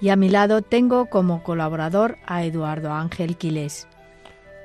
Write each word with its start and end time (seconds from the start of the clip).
Y 0.00 0.10
a 0.10 0.16
mi 0.16 0.28
lado 0.28 0.62
tengo 0.62 1.06
como 1.06 1.42
colaborador 1.42 2.18
a 2.26 2.44
Eduardo 2.44 2.92
Ángel 2.92 3.36
Quiles. 3.36 3.88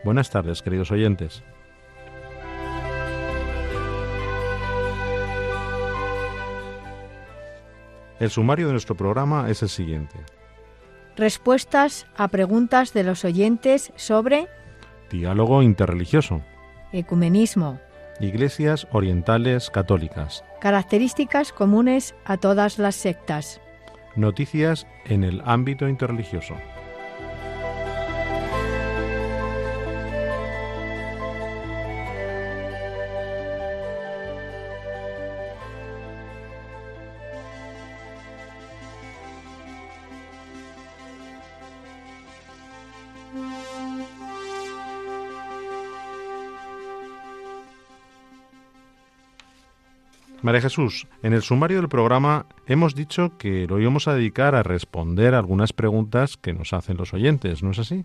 Buenas 0.03 0.29
tardes, 0.29 0.61
queridos 0.61 0.91
oyentes. 0.91 1.43
El 8.19 8.29
sumario 8.29 8.67
de 8.67 8.73
nuestro 8.73 8.95
programa 8.95 9.49
es 9.49 9.63
el 9.63 9.69
siguiente. 9.69 10.17
Respuestas 11.15 12.07
a 12.15 12.27
preguntas 12.27 12.93
de 12.93 13.03
los 13.03 13.25
oyentes 13.25 13.91
sobre 13.95 14.47
Diálogo 15.11 15.61
interreligioso. 15.61 16.41
Ecumenismo. 16.91 17.79
Iglesias 18.19 18.87
orientales 18.91 19.69
católicas. 19.69 20.43
Características 20.61 21.51
comunes 21.51 22.15
a 22.25 22.37
todas 22.37 22.79
las 22.79 22.95
sectas. 22.95 23.59
Noticias 24.15 24.87
en 25.05 25.23
el 25.23 25.41
ámbito 25.45 25.87
interreligioso. 25.87 26.55
María 50.43 50.59
Jesús, 50.59 51.07
en 51.23 51.31
el 51.31 51.41
sumario 51.41 51.77
del 51.77 51.87
programa 51.87 52.47
hemos 52.67 52.95
dicho 52.95 53.37
que 53.37 53.65
lo 53.65 53.79
íbamos 53.79 54.09
a 54.09 54.13
dedicar 54.13 54.55
a 54.55 54.61
responder 54.61 55.35
algunas 55.35 55.71
preguntas 55.71 56.35
que 56.35 56.51
nos 56.51 56.73
hacen 56.73 56.97
los 56.97 57.13
oyentes, 57.13 57.63
¿no 57.63 57.71
es 57.71 57.79
así? 57.79 58.03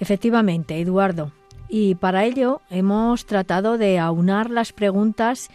Efectivamente, 0.00 0.80
Eduardo. 0.80 1.30
Y 1.68 1.94
para 1.94 2.24
ello 2.24 2.60
hemos 2.70 3.24
tratado 3.26 3.78
de 3.78 4.00
aunar 4.00 4.50
las 4.50 4.72
preguntas 4.72 5.48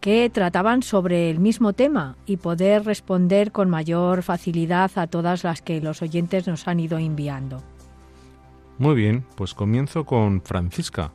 que 0.00 0.28
trataban 0.28 0.82
sobre 0.82 1.30
el 1.30 1.38
mismo 1.38 1.72
tema 1.72 2.16
y 2.26 2.36
poder 2.38 2.84
responder 2.84 3.52
con 3.52 3.70
mayor 3.70 4.24
facilidad 4.24 4.90
a 4.96 5.06
todas 5.06 5.44
las 5.44 5.62
que 5.62 5.80
los 5.80 6.02
oyentes 6.02 6.48
nos 6.48 6.66
han 6.66 6.80
ido 6.80 6.98
enviando. 6.98 7.62
Muy 8.78 8.96
bien, 8.96 9.24
pues 9.36 9.54
comienzo 9.54 10.04
con 10.04 10.42
Francisca 10.42 11.12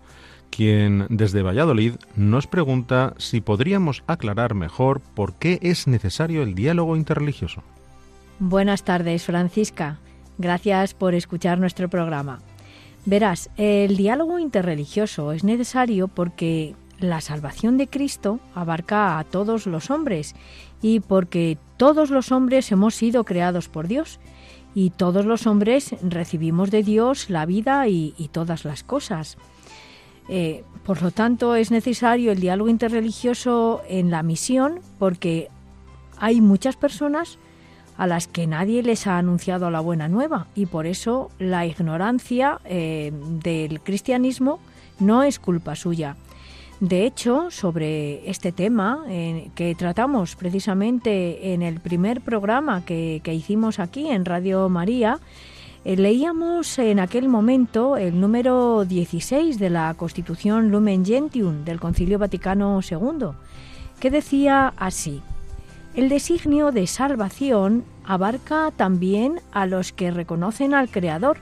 quien 0.50 1.06
desde 1.10 1.42
Valladolid 1.42 1.94
nos 2.16 2.48
pregunta 2.48 3.14
si 3.18 3.42
podríamos 3.42 4.04
aclarar 4.08 4.54
mejor 4.56 5.02
por 5.02 5.34
qué 5.34 5.60
es 5.62 5.88
necesario 5.88 6.44
el 6.44 6.56
diálogo 6.56 6.96
interreligioso. 6.96 7.64
Buenas 8.40 8.84
tardes, 8.84 9.24
Francisca. 9.24 10.00
Gracias 10.38 10.94
por 10.94 11.14
escuchar 11.14 11.60
nuestro 11.60 11.90
programa. 11.90 12.40
Verás, 13.06 13.50
el 13.58 13.98
diálogo 13.98 14.40
interreligioso 14.40 15.32
es 15.32 15.44
necesario 15.44 16.08
porque 16.08 16.76
la 17.00 17.22
salvación 17.22 17.78
de 17.78 17.88
Cristo 17.88 18.40
abarca 18.56 19.20
a 19.20 19.24
todos 19.24 19.66
los 19.66 19.90
hombres 19.90 20.36
y 20.82 21.00
porque 21.00 21.58
todos 21.78 22.10
los 22.10 22.32
hombres 22.32 22.72
hemos 22.72 22.96
sido 22.96 23.24
creados 23.24 23.70
por 23.70 23.88
Dios 23.88 24.20
y 24.76 24.92
todos 24.92 25.26
los 25.26 25.48
hombres 25.48 25.96
recibimos 26.02 26.72
de 26.72 26.84
Dios 26.84 27.30
la 27.30 27.46
vida 27.46 27.88
y, 27.88 28.14
y 28.18 28.28
todas 28.30 28.66
las 28.66 28.84
cosas. 28.84 29.38
Eh, 30.30 30.64
por 30.86 31.02
lo 31.02 31.12
tanto, 31.12 31.56
es 31.56 31.72
necesario 31.72 32.32
el 32.32 32.40
diálogo 32.40 32.70
interreligioso 32.70 33.82
en 33.90 34.12
la 34.12 34.24
misión 34.24 34.80
porque 34.98 35.50
hay 36.18 36.40
muchas 36.40 36.76
personas 36.76 37.38
a 37.98 38.08
las 38.08 38.28
que 38.28 38.48
nadie 38.48 38.82
les 38.82 39.08
ha 39.08 39.18
anunciado 39.18 39.70
la 39.72 39.82
buena 39.82 40.08
nueva 40.08 40.48
y 40.56 40.68
por 40.68 40.86
eso 40.86 41.30
la 41.38 41.66
ignorancia 41.66 42.62
eh, 42.64 43.12
del 43.44 43.82
cristianismo 43.82 44.60
no 45.00 45.24
es 45.24 45.40
culpa 45.40 45.76
suya. 45.76 46.16
De 46.80 47.06
hecho, 47.06 47.52
sobre 47.52 48.30
este 48.30 48.54
tema 48.54 49.04
que 49.54 49.76
tratamos 49.76 50.38
precisamente 50.38 51.54
en 51.54 51.62
el 51.62 51.82
primer 51.82 52.22
programa 52.22 52.86
que 52.86 53.22
hicimos 53.26 53.80
aquí 53.80 54.08
en 54.08 54.24
Radio 54.24 54.70
María, 54.70 55.20
leíamos 55.86 56.78
en 56.80 57.00
aquel 57.00 57.30
momento 57.30 57.98
el 57.98 58.20
número 58.20 58.86
16 58.86 59.60
de 59.60 59.70
la 59.70 59.94
Constitución 59.94 60.72
Lumen 60.72 61.06
Gentium 61.06 61.64
del 61.64 61.80
Concilio 61.80 62.20
Vaticano 62.20 62.80
II, 62.82 63.30
que 64.00 64.12
decía 64.12 64.74
así: 64.78 65.22
El 65.96 66.10
designio 66.10 66.72
de 66.72 66.86
salvación 66.88 67.86
abarca 68.06 68.72
también 68.76 69.40
a 69.52 69.66
los 69.66 69.94
que 69.94 70.12
reconocen 70.12 70.74
al 70.74 70.90
Creador, 70.90 71.38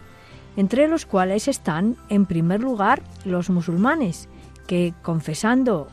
entre 0.56 0.88
los 0.88 1.06
cuales 1.06 1.47
están, 1.47 1.96
en 2.09 2.26
primer 2.26 2.62
lugar, 2.62 3.02
los 3.26 3.50
musulmanes, 3.50 4.28
que 4.68 4.94
confesando 5.02 5.88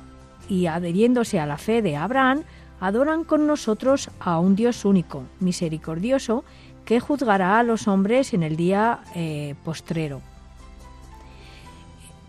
y 0.49 0.67
adheriéndose 0.67 1.41
a 1.41 1.47
la 1.47 1.59
fe 1.59 1.81
de 1.81 1.97
Abraham, 1.97 2.43
adoran 2.81 3.25
con 3.25 3.47
nosotros 3.47 4.11
a 4.21 4.39
un 4.39 4.57
Dios 4.57 4.85
único, 4.85 5.23
misericordioso, 5.41 6.45
que 6.85 7.01
juzgará 7.01 7.59
a 7.59 7.63
los 7.63 7.89
hombres 7.89 8.35
en 8.35 8.43
el 8.43 8.57
día 8.57 9.01
eh, 9.15 9.55
postrero. 9.65 10.21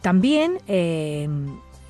También, 0.01 0.59
eh, 0.67 1.27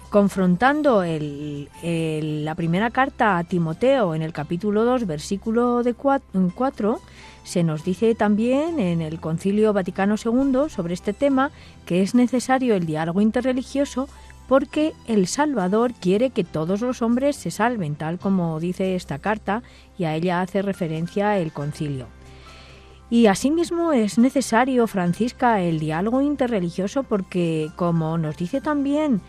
confrontando 0.09 1.03
la 1.03 2.56
primera 2.56 2.90
carta 2.90 3.38
a 3.38 3.44
Timoteo 3.44 4.16
en 4.16 4.22
el 4.22 4.31
capítulo 4.31 4.86
2, 4.86 5.06
versículo 5.06 5.84
de 5.84 5.94
4, 5.94 7.02
se 7.44 7.64
nos 7.64 7.84
dice 7.84 8.16
también 8.16 8.80
en 8.80 9.02
el 9.02 9.20
Concilio 9.20 9.74
Vaticano 9.74 10.16
II 10.16 10.70
sobre 10.70 10.94
este 10.94 11.12
tema 11.12 11.52
que 11.86 12.02
es 12.02 12.16
necesario 12.16 12.76
el 12.76 12.86
diálogo 12.86 13.20
interreligioso 13.20 14.08
porque 14.47 14.94
el 15.08 15.28
Salvador 15.28 15.94
quiere 15.94 16.30
que 16.30 16.44
todos 16.44 16.82
los 16.82 17.02
hombres 17.02 17.36
se 17.36 17.52
salven, 17.52 17.96
tal 17.96 18.18
como 18.20 18.59
dice 18.59 18.96
esta 18.96 19.20
carta, 19.20 19.64
y 19.97 20.06
a 20.06 20.16
ella 20.16 20.42
hace 20.42 20.62
referencia 20.62 21.38
el 21.38 21.52
concilio. 21.52 22.08
Y 23.09 23.27
asimismo 23.27 23.91
es 23.91 24.17
necesario, 24.17 24.88
Francisca, 24.88 25.61
el 25.61 25.79
diálogo 25.79 26.21
interreligioso 26.21 27.03
porque, 27.03 27.69
como 27.75 28.17
nos 28.17 28.35
dice 28.38 28.61
también 28.61 29.21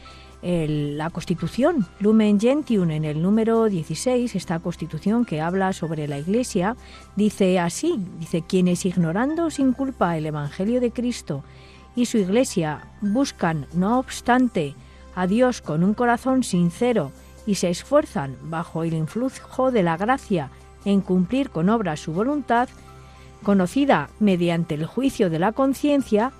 la 0.42 1.10
Constitución 1.10 1.86
Lumen 1.98 2.38
Gentium 2.38 2.90
en 2.90 3.04
el 3.04 3.20
número 3.20 3.64
16, 3.64 4.34
esta 4.34 4.60
Constitución 4.60 5.24
que 5.24 5.40
habla 5.40 5.72
sobre 5.72 6.06
la 6.06 6.18
Iglesia, 6.18 6.76
dice 7.16 7.58
así, 7.58 7.98
dice, 8.18 8.42
quienes 8.46 8.86
ignorando 8.86 9.50
sin 9.50 9.72
culpa 9.72 10.16
el 10.16 10.26
Evangelio 10.26 10.80
de 10.80 10.92
Cristo 10.92 11.42
y 11.96 12.06
su 12.06 12.18
Iglesia 12.18 12.86
buscan, 13.00 13.66
no 13.72 13.98
obstante, 13.98 14.74
a 15.14 15.26
Dios 15.26 15.62
con 15.62 15.82
un 15.82 15.94
corazón 15.94 16.44
sincero 16.44 17.10
y 17.46 17.56
se 17.56 17.70
esfuerzan 17.70 18.36
bajo 18.42 18.84
el 18.84 18.94
influjo 18.94 19.70
de 19.70 19.82
la 19.82 19.96
gracia 19.96 20.50
en 20.84 21.00
cumplir 21.00 21.50
con 21.50 21.68
obra 21.70 21.96
su 21.96 22.12
voluntad, 22.12 22.68
conocida 23.46 24.10
mediante 24.18 24.74
el 24.74 24.86
juicio 24.86 25.30
de 25.30 25.38
la 25.38 25.52
conciencia, 25.52 26.32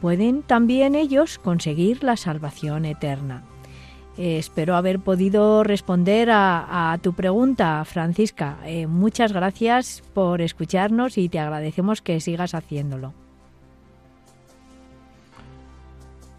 pueden 0.00 0.40
también 0.42 0.94
ellos 0.94 1.38
conseguir 1.38 2.02
la 2.02 2.16
salvación 2.16 2.86
eterna. 2.86 3.42
Eh, 4.16 4.38
espero 4.38 4.74
haber 4.74 4.98
podido 4.98 5.62
responder 5.62 6.30
a, 6.32 6.98
tu 7.02 7.12
pregunta, 7.12 7.84
Francisca. 7.84 8.56
Eh, 8.64 8.86
muchas 8.86 9.34
gracias 9.34 10.02
por 10.14 10.40
escucharnos 10.40 11.18
y 11.18 11.28
te 11.28 11.38
agradecemos 11.38 12.00
que 12.00 12.18
sigas 12.20 12.54
haciéndolo. 12.54 13.12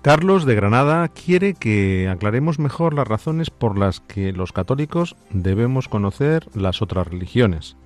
Carlos 0.01 0.45
de 0.45 0.55
Granada 0.55 1.07
quiere 1.09 1.53
que 1.53 2.09
aclaremos 2.09 2.57
mejor 2.57 2.95
las 2.95 3.07
razones 3.07 3.51
por 3.51 3.77
las 3.77 3.99
que 3.99 4.31
los 4.31 4.53
católicos 4.53 5.15
debemos 5.29 5.87
conocer 5.87 6.47
las 6.55 6.81
otras 6.81 7.05
religiones. 7.05 7.77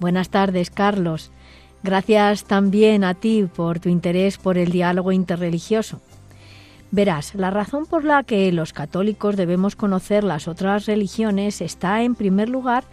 Buenas 0.00 0.30
tardes, 0.30 0.70
Carlos. 0.70 1.30
Gracias 1.82 2.44
también 2.44 3.04
a 3.04 3.12
ti 3.12 3.46
por 3.54 3.80
tu 3.80 3.90
interés 3.90 4.38
por 4.38 4.56
el 4.56 4.72
diálogo 4.72 5.12
interreligioso. 5.12 6.00
Verás, 6.90 7.34
la 7.34 7.50
razón 7.50 7.84
por 7.84 8.04
la 8.04 8.22
que 8.22 8.50
los 8.50 8.72
católicos 8.72 9.36
debemos 9.36 9.76
conocer 9.76 10.24
las 10.24 10.48
otras 10.48 10.86
religiones 10.86 11.60
está 11.60 12.02
en 12.02 12.14
primer 12.14 12.48
lugar 12.48 12.84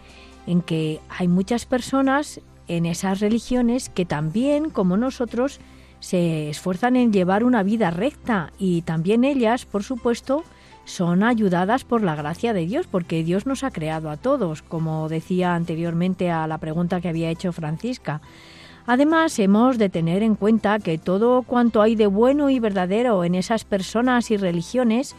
en 0.46 0.60
que 0.60 1.00
hay 1.08 1.28
muchas 1.28 1.64
personas 1.64 2.42
en 2.68 2.84
esas 2.84 3.20
religiones 3.20 3.88
que 3.88 4.04
también, 4.04 4.68
como 4.68 4.98
nosotros, 4.98 5.60
se 6.00 6.50
esfuerzan 6.50 6.94
en 6.96 7.10
llevar 7.10 7.42
una 7.42 7.62
vida 7.62 7.90
recta 7.90 8.52
y 8.58 8.82
también 8.82 9.24
ellas, 9.24 9.64
por 9.64 9.82
supuesto, 9.82 10.44
son 10.88 11.22
ayudadas 11.22 11.84
por 11.84 12.02
la 12.02 12.16
gracia 12.16 12.52
de 12.54 12.66
Dios, 12.66 12.86
porque 12.90 13.22
Dios 13.22 13.46
nos 13.46 13.62
ha 13.62 13.70
creado 13.70 14.08
a 14.08 14.16
todos, 14.16 14.62
como 14.62 15.08
decía 15.08 15.54
anteriormente 15.54 16.30
a 16.30 16.46
la 16.46 16.58
pregunta 16.58 17.00
que 17.00 17.10
había 17.10 17.30
hecho 17.30 17.52
Francisca. 17.52 18.22
Además, 18.86 19.38
hemos 19.38 19.76
de 19.76 19.90
tener 19.90 20.22
en 20.22 20.34
cuenta 20.34 20.78
que 20.78 20.96
todo 20.96 21.42
cuanto 21.42 21.82
hay 21.82 21.94
de 21.94 22.06
bueno 22.06 22.48
y 22.48 22.58
verdadero 22.58 23.22
en 23.22 23.34
esas 23.34 23.64
personas 23.64 24.30
y 24.30 24.38
religiones, 24.38 25.14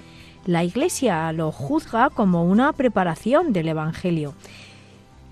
la 0.48 0.64
Iglesia 0.64 1.32
lo 1.34 1.52
juzga 1.52 2.10
como 2.10 2.44
una 2.44 2.74
preparación 2.74 3.54
del 3.54 3.68
Evangelio. 3.68 4.34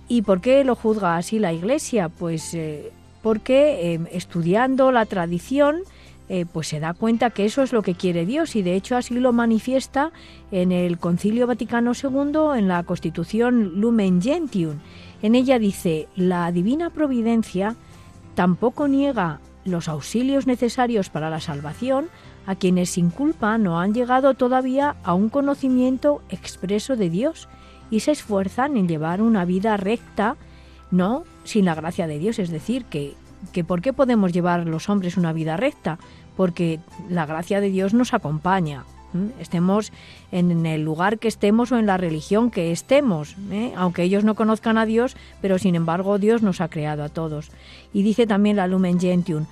¿Y 0.07 0.21
por 0.21 0.39
qué 0.39 0.63
lo 0.63 0.75
juzga 0.75 1.17
así 1.17 1.39
la 1.39 1.51
Iglesia? 1.51 2.09
Pues 2.09 2.53
eh, 2.53 2.91
porque 3.23 3.93
eh, 3.93 3.99
estudiando 4.11 4.91
la 4.91 5.07
tradición, 5.07 5.81
eh, 6.29 6.45
pues 6.45 6.67
se 6.67 6.81
da 6.81 6.93
cuenta 6.93 7.29
que 7.29 7.45
eso 7.45 7.63
es 7.63 7.71
lo 7.71 7.81
que 7.81 7.95
quiere 7.95 8.25
Dios 8.25 8.57
y 8.57 8.61
de 8.61 8.75
hecho 8.75 8.97
así 8.97 9.13
lo 9.17 9.31
manifiesta 9.31 10.11
en 10.51 10.73
el 10.73 10.97
Concilio 10.97 11.47
Vaticano 11.47 11.93
II 11.93 12.57
en 12.57 12.67
la 12.67 12.83
Constitución 12.83 13.79
Lumen 13.79 14.21
Gentium. 14.21 14.79
En 15.21 15.35
ella 15.35 15.57
dice, 15.57 16.09
la 16.17 16.51
divina 16.51 16.89
providencia 16.89 17.75
tampoco 18.35 18.89
niega 18.89 19.39
los 19.63 19.87
auxilios 19.87 20.47
necesarios 20.47 21.09
para 21.09 21.29
la 21.29 21.39
salvación 21.39 22.09
a 22.45 22.55
quienes 22.55 22.89
sin 22.89 23.09
culpa 23.09 23.57
no 23.57 23.79
han 23.79 23.93
llegado 23.93 24.33
todavía 24.33 24.97
a 25.03 25.13
un 25.13 25.29
conocimiento 25.29 26.21
expreso 26.29 26.97
de 26.97 27.09
Dios 27.09 27.47
y 27.89 28.01
se 28.01 28.11
esfuerzan 28.11 28.75
en 28.75 28.89
llevar 28.89 29.21
una 29.21 29.45
vida 29.45 29.77
recta, 29.77 30.35
no 30.91 31.23
sin 31.45 31.63
la 31.63 31.75
gracia 31.75 32.05
de 32.05 32.19
Dios, 32.19 32.37
es 32.37 32.49
decir, 32.49 32.83
que 32.85 33.15
que 33.51 33.63
por 33.63 33.81
qué 33.81 33.93
podemos 33.93 34.33
llevar 34.33 34.65
los 34.65 34.89
hombres 34.89 35.17
una 35.17 35.33
vida 35.33 35.57
recta, 35.57 35.99
porque 36.37 36.79
la 37.09 37.25
gracia 37.25 37.59
de 37.59 37.69
Dios 37.69 37.93
nos 37.93 38.13
acompaña. 38.13 38.85
Estemos 39.39 39.91
en 40.31 40.65
el 40.65 40.83
lugar 40.83 41.17
que 41.17 41.27
estemos 41.27 41.71
o 41.71 41.77
en 41.77 41.87
la 41.87 41.97
religión 41.97 42.51
que 42.51 42.71
estemos, 42.71 43.35
¿eh? 43.51 43.73
aunque 43.75 44.03
ellos 44.03 44.23
no 44.23 44.35
conozcan 44.35 44.77
a 44.77 44.85
Dios, 44.85 45.17
pero 45.41 45.57
sin 45.57 45.75
embargo 45.75 46.19
Dios 46.19 46.43
nos 46.43 46.61
ha 46.61 46.69
creado 46.69 47.03
a 47.03 47.09
todos. 47.09 47.49
Y 47.93 48.03
dice 48.03 48.27
también 48.27 48.57
la 48.57 48.67
Lumen 48.67 48.99
Gentium, 48.99 49.45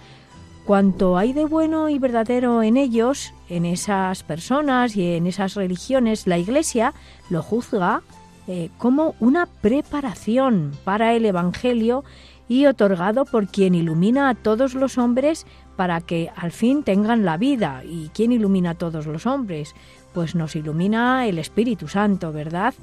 cuanto 0.66 1.18
hay 1.18 1.34
de 1.34 1.46
bueno 1.46 1.90
y 1.90 1.98
verdadero 2.00 2.64
en 2.64 2.78
ellos, 2.78 3.34
en 3.50 3.66
esas 3.66 4.24
personas 4.24 4.96
y 4.96 5.14
en 5.14 5.26
esas 5.26 5.56
religiones, 5.56 6.28
la 6.28 6.38
Iglesia 6.38 6.94
lo 7.30 7.42
juzga 7.42 8.02
eh, 8.48 8.70
como 8.78 9.16
una 9.20 9.48
preparación 9.48 10.74
para 10.84 11.14
el 11.14 11.26
Evangelio 11.26 12.04
y 12.48 12.66
otorgado 12.68 13.26
por 13.26 13.48
quien 13.48 13.74
ilumina 13.74 14.30
a 14.30 14.36
todos 14.36 14.76
los 14.76 14.98
hombres 14.98 15.48
para 15.76 16.02
que 16.02 16.30
al 16.36 16.52
fin 16.52 16.84
tengan 16.84 17.26
la 17.26 17.38
vida. 17.38 17.84
¿Y 17.86 18.10
quién 18.14 18.32
ilumina 18.32 18.72
a 18.72 18.76
todos 18.76 19.06
los 19.06 19.26
hombres? 19.26 19.76
Pues 20.14 20.36
nos 20.36 20.56
ilumina 20.56 21.28
el 21.28 21.40
Espíritu 21.40 21.88
Santo, 21.88 22.32
¿verdad? 22.32 22.74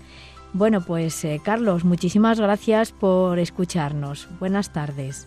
Bueno, 0.53 0.83
pues 0.83 1.25
eh, 1.25 1.41
Carlos, 1.43 1.85
muchísimas 1.85 2.39
gracias 2.39 2.93
por 2.93 3.39
escucharnos. 3.39 4.29
Buenas 4.39 4.73
tardes. 4.73 5.27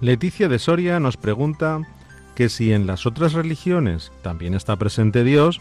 Leticia 0.00 0.48
de 0.48 0.58
Soria 0.58 1.00
nos 1.00 1.16
pregunta 1.16 1.80
que 2.34 2.48
si 2.48 2.72
en 2.72 2.86
las 2.86 3.06
otras 3.06 3.32
religiones 3.32 4.12
también 4.22 4.54
está 4.54 4.76
presente 4.76 5.24
Dios, 5.24 5.60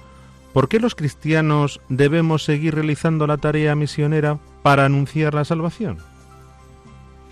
¿Por 0.58 0.70
qué 0.70 0.80
los 0.80 0.96
cristianos 0.96 1.82
debemos 1.88 2.44
seguir 2.44 2.74
realizando 2.74 3.28
la 3.28 3.38
tarea 3.38 3.76
misionera 3.76 4.40
para 4.64 4.86
anunciar 4.86 5.36
la 5.36 5.46
salvación? 5.46 6.00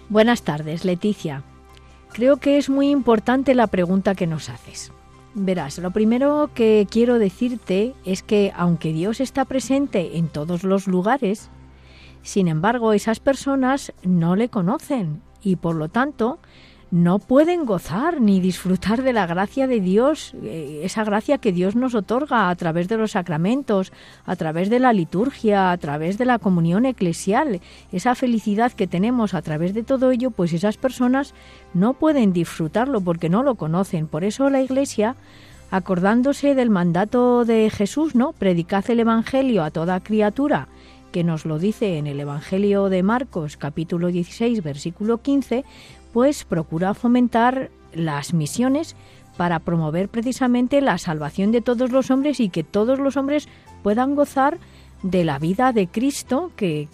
Buenas 0.07 0.43
tardes, 0.43 0.85
Leticia. 0.85 1.41
Creo 2.13 2.37
que 2.37 2.59
es 2.59 2.69
muy 2.69 2.91
importante 2.91 3.55
la 3.55 3.65
pregunta 3.65 4.13
que 4.13 4.27
nos 4.27 4.49
haces. 4.49 4.91
Verás, 5.33 5.79
lo 5.79 5.89
primero 5.91 6.51
que 6.53 6.87
quiero 6.89 7.17
decirte 7.17 7.95
es 8.05 8.21
que 8.21 8.53
aunque 8.55 8.93
Dios 8.93 9.19
está 9.19 9.45
presente 9.45 10.17
en 10.17 10.27
todos 10.27 10.63
los 10.63 10.87
lugares, 10.87 11.49
sin 12.21 12.47
embargo 12.47 12.93
esas 12.93 13.19
personas 13.19 13.93
no 14.03 14.35
le 14.35 14.47
conocen 14.47 15.21
y 15.41 15.55
por 15.55 15.75
lo 15.75 15.89
tanto 15.89 16.37
no 16.95 17.19
pueden 17.19 17.65
gozar 17.65 18.21
ni 18.21 18.39
disfrutar 18.39 19.03
de 19.03 19.11
la 19.11 19.27
gracia 19.27 19.67
de 19.67 19.81
Dios, 19.81 20.33
eh, 20.43 20.79
esa 20.85 21.03
gracia 21.03 21.39
que 21.39 21.51
Dios 21.51 21.75
nos 21.75 21.93
otorga 21.93 22.49
a 22.49 22.55
través 22.55 22.87
de 22.87 22.95
los 22.95 23.11
sacramentos, 23.11 23.91
a 24.25 24.37
través 24.37 24.69
de 24.69 24.79
la 24.79 24.93
liturgia, 24.93 25.71
a 25.71 25.77
través 25.77 26.17
de 26.17 26.23
la 26.23 26.39
comunión 26.39 26.85
eclesial, 26.85 27.59
esa 27.91 28.15
felicidad 28.15 28.71
que 28.71 28.87
tenemos 28.87 29.33
a 29.33 29.41
través 29.41 29.73
de 29.73 29.83
todo 29.83 30.09
ello, 30.09 30.31
pues 30.31 30.53
esas 30.53 30.77
personas 30.77 31.33
no 31.73 31.95
pueden 31.95 32.31
disfrutarlo 32.31 33.01
porque 33.01 33.27
no 33.27 33.43
lo 33.43 33.55
conocen. 33.55 34.07
Por 34.07 34.23
eso 34.23 34.49
la 34.49 34.61
Iglesia 34.61 35.17
acordándose 35.71 36.55
del 36.55 36.69
mandato 36.69 37.43
de 37.43 37.69
Jesús, 37.71 38.15
¿no? 38.15 38.31
Predicad 38.31 38.89
el 38.89 39.01
evangelio 39.01 39.65
a 39.65 39.71
toda 39.71 39.99
criatura, 39.99 40.69
que 41.11 41.23
nos 41.23 41.45
lo 41.45 41.59
dice 41.59 41.97
en 41.97 42.07
el 42.07 42.19
Evangelio 42.19 42.89
de 42.89 43.01
Marcos, 43.01 43.55
capítulo 43.55 44.09
16, 44.09 44.61
versículo 44.61 45.19
15, 45.21 45.63
pues 46.15 46.45
procura 46.45 46.93
fomentar 46.93 47.71
las 47.93 48.33
misiones 48.33 48.95
para 49.35 49.59
promover 49.59 50.07
precisamente 50.07 50.79
la 50.79 50.97
salvación 50.97 51.51
de 51.51 51.59
todos 51.59 51.91
los 51.91 52.09
hombres 52.09 52.39
y 52.39 52.47
que 52.47 52.63
todos 52.63 52.99
los 52.99 53.17
hombres 53.17 53.49
puedan 53.83 54.15
gozar 54.15 54.57
de 55.03 55.25
la 55.25 55.39
vida 55.39 55.73
de 55.73 55.87
Cristo 55.87 56.53
que, 56.55 56.87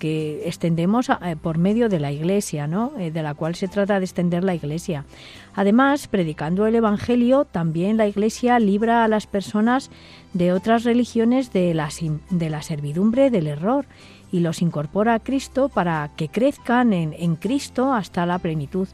extendemos 0.44 1.10
eh, 1.10 1.36
por 1.40 1.60
medio 1.60 1.88
de 1.88 2.00
la 2.00 2.12
Iglesia, 2.12 2.66
¿no? 2.66 2.94
Eh, 2.98 3.12
de 3.12 3.22
la 3.22 3.36
cual 3.36 3.54
se 3.54 3.68
trata 3.68 4.00
de 4.00 4.06
extender 4.06 4.44
la 4.44 4.56
Iglesia. 4.56 5.06
Además, 5.54 6.08
predicando 6.08 6.66
el 6.66 6.74
Evangelio, 6.74 7.46
también 7.46 7.98
la 7.98 8.08
Iglesia 8.08 8.58
libra 8.58 9.04
a 9.04 9.08
las 9.08 9.28
personas 9.28 9.92
de 10.34 10.52
otras 10.52 10.84
religiones 10.84 11.54
de 11.54 11.76
la, 11.76 11.90
de 12.32 12.50
la 12.50 12.64
servidumbre 12.64 13.30
del 13.30 13.46
error 13.46 13.86
y 14.32 14.40
los 14.40 14.64
incorpora 14.64 15.14
a 15.14 15.20
Cristo 15.20 15.70
para 15.70 16.10
que 16.16 16.28
crezcan 16.28 16.92
en, 16.94 17.14
en 17.14 17.36
Cristo 17.36 17.94
hasta 17.94 18.26
la 18.26 18.40
plenitud. 18.40 18.88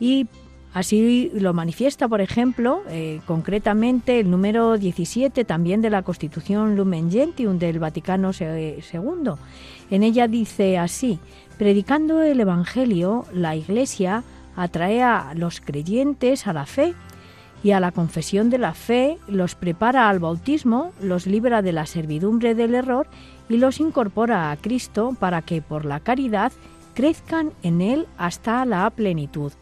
Y 0.00 0.26
así 0.74 1.30
lo 1.34 1.54
manifiesta, 1.54 2.08
por 2.08 2.20
ejemplo, 2.20 2.82
eh, 2.88 3.20
concretamente 3.26 4.20
el 4.20 4.30
número 4.30 4.76
17 4.76 5.44
también 5.44 5.80
de 5.80 5.90
la 5.90 6.02
Constitución 6.02 6.76
Lumen 6.76 7.10
Gentium 7.10 7.58
del 7.58 7.78
Vaticano 7.78 8.30
II. 8.38 9.32
En 9.90 10.02
ella 10.02 10.28
dice 10.28 10.78
así, 10.78 11.18
predicando 11.58 12.22
el 12.22 12.40
Evangelio, 12.40 13.24
la 13.32 13.56
Iglesia 13.56 14.22
atrae 14.56 15.02
a 15.02 15.32
los 15.34 15.60
creyentes 15.60 16.46
a 16.46 16.52
la 16.52 16.66
fe 16.66 16.94
y 17.62 17.72
a 17.72 17.80
la 17.80 17.92
confesión 17.92 18.50
de 18.50 18.58
la 18.58 18.74
fe, 18.74 19.18
los 19.28 19.54
prepara 19.54 20.08
al 20.08 20.18
bautismo, 20.18 20.92
los 21.00 21.26
libra 21.26 21.62
de 21.62 21.72
la 21.72 21.86
servidumbre 21.86 22.54
del 22.54 22.74
error 22.74 23.08
y 23.48 23.56
los 23.56 23.80
incorpora 23.80 24.50
a 24.50 24.56
Cristo 24.56 25.16
para 25.18 25.42
que 25.42 25.62
por 25.62 25.84
la 25.84 26.00
caridad 26.00 26.52
crezcan 26.94 27.52
en 27.62 27.80
Él 27.80 28.06
hasta 28.18 28.64
la 28.64 28.88
plenitud. 28.90 29.52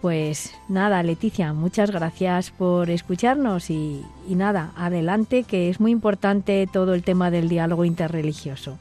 Pues 0.00 0.54
nada, 0.68 1.02
Leticia, 1.02 1.52
muchas 1.52 1.90
gracias 1.90 2.50
por 2.50 2.88
escucharnos 2.88 3.68
y, 3.68 4.02
nada, 4.28 4.72
adelante, 4.76 5.44
que 5.44 5.68
es 5.68 5.78
muy 5.78 5.90
importante 5.92 6.66
todo 6.72 6.94
el 6.94 7.02
tema 7.02 7.30
del 7.30 7.50
diálogo 7.50 7.84
interreligioso. 7.84 8.78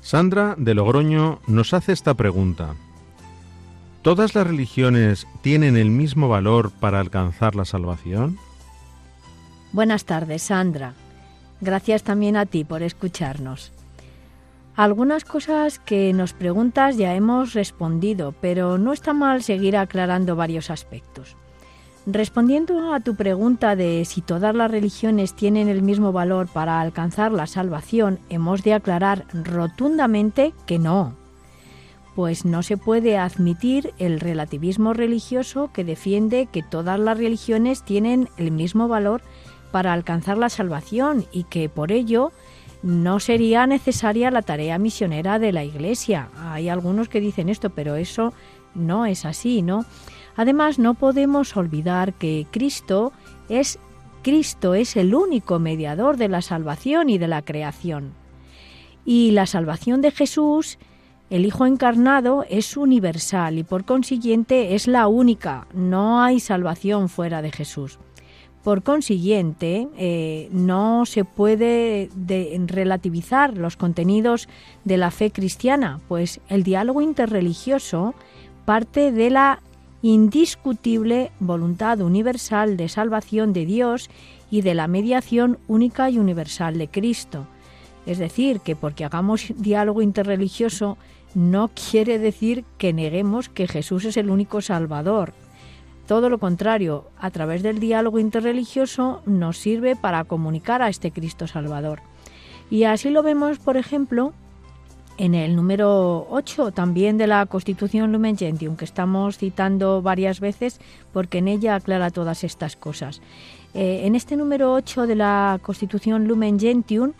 Sandra 0.00 0.54
de 0.56 0.74
Logroño 0.74 1.40
nos 1.48 1.74
hace 1.74 1.92
esta 1.92 2.14
pregunta. 2.14 2.74
¿Todas 4.02 4.34
las 4.34 4.46
religiones 4.46 5.26
tienen 5.42 5.76
el 5.76 5.90
mismo 5.90 6.28
valor 6.28 6.70
para 6.70 7.00
alcanzar 7.00 7.56
la 7.56 7.64
salvación? 7.64 8.38
Buenas 9.72 10.04
tardes, 10.04 10.42
Sandra. 10.42 10.94
Gracias 11.60 12.02
también 12.02 12.36
a 12.36 12.46
ti 12.46 12.64
por 12.64 12.82
escucharnos. 12.82 13.72
Algunas 14.74 15.24
cosas 15.24 15.78
que 15.78 16.14
nos 16.14 16.32
preguntas 16.32 16.96
ya 16.96 17.14
hemos 17.14 17.52
respondido, 17.52 18.34
pero 18.40 18.78
no 18.78 18.94
está 18.94 19.12
mal 19.12 19.42
seguir 19.42 19.76
aclarando 19.76 20.34
varios 20.34 20.70
aspectos. 20.70 21.36
Respondiendo 22.06 22.94
a 22.94 23.00
tu 23.00 23.14
pregunta 23.14 23.76
de 23.76 24.04
si 24.06 24.22
todas 24.22 24.54
las 24.54 24.70
religiones 24.70 25.34
tienen 25.34 25.68
el 25.68 25.82
mismo 25.82 26.10
valor 26.10 26.48
para 26.48 26.80
alcanzar 26.80 27.32
la 27.32 27.46
salvación, 27.46 28.18
hemos 28.30 28.62
de 28.64 28.72
aclarar 28.72 29.26
rotundamente 29.32 30.54
que 30.66 30.78
no, 30.78 31.14
pues 32.16 32.44
no 32.44 32.62
se 32.62 32.76
puede 32.76 33.18
admitir 33.18 33.92
el 33.98 34.20
relativismo 34.20 34.94
religioso 34.94 35.70
que 35.72 35.84
defiende 35.84 36.48
que 36.50 36.62
todas 36.62 36.98
las 36.98 37.18
religiones 37.18 37.84
tienen 37.84 38.28
el 38.36 38.50
mismo 38.50 38.88
valor 38.88 39.22
para 39.70 39.92
alcanzar 39.92 40.38
la 40.38 40.48
salvación 40.48 41.26
y 41.30 41.44
que 41.44 41.68
por 41.68 41.92
ello 41.92 42.32
no 42.82 43.20
sería 43.20 43.66
necesaria 43.66 44.30
la 44.30 44.42
tarea 44.42 44.78
misionera 44.78 45.38
de 45.38 45.52
la 45.52 45.64
Iglesia. 45.64 46.28
Hay 46.36 46.68
algunos 46.68 47.08
que 47.08 47.20
dicen 47.20 47.48
esto, 47.48 47.70
pero 47.70 47.96
eso 47.96 48.32
no 48.74 49.06
es 49.06 49.24
así, 49.24 49.62
¿no? 49.62 49.84
Además, 50.36 50.78
no 50.78 50.94
podemos 50.94 51.56
olvidar 51.56 52.14
que 52.14 52.46
Cristo 52.50 53.12
es 53.48 53.78
Cristo 54.22 54.74
es 54.74 54.96
el 54.96 55.14
único 55.14 55.58
mediador 55.58 56.16
de 56.16 56.28
la 56.28 56.42
salvación 56.42 57.10
y 57.10 57.18
de 57.18 57.26
la 57.26 57.42
creación. 57.42 58.12
Y 59.04 59.32
la 59.32 59.46
salvación 59.46 60.00
de 60.00 60.12
Jesús, 60.12 60.78
el 61.28 61.44
Hijo 61.44 61.66
encarnado, 61.66 62.44
es 62.48 62.76
universal 62.76 63.58
y 63.58 63.64
por 63.64 63.84
consiguiente 63.84 64.76
es 64.76 64.86
la 64.86 65.08
única. 65.08 65.66
No 65.74 66.22
hay 66.22 66.38
salvación 66.38 67.08
fuera 67.08 67.42
de 67.42 67.50
Jesús. 67.50 67.98
Por 68.62 68.84
consiguiente, 68.84 69.88
eh, 69.98 70.48
no 70.52 71.04
se 71.04 71.24
puede 71.24 72.10
relativizar 72.66 73.56
los 73.56 73.76
contenidos 73.76 74.48
de 74.84 74.96
la 74.96 75.10
fe 75.10 75.32
cristiana, 75.32 76.00
pues 76.06 76.40
el 76.48 76.62
diálogo 76.62 77.02
interreligioso 77.02 78.14
parte 78.64 79.10
de 79.10 79.30
la 79.30 79.60
indiscutible 80.02 81.32
voluntad 81.40 82.00
universal 82.00 82.76
de 82.76 82.88
salvación 82.88 83.52
de 83.52 83.66
Dios 83.66 84.10
y 84.50 84.62
de 84.62 84.74
la 84.74 84.86
mediación 84.86 85.58
única 85.66 86.10
y 86.10 86.18
universal 86.18 86.78
de 86.78 86.88
Cristo. 86.88 87.46
Es 88.06 88.18
decir, 88.18 88.60
que 88.60 88.76
porque 88.76 89.04
hagamos 89.04 89.52
diálogo 89.56 90.02
interreligioso 90.02 90.98
no 91.34 91.70
quiere 91.90 92.18
decir 92.18 92.64
que 92.78 92.92
neguemos 92.92 93.48
que 93.48 93.66
Jesús 93.66 94.04
es 94.04 94.16
el 94.16 94.28
único 94.28 94.60
Salvador. 94.60 95.32
Todo 96.06 96.28
lo 96.28 96.38
contrario, 96.38 97.06
a 97.18 97.30
través 97.30 97.62
del 97.62 97.78
diálogo 97.78 98.18
interreligioso 98.18 99.22
nos 99.24 99.58
sirve 99.58 99.96
para 99.96 100.24
comunicar 100.24 100.82
a 100.82 100.88
este 100.88 101.10
Cristo 101.10 101.46
Salvador. 101.46 102.00
Y 102.70 102.84
así 102.84 103.10
lo 103.10 103.22
vemos, 103.22 103.58
por 103.58 103.76
ejemplo, 103.76 104.32
en 105.18 105.34
el 105.34 105.54
número 105.54 106.26
8 106.30 106.72
también 106.72 107.18
de 107.18 107.26
la 107.26 107.46
Constitución 107.46 108.12
Lumen 108.12 108.36
Gentium, 108.36 108.76
que 108.76 108.84
estamos 108.84 109.38
citando 109.38 110.02
varias 110.02 110.40
veces 110.40 110.80
porque 111.12 111.38
en 111.38 111.48
ella 111.48 111.74
aclara 111.74 112.10
todas 112.10 112.44
estas 112.44 112.76
cosas. 112.76 113.20
Eh, 113.74 114.02
en 114.04 114.14
este 114.14 114.36
número 114.36 114.72
8 114.74 115.06
de 115.06 115.14
la 115.14 115.58
Constitución 115.62 116.26
Lumen 116.26 116.58
Gentium 116.58 117.12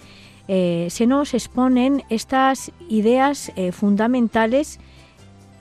eh, 0.49 0.89
se 0.91 1.07
nos 1.07 1.35
exponen 1.35 2.03
estas 2.09 2.73
ideas 2.89 3.53
eh, 3.57 3.73
fundamentales 3.73 4.81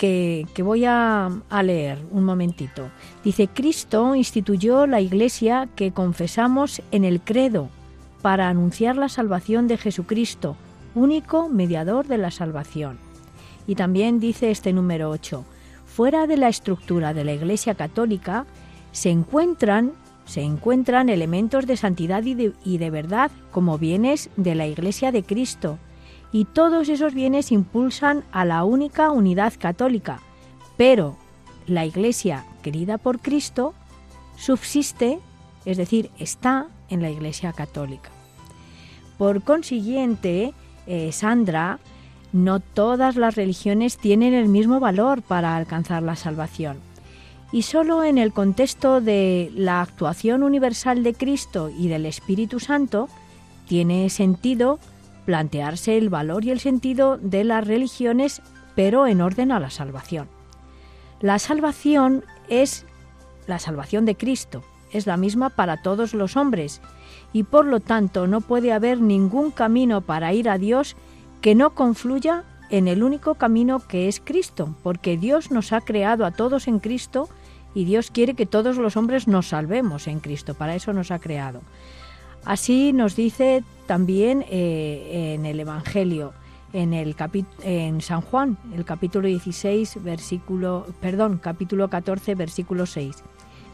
que, 0.02 0.64
voy 0.64 0.86
a, 0.86 1.30
leer 1.64 2.00
un 2.10 2.24
momentito. 2.24 2.90
Dice, 3.24 3.48
Cristo 3.48 4.16
instituyó 4.16 4.88
la 4.88 5.00
iglesia 5.00 5.70
que 5.76 5.92
confesamos 5.92 6.82
en 6.90 7.06
el 7.06 7.22
credo 7.22 7.70
para 8.24 8.50
anunciar 8.50 8.98
la 8.98 9.10
salvación 9.10 9.68
de 9.68 9.78
Jesucristo, 9.78 10.56
único 10.96 11.50
mediador 11.50 12.08
de 12.08 12.18
la 12.18 12.32
salvación. 12.32 12.98
Y 13.68 13.76
también 13.76 14.20
dice 14.20 14.50
este 14.50 14.74
número 14.74 15.12
8, 15.12 15.46
fuera 15.86 16.26
de 16.26 16.38
la 16.38 16.50
estructura 16.50 17.14
de 17.14 17.24
la 17.24 17.34
Iglesia 17.34 17.76
Católica 17.76 18.48
se 18.92 19.12
encuentran 19.12 19.92
se 20.26 20.42
encuentran 20.42 21.10
elementos 21.10 21.68
de 21.68 21.76
santidad 21.76 22.24
y 22.24 22.78
de, 22.78 22.90
verdad 22.90 23.32
como 23.52 23.78
bienes 23.78 24.30
de 24.38 24.56
la 24.56 24.66
Iglesia 24.66 25.12
de 25.12 25.24
Cristo, 25.24 25.78
y 26.32 26.46
todos 26.46 26.90
esos 26.90 27.14
bienes 27.14 27.52
impulsan 27.52 28.24
a 28.32 28.46
la 28.46 28.64
única 28.64 29.12
unidad 29.12 29.54
católica, 29.60 30.20
pero 30.78 31.18
la 31.68 31.86
Iglesia 31.86 32.46
querida 32.62 32.98
por 32.98 33.20
Cristo 33.20 33.74
subsiste, 34.38 35.20
es 35.66 35.78
decir, 35.78 36.10
está 36.18 36.68
en 36.90 37.02
la 37.02 37.10
Iglesia 37.10 37.54
católica. 37.54 38.10
Por 39.18 39.44
consiguiente, 39.44 40.54
eh, 40.88 41.12
Sandra, 41.12 41.80
no 42.34 42.60
todas 42.60 43.18
las 43.18 43.36
religiones 43.36 43.98
tienen 43.98 44.34
el 44.34 44.48
mismo 44.48 44.80
valor 44.80 45.22
para 45.22 45.56
alcanzar 45.58 46.02
la 46.02 46.16
salvación 46.16 46.78
y 47.52 47.64
solo 47.64 48.04
en 48.04 48.18
el 48.18 48.32
contexto 48.32 49.02
de 49.02 49.52
la 49.56 49.82
actuación 49.82 50.44
universal 50.44 51.04
de 51.04 51.14
Cristo 51.14 51.70
y 51.70 51.90
del 51.90 52.06
Espíritu 52.06 52.60
Santo 52.60 53.10
tiene 53.68 54.10
sentido 54.10 54.80
plantearse 55.26 55.98
el 55.98 56.10
valor 56.10 56.46
y 56.46 56.52
el 56.52 56.60
sentido 56.60 57.18
de 57.18 57.44
las 57.44 57.66
religiones, 57.66 58.42
pero 58.76 59.08
en 59.08 59.22
orden 59.22 59.52
a 59.52 59.60
la 59.60 59.70
salvación. 59.70 60.28
La 61.20 61.40
salvación 61.40 62.26
es 62.50 62.86
la 63.48 63.60
salvación 63.60 64.06
de 64.06 64.16
Cristo, 64.16 64.64
es 64.92 65.08
la 65.08 65.18
misma 65.18 65.50
para 65.50 65.82
todos 65.82 66.14
los 66.14 66.36
hombres, 66.36 66.82
y 67.34 67.44
por 67.44 67.66
lo 67.66 67.80
tanto 67.80 68.28
no 68.28 68.42
puede 68.42 68.74
haber 68.74 69.00
ningún 69.02 69.52
camino 69.52 70.02
para 70.02 70.34
ir 70.34 70.50
a 70.50 70.58
Dios 70.58 70.96
que 71.42 71.56
no 71.56 71.72
confluya 71.72 72.44
en 72.70 72.88
el 72.88 73.04
único 73.04 73.36
camino 73.36 73.86
que 73.88 74.08
es 74.08 74.20
Cristo, 74.20 74.76
porque 74.82 75.18
Dios 75.18 75.52
nos 75.52 75.74
ha 75.74 75.82
creado 75.82 76.26
a 76.26 76.32
todos 76.32 76.68
en 76.68 76.80
Cristo 76.80 77.30
y 77.76 77.86
Dios 77.86 78.12
quiere 78.12 78.34
que 78.34 78.46
todos 78.46 78.78
los 78.78 78.98
hombres 78.98 79.28
nos 79.28 79.50
salvemos 79.50 80.08
en 80.08 80.20
Cristo, 80.20 80.54
para 80.54 80.76
eso 80.76 80.94
nos 80.94 81.12
ha 81.12 81.20
creado. 81.20 81.62
Así 82.46 82.94
nos 82.94 83.16
dice 83.16 83.64
también 83.92 84.46
eh, 84.50 85.34
en 85.36 85.46
el 85.46 85.60
Evangelio, 85.60 86.32
en, 86.72 86.94
el 86.94 87.14
San 88.02 88.22
Juan, 88.22 88.58
el 88.74 88.86
capítulo 88.86 89.28
16, 89.28 90.02
versículo, 90.02 90.86
perdón, 91.02 91.42
capítulo 91.44 91.90
14, 91.90 92.36
versículo 92.36 92.86
6. 92.86 93.18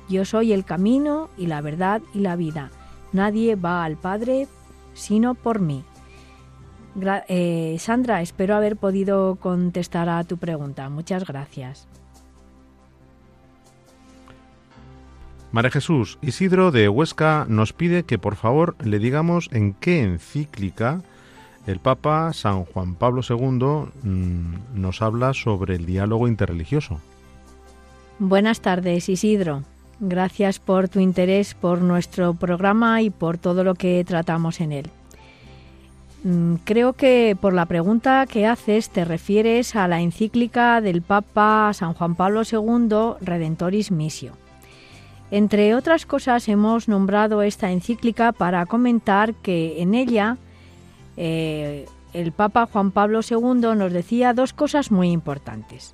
Yo 0.10 0.26
soy 0.26 0.54
el 0.54 0.66
camino 0.66 1.30
y 1.38 1.46
la 1.46 1.62
verdad 1.62 2.02
y 2.16 2.22
la 2.22 2.36
vida. 2.36 2.72
Nadie 3.14 3.56
va 3.56 3.84
al 3.84 3.96
Padre 3.96 4.48
sino 4.96 5.36
por 5.36 5.60
mí. 5.60 5.84
Eh, 7.28 7.76
Sandra, 7.78 8.24
espero 8.24 8.56
haber 8.56 8.76
podido 8.76 9.36
contestar 9.36 10.10
a 10.10 10.24
tu 10.24 10.38
pregunta. 10.38 10.90
Muchas 10.90 11.28
gracias. 11.28 11.88
María 15.52 15.72
Jesús 15.72 16.18
Isidro 16.22 16.72
de 16.72 16.90
Huesca 16.90 17.46
nos 17.48 17.74
pide 17.74 18.04
que 18.04 18.18
por 18.18 18.36
favor 18.36 18.76
le 18.84 19.00
digamos 19.00 19.50
en 19.52 19.74
qué 19.74 20.02
encíclica 20.02 21.02
el 21.68 21.80
Papa 21.80 22.32
San 22.34 22.66
Juan 22.66 22.96
Pablo 22.96 23.22
II 23.28 23.92
mm, 24.04 24.82
nos 24.82 25.02
habla 25.02 25.34
sobre 25.34 25.76
el 25.76 25.86
diálogo 25.86 26.28
interreligioso. 26.28 27.00
Buenas 28.20 28.62
tardes, 28.62 29.10
Isidro. 29.10 29.64
Gracias 30.00 30.60
por 30.60 30.90
tu 30.90 31.00
interés 31.00 31.54
por 31.56 31.82
nuestro 31.82 32.34
programa 32.34 33.02
y 33.02 33.10
por 33.10 33.38
todo 33.38 33.64
lo 33.64 33.76
que 33.76 34.04
tratamos 34.06 34.62
en 34.62 34.72
él. 34.72 34.90
Mm, 36.24 36.56
creo 36.64 36.94
que 36.94 37.38
por 37.40 37.54
la 37.54 37.66
pregunta 37.66 38.26
que 38.28 38.46
haces 38.46 38.90
te 38.90 39.06
refieres 39.06 39.76
a 39.76 39.88
la 39.88 40.02
encíclica 40.02 40.82
del 40.82 41.02
Papa 41.02 41.72
San 41.74 41.94
Juan 41.94 42.16
Pablo 42.16 42.44
II 42.50 43.18
Redentoris 43.22 43.92
Missio. 43.92 44.34
Entre 45.30 45.76
otras 45.76 46.06
cosas, 46.06 46.48
hemos 46.48 46.88
nombrado 46.88 47.42
esta 47.42 47.72
encíclica 47.72 48.32
para 48.32 48.66
comentar 48.66 49.34
que 49.34 49.82
en 49.82 49.94
ella 49.94 50.38
eh, 51.18 51.86
el 52.14 52.32
Papa 52.32 52.68
Juan 52.72 52.92
Pablo 52.92 53.20
II 53.30 53.76
nos 53.76 53.92
decía 53.92 54.34
dos 54.34 54.54
cosas 54.54 54.90
muy 54.90 55.12
importantes. 55.12 55.94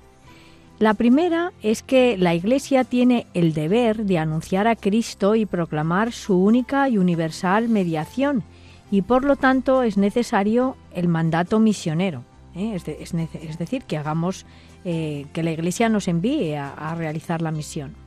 La 0.78 0.94
primera 0.94 1.52
es 1.62 1.82
que 1.82 2.16
la 2.16 2.34
Iglesia 2.34 2.84
tiene 2.84 3.26
el 3.34 3.54
deber 3.54 4.04
de 4.04 4.18
anunciar 4.18 4.66
a 4.68 4.76
Cristo 4.76 5.34
y 5.34 5.46
proclamar 5.46 6.12
su 6.12 6.36
única 6.36 6.88
y 6.88 6.98
universal 6.98 7.68
mediación, 7.68 8.44
y 8.90 9.02
por 9.02 9.24
lo 9.24 9.34
tanto 9.36 9.82
es 9.82 9.96
necesario 9.96 10.76
el 10.92 11.08
mandato 11.08 11.58
misionero. 11.58 12.22
¿eh? 12.54 12.76
Es, 12.76 13.58
decir, 13.58 13.82
que 13.82 13.96
hagamos 13.96 14.46
eh, 14.84 15.26
que 15.32 15.42
la 15.42 15.52
Iglesia 15.52 15.88
nos 15.88 16.06
envíe 16.06 16.54
a 16.54 16.94
realizar 16.96 17.40
la 17.40 17.50
misión. 17.50 18.03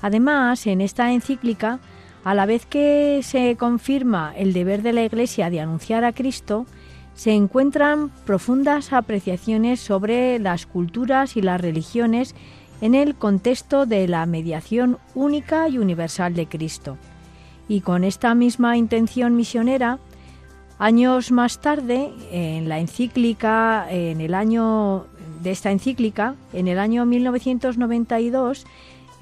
Además, 0.00 0.66
en 0.66 0.80
esta 0.80 1.12
encíclica, 1.12 1.80
a 2.24 2.34
la 2.34 2.46
vez 2.46 2.66
que 2.66 3.20
se 3.22 3.56
confirma 3.56 4.32
el 4.36 4.52
deber 4.52 4.82
de 4.82 4.92
la 4.92 5.04
Iglesia 5.04 5.50
de 5.50 5.60
anunciar 5.60 6.04
a 6.04 6.12
Cristo, 6.12 6.66
se 7.14 7.32
encuentran 7.32 8.10
profundas 8.24 8.92
apreciaciones 8.92 9.80
sobre 9.80 10.38
las 10.38 10.66
culturas 10.66 11.36
y 11.36 11.42
las 11.42 11.60
religiones 11.60 12.34
en 12.80 12.94
el 12.94 13.14
contexto 13.14 13.86
de 13.86 14.08
la 14.08 14.26
mediación 14.26 14.98
única 15.14 15.68
y 15.68 15.78
universal 15.78 16.34
de 16.34 16.46
Cristo. 16.46 16.98
Y 17.68 17.80
con 17.80 18.04
esta 18.04 18.34
misma 18.34 18.76
intención 18.76 19.36
misionera, 19.36 19.98
años 20.78 21.30
más 21.30 21.60
tarde, 21.60 22.10
en 22.30 22.68
la 22.68 22.78
encíclica, 22.78 23.86
en 23.88 24.20
el 24.20 24.34
año 24.34 25.06
de 25.42 25.50
esta 25.50 25.70
encíclica, 25.70 26.34
en 26.52 26.68
el 26.68 26.78
año 26.78 27.06
1992, 27.06 28.66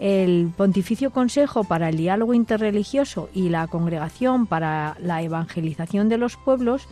el 0.03 0.53
Pontificio 0.57 1.13
Consejo 1.13 1.63
para 1.63 1.89
el 1.89 1.97
Diálogo 1.97 2.35
Interreligioso 2.35 3.31
y 3.33 3.51
la 3.51 3.69
Congregación 3.69 4.49
para 4.49 4.97
la 5.01 5.23
Evangelización 5.23 6.09
de 6.09 6.19
los 6.19 6.37
Pueblos 6.37 6.89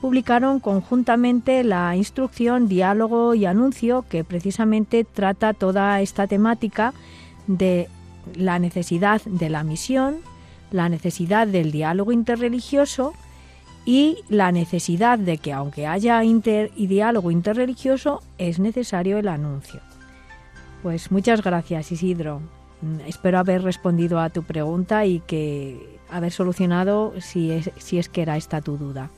publicaron 0.00 0.60
conjuntamente 0.60 1.64
la 1.64 1.96
instrucción 1.96 2.68
Diálogo 2.68 3.34
y 3.34 3.44
Anuncio 3.44 4.04
que 4.08 4.22
precisamente 4.22 5.02
trata 5.02 5.52
toda 5.52 6.00
esta 6.00 6.28
temática 6.28 6.94
de 7.48 7.88
la 8.36 8.60
necesidad 8.60 9.20
de 9.22 9.50
la 9.50 9.64
misión, 9.64 10.18
la 10.70 10.88
necesidad 10.88 11.48
del 11.48 11.72
diálogo 11.72 12.12
interreligioso 12.12 13.14
y 13.84 14.18
la 14.28 14.52
necesidad 14.52 15.18
de 15.18 15.38
que 15.38 15.52
aunque 15.52 15.88
haya 15.88 16.22
inter 16.22 16.70
y 16.76 16.86
diálogo 16.86 17.32
interreligioso 17.32 18.22
es 18.38 18.60
necesario 18.60 19.18
el 19.18 19.26
anuncio. 19.26 19.80
Pues 20.82 21.10
muchas 21.10 21.42
gracias 21.42 21.92
Isidro. 21.92 22.40
Mm, 22.80 23.00
espero 23.06 23.38
haber 23.38 23.62
respondido 23.62 24.20
a 24.20 24.30
tu 24.30 24.42
pregunta 24.42 25.06
y 25.06 25.20
que 25.20 25.98
haber 26.10 26.32
solucionado 26.32 27.14
si 27.20 27.50
es, 27.52 27.70
si 27.78 27.98
es 27.98 28.08
que 28.08 28.22
era 28.22 28.36
esta 28.36 28.60
tu 28.60 28.76
duda. 28.76 29.10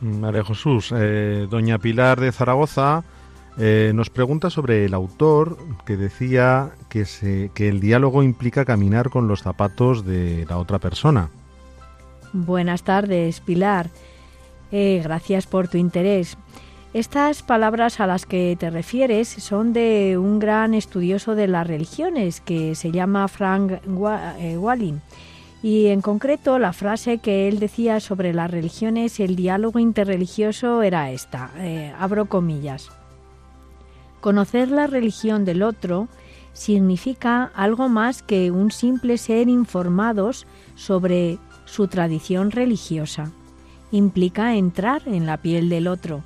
María 0.00 0.44
Jesús, 0.44 0.92
eh, 0.94 1.46
doña 1.50 1.78
Pilar 1.78 2.20
de 2.20 2.30
Zaragoza 2.30 3.02
eh, 3.58 3.92
nos 3.94 4.10
pregunta 4.10 4.50
sobre 4.50 4.84
el 4.84 4.92
autor 4.92 5.56
que 5.86 5.96
decía 5.96 6.72
que, 6.90 7.06
se, 7.06 7.50
que 7.54 7.68
el 7.70 7.80
diálogo 7.80 8.22
implica 8.22 8.66
caminar 8.66 9.08
con 9.08 9.28
los 9.28 9.42
zapatos 9.42 10.04
de 10.04 10.44
la 10.48 10.58
otra 10.58 10.78
persona. 10.78 11.30
Buenas 12.34 12.82
tardes, 12.82 13.40
Pilar. 13.40 13.88
Eh, 14.70 15.00
gracias 15.02 15.46
por 15.46 15.68
tu 15.68 15.78
interés. 15.78 16.36
Estas 16.94 17.42
palabras 17.42 18.00
a 18.00 18.06
las 18.06 18.24
que 18.24 18.56
te 18.58 18.70
refieres 18.70 19.28
son 19.28 19.72
de 19.72 20.16
un 20.16 20.38
gran 20.38 20.72
estudioso 20.72 21.34
de 21.34 21.46
las 21.46 21.66
religiones 21.66 22.40
que 22.40 22.74
se 22.74 22.90
llama 22.90 23.28
Frank 23.28 23.80
Walling. 23.86 25.00
Y 25.62 25.86
en 25.86 26.00
concreto 26.00 26.58
la 26.58 26.72
frase 26.72 27.18
que 27.18 27.48
él 27.48 27.58
decía 27.58 28.00
sobre 28.00 28.32
las 28.32 28.50
religiones 28.50 29.20
y 29.20 29.24
el 29.24 29.36
diálogo 29.36 29.78
interreligioso 29.78 30.82
era 30.82 31.10
esta, 31.10 31.50
abro 31.98 32.26
comillas. 32.26 32.88
Conocer 34.20 34.70
la 34.70 34.86
religión 34.86 35.44
del 35.44 35.62
otro 35.62 36.08
significa 36.52 37.50
algo 37.54 37.88
más 37.88 38.22
que 38.22 38.50
un 38.50 38.70
simple 38.70 39.18
ser 39.18 39.48
informados 39.48 40.46
sobre 40.76 41.38
su 41.66 41.88
tradición 41.88 42.50
religiosa. 42.50 43.32
Implica 43.90 44.54
entrar 44.54 45.02
en 45.06 45.26
la 45.26 45.36
piel 45.36 45.68
del 45.68 45.88
otro, 45.88 46.22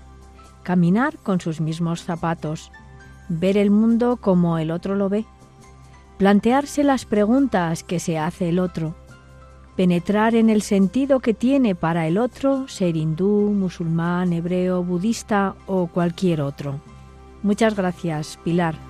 caminar 0.63 1.19
con 1.19 1.41
sus 1.41 1.61
mismos 1.61 2.03
zapatos, 2.03 2.71
ver 3.29 3.57
el 3.57 3.71
mundo 3.71 4.17
como 4.17 4.59
el 4.59 4.71
otro 4.71 4.97
lo 4.97 5.09
ve, 5.09 5.25
plantearse 6.19 6.85
las 6.85 7.05
preguntas 7.05 7.83
que 7.83 8.01
se 8.01 8.19
hace 8.19 8.49
el 8.49 8.59
otro, 8.59 8.95
penetrar 9.77 10.35
en 10.35 10.51
el 10.51 10.63
sentido 10.63 11.21
que 11.21 11.33
tiene 11.33 11.75
para 11.75 12.07
el 12.07 12.19
otro 12.19 12.69
ser 12.69 12.97
hindú, 12.97 13.51
musulmán, 13.51 14.33
hebreo, 14.33 14.83
budista 14.85 15.55
o 15.67 15.87
cualquier 15.87 16.43
otro. 16.43 16.81
Muchas 17.43 17.75
gracias, 17.75 18.39
Pilar. 18.45 18.90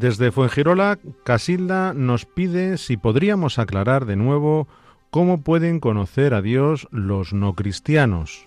Desde 0.00 0.32
Fuengirola, 0.32 0.98
Casilda 1.24 1.92
nos 1.92 2.24
pide 2.24 2.78
si 2.78 2.96
podríamos 2.96 3.58
aclarar 3.58 4.06
de 4.06 4.16
nuevo 4.16 4.66
cómo 5.10 5.42
pueden 5.42 5.78
conocer 5.78 6.32
a 6.32 6.40
Dios 6.40 6.88
los 6.90 7.34
no 7.34 7.52
cristianos. 7.52 8.46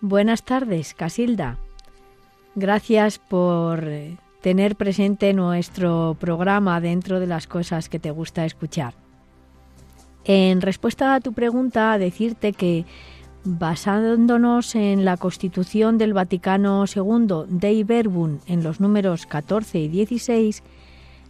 Buenas 0.00 0.42
tardes, 0.42 0.94
Casilda. 0.94 1.58
Gracias 2.54 3.18
por 3.18 3.84
eh, 3.84 4.16
tener 4.40 4.74
presente 4.74 5.34
nuestro 5.34 6.16
programa 6.18 6.80
dentro 6.80 7.20
de 7.20 7.26
las 7.26 7.46
cosas 7.46 7.90
que 7.90 7.98
te 7.98 8.10
gusta 8.10 8.46
escuchar. 8.46 8.94
En 10.24 10.62
respuesta 10.62 11.14
a 11.14 11.20
tu 11.20 11.34
pregunta, 11.34 11.98
decirte 11.98 12.54
que 12.54 12.86
basándonos 13.44 14.74
en 14.74 15.04
la 15.04 15.16
Constitución 15.16 15.98
del 15.98 16.12
Vaticano 16.12 16.84
II 16.84 17.44
Dei 17.48 17.84
Verbum 17.84 18.38
en 18.46 18.62
los 18.62 18.80
números 18.80 19.26
14 19.26 19.78
y 19.78 19.88
16, 19.88 20.62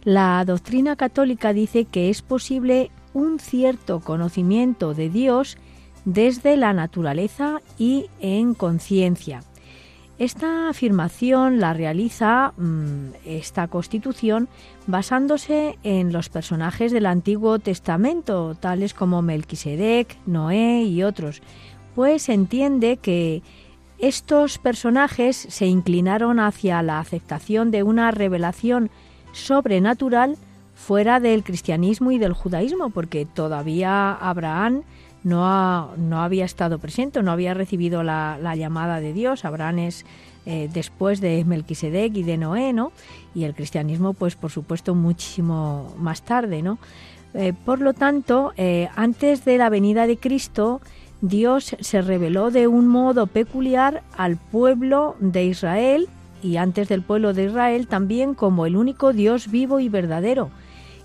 la 0.03 0.43
doctrina 0.45 0.95
católica 0.95 1.53
dice 1.53 1.85
que 1.85 2.09
es 2.09 2.21
posible 2.21 2.91
un 3.13 3.39
cierto 3.39 3.99
conocimiento 3.99 4.93
de 4.93 5.09
Dios 5.09 5.57
desde 6.05 6.57
la 6.57 6.73
naturaleza 6.73 7.61
y 7.77 8.07
en 8.19 8.53
conciencia. 8.53 9.43
Esta 10.21 10.69
afirmación 10.69 11.59
la 11.59 11.73
realiza 11.73 12.53
mm, 12.55 13.13
esta 13.25 13.67
constitución 13.67 14.49
basándose 14.85 15.79
en 15.81 16.13
los 16.13 16.29
personajes 16.29 16.91
del 16.91 17.07
Antiguo 17.07 17.57
Testamento, 17.57 18.53
tales 18.53 18.93
como 18.93 19.23
Melquisedec, 19.23 20.15
Noé 20.27 20.83
y 20.83 21.01
otros, 21.01 21.41
pues 21.95 22.29
entiende 22.29 22.97
que 22.97 23.41
estos 23.99 24.57
personajes 24.57 25.35
se 25.35 25.67
inclinaron 25.67 26.39
hacia 26.39 26.81
la 26.81 26.99
aceptación 26.99 27.69
de 27.71 27.83
una 27.83 28.11
revelación 28.11 28.89
sobrenatural 29.31 30.37
fuera 30.73 31.19
del 31.19 31.43
cristianismo 31.43 32.11
y 32.11 32.17
del 32.17 32.33
judaísmo, 32.33 32.89
porque 32.89 33.25
todavía 33.25 34.13
Abraham 34.13 34.81
no, 35.23 35.95
no 35.97 36.21
había 36.21 36.45
estado 36.45 36.79
presente, 36.79 37.21
no 37.21 37.31
había 37.31 37.53
recibido 37.53 38.01
la, 38.01 38.55
llamada 38.55 38.99
de 38.99 39.13
Dios. 39.13 39.45
Abraham 39.45 39.79
es 39.79 40.05
eh, 40.45 40.69
después 40.73 41.21
de 41.21 41.45
Melquisedec 41.45 42.15
y 42.15 42.23
de 42.23 42.37
Noé, 42.37 42.73
¿no? 42.73 42.91
Y 43.35 43.43
el 43.43 43.53
cristianismo, 43.53 44.13
pues 44.13 44.35
por 44.35 44.49
supuesto, 44.49 44.95
muchísimo 44.95 45.93
más 45.97 46.23
tarde, 46.23 46.63
¿no? 46.63 46.79
Eh, 47.33 47.53
por 47.53 47.79
lo 47.79 47.93
tanto, 47.93 48.51
eh, 48.57 48.89
antes 48.95 49.45
de 49.45 49.57
la 49.57 49.69
venida 49.69 50.07
de 50.07 50.17
Cristo, 50.17 50.81
Dios 51.21 51.75
se 51.79 52.01
reveló 52.01 52.49
de 52.49 52.67
un 52.67 52.87
modo 52.87 53.27
peculiar 53.27 54.03
al 54.17 54.37
pueblo 54.37 55.15
de 55.19 55.45
Israel 55.45 56.09
y 56.41 56.57
antes 56.57 56.89
del 56.89 57.03
pueblo 57.03 57.33
de 57.33 57.45
Israel 57.45 57.87
también 57.87 58.33
como 58.33 58.65
el 58.65 58.75
único 58.75 59.13
Dios 59.13 59.51
vivo 59.51 59.79
y 59.79 59.87
verdadero 59.87 60.49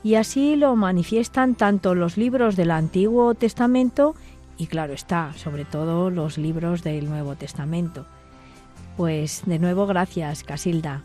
y 0.02 0.14
así 0.14 0.56
lo 0.56 0.74
manifiestan 0.76 1.54
tanto 1.54 1.94
los 1.94 2.16
libros 2.16 2.56
del 2.56 2.70
Antiguo 2.70 3.34
Testamento 3.34 4.14
y 4.56 4.68
claro 4.68 4.92
está, 4.92 5.32
sobre 5.34 5.64
todo 5.64 6.10
los 6.10 6.38
libros 6.38 6.82
del 6.82 7.08
Nuevo 7.08 7.34
Testamento. 7.34 8.06
Pues 8.96 9.42
de 9.44 9.58
nuevo 9.58 9.86
gracias, 9.86 10.44
Casilda. 10.44 11.02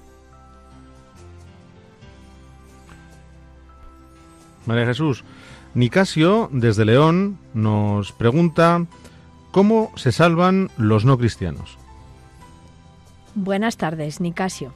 María 4.66 4.86
Jesús, 4.86 5.24
Nicasio, 5.74 6.50
desde 6.52 6.86
León, 6.86 7.40
nos 7.54 8.12
pregunta 8.12 8.86
cómo 9.52 9.92
se 9.96 10.12
salvan 10.12 10.70
los 10.78 11.06
no 11.06 11.18
cristianos. 11.18 11.78
Buenas 13.36 13.78
tardes, 13.78 14.20
Nicasio. 14.20 14.74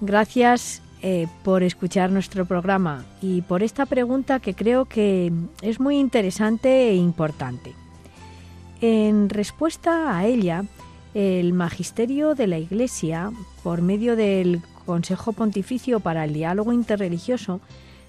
Gracias 0.00 0.82
eh, 1.02 1.28
por 1.44 1.62
escuchar 1.62 2.10
nuestro 2.10 2.46
programa 2.46 3.04
y 3.20 3.42
por 3.42 3.62
esta 3.62 3.86
pregunta 3.86 4.40
que 4.40 4.54
creo 4.54 4.86
que 4.86 5.32
es 5.62 5.78
muy 5.78 5.98
interesante 5.98 6.90
e 6.90 6.94
importante. 6.96 7.74
En 8.80 9.28
respuesta 9.28 10.16
a 10.16 10.26
ella, 10.26 10.64
el 11.14 11.52
Magisterio 11.52 12.34
de 12.34 12.46
la 12.46 12.58
Iglesia, 12.58 13.30
por 13.62 13.82
medio 13.82 14.16
del 14.16 14.60
Consejo 14.84 15.32
Pontificio 15.32 16.00
para 16.00 16.24
el 16.24 16.34
Diálogo 16.34 16.72
Interreligioso, 16.72 17.60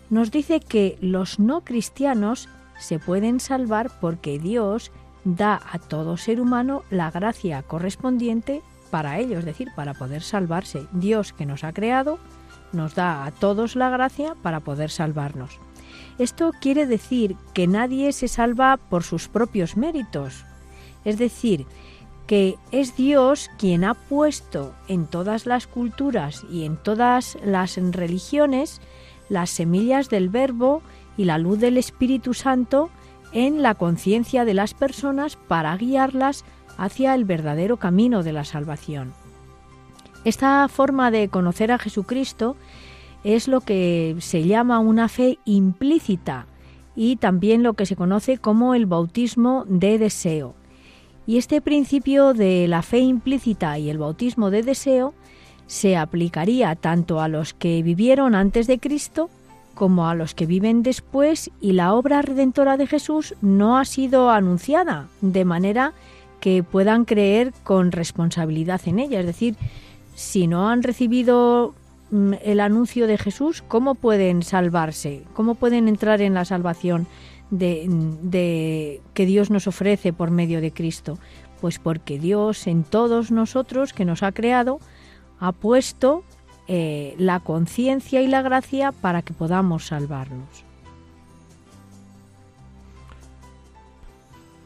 nos 0.09 0.31
dice 0.31 0.59
que 0.59 0.97
los 1.01 1.39
no 1.39 1.61
cristianos 1.61 2.49
se 2.79 2.99
pueden 2.99 3.39
salvar 3.39 3.91
porque 3.99 4.39
Dios 4.39 4.91
da 5.35 5.59
a 5.71 5.77
todo 5.77 6.15
ser 6.15 6.39
humano 6.39 6.83
la 6.89 7.11
gracia 7.11 7.61
correspondiente 7.63 8.61
para 8.89 9.19
ello, 9.19 9.39
es 9.39 9.45
decir, 9.45 9.69
para 9.75 9.93
poder 9.93 10.21
salvarse. 10.21 10.87
Dios 10.93 11.33
que 11.33 11.45
nos 11.45 11.65
ha 11.65 11.73
creado 11.73 12.17
nos 12.71 12.95
da 12.95 13.25
a 13.25 13.31
todos 13.31 13.75
la 13.75 13.89
gracia 13.89 14.35
para 14.41 14.61
poder 14.61 14.89
salvarnos. 14.89 15.59
Esto 16.17 16.51
quiere 16.61 16.87
decir 16.87 17.35
que 17.53 17.67
nadie 17.67 18.13
se 18.13 18.29
salva 18.29 18.77
por 18.77 19.03
sus 19.03 19.27
propios 19.27 19.75
méritos. 19.75 20.45
Es 21.03 21.17
decir, 21.17 21.65
que 22.25 22.57
es 22.71 22.95
Dios 22.95 23.49
quien 23.57 23.83
ha 23.83 23.93
puesto 23.93 24.73
en 24.87 25.07
todas 25.07 25.45
las 25.45 25.67
culturas 25.67 26.45
y 26.49 26.63
en 26.63 26.77
todas 26.77 27.37
las 27.43 27.77
religiones 27.77 28.81
las 29.29 29.49
semillas 29.49 30.09
del 30.09 30.29
Verbo 30.29 30.81
y 31.17 31.25
la 31.25 31.37
luz 31.37 31.59
del 31.59 31.77
Espíritu 31.77 32.33
Santo 32.33 32.89
en 33.31 33.61
la 33.61 33.75
conciencia 33.75 34.45
de 34.45 34.53
las 34.53 34.73
personas 34.73 35.35
para 35.35 35.75
guiarlas 35.77 36.45
hacia 36.77 37.15
el 37.15 37.25
verdadero 37.25 37.77
camino 37.77 38.23
de 38.23 38.33
la 38.33 38.45
salvación. 38.45 39.13
Esta 40.23 40.67
forma 40.67 41.11
de 41.11 41.29
conocer 41.29 41.71
a 41.71 41.77
Jesucristo 41.77 42.55
es 43.23 43.47
lo 43.47 43.61
que 43.61 44.15
se 44.19 44.43
llama 44.43 44.79
una 44.79 45.07
fe 45.07 45.39
implícita 45.45 46.45
y 46.95 47.17
también 47.17 47.63
lo 47.63 47.73
que 47.73 47.85
se 47.85 47.95
conoce 47.95 48.37
como 48.37 48.73
el 48.73 48.85
bautismo 48.85 49.65
de 49.67 49.97
deseo. 49.97 50.55
Y 51.25 51.37
este 51.37 51.61
principio 51.61 52.33
de 52.33 52.67
la 52.67 52.81
fe 52.81 52.99
implícita 52.99 53.77
y 53.79 53.89
el 53.89 53.97
bautismo 53.97 54.49
de 54.49 54.63
deseo 54.63 55.13
se 55.67 55.97
aplicaría 55.97 56.75
tanto 56.75 57.19
a 57.19 57.27
los 57.27 57.53
que 57.53 57.83
vivieron 57.83 58.33
antes 58.33 58.67
de 58.67 58.79
Cristo 58.79 59.29
como 59.77 60.07
a 60.07 60.15
los 60.15 60.33
que 60.33 60.47
viven 60.47 60.81
después 60.81 61.51
y 61.61 61.73
la 61.73 61.93
obra 61.93 62.23
redentora 62.23 62.77
de 62.77 62.87
Jesús 62.87 63.35
no 63.41 63.77
ha 63.77 63.85
sido 63.85 64.31
anunciada, 64.31 65.07
de 65.21 65.45
manera 65.45 65.93
que 66.39 66.63
puedan 66.63 67.05
creer 67.05 67.53
con 67.63 67.91
responsabilidad 67.91 68.81
en 68.85 68.97
ella. 68.97 69.19
Es 69.19 69.27
decir, 69.27 69.55
si 70.15 70.47
no 70.47 70.67
han 70.69 70.81
recibido 70.81 71.75
mm, 72.09 72.33
el 72.43 72.59
anuncio 72.59 73.05
de 73.05 73.19
Jesús, 73.19 73.63
¿cómo 73.67 73.93
pueden 73.93 74.41
salvarse? 74.41 75.23
¿Cómo 75.35 75.53
pueden 75.53 75.87
entrar 75.87 76.21
en 76.21 76.33
la 76.33 76.43
salvación 76.43 77.05
de, 77.51 77.85
de, 78.23 79.01
que 79.13 79.27
Dios 79.27 79.51
nos 79.51 79.67
ofrece 79.67 80.11
por 80.11 80.31
medio 80.31 80.59
de 80.59 80.71
Cristo? 80.71 81.19
Pues 81.61 81.77
porque 81.77 82.17
Dios 82.17 82.65
en 82.65 82.83
todos 82.83 83.29
nosotros 83.29 83.93
que 83.93 84.05
nos 84.05 84.23
ha 84.23 84.31
creado 84.31 84.79
ha 85.39 85.51
puesto 85.51 86.23
eh, 86.67 87.15
la 87.17 87.39
conciencia 87.39 88.21
y 88.21 88.27
la 88.27 88.41
gracia 88.41 88.91
para 88.91 89.21
que 89.21 89.33
podamos 89.33 89.87
salvarnos. 89.87 90.67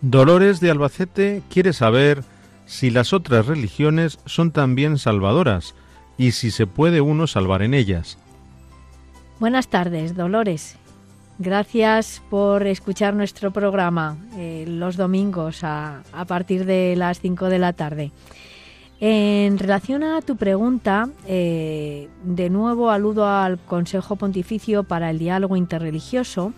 Dolores 0.01 0.59
de 0.59 0.71
Albacete 0.71 1.43
quiere 1.49 1.73
saber 1.73 2.23
si 2.65 2.89
las 2.89 3.13
otras 3.13 3.45
religiones 3.45 4.17
son 4.25 4.51
también 4.51 4.97
salvadoras 4.97 5.75
y 6.17 6.31
si 6.31 6.49
se 6.49 6.65
puede 6.65 7.01
uno 7.01 7.27
salvar 7.27 7.61
en 7.61 7.75
ellas. 7.75 8.17
Buenas 9.39 9.67
tardes, 9.67 10.15
Dolores. 10.15 10.77
Gracias 11.37 12.21
por 12.29 12.65
escuchar 12.65 13.13
nuestro 13.13 13.51
programa 13.51 14.17
eh, 14.37 14.65
los 14.67 14.97
domingos 14.97 15.63
a, 15.63 16.01
a 16.13 16.25
partir 16.25 16.65
de 16.65 16.95
las 16.95 17.19
5 17.19 17.49
de 17.49 17.59
la 17.59 17.73
tarde. 17.73 18.11
En 19.03 19.57
relación 19.57 20.03
a 20.03 20.21
tu 20.21 20.37
pregunta, 20.37 21.09
eh, 21.25 22.07
de 22.23 22.51
nuevo 22.51 22.91
aludo 22.91 23.25
al 23.27 23.57
Consejo 23.57 24.15
Pontificio 24.15 24.83
para 24.83 25.09
el 25.09 25.17
Diálogo 25.17 25.55
Interreligioso, 25.55 26.53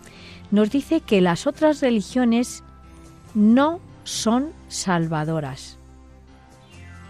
nos 0.50 0.70
dice 0.70 1.00
que 1.00 1.22
las 1.22 1.46
otras 1.46 1.80
religiones 1.80 2.62
no 3.34 3.80
son 4.04 4.50
salvadoras. 4.68 5.78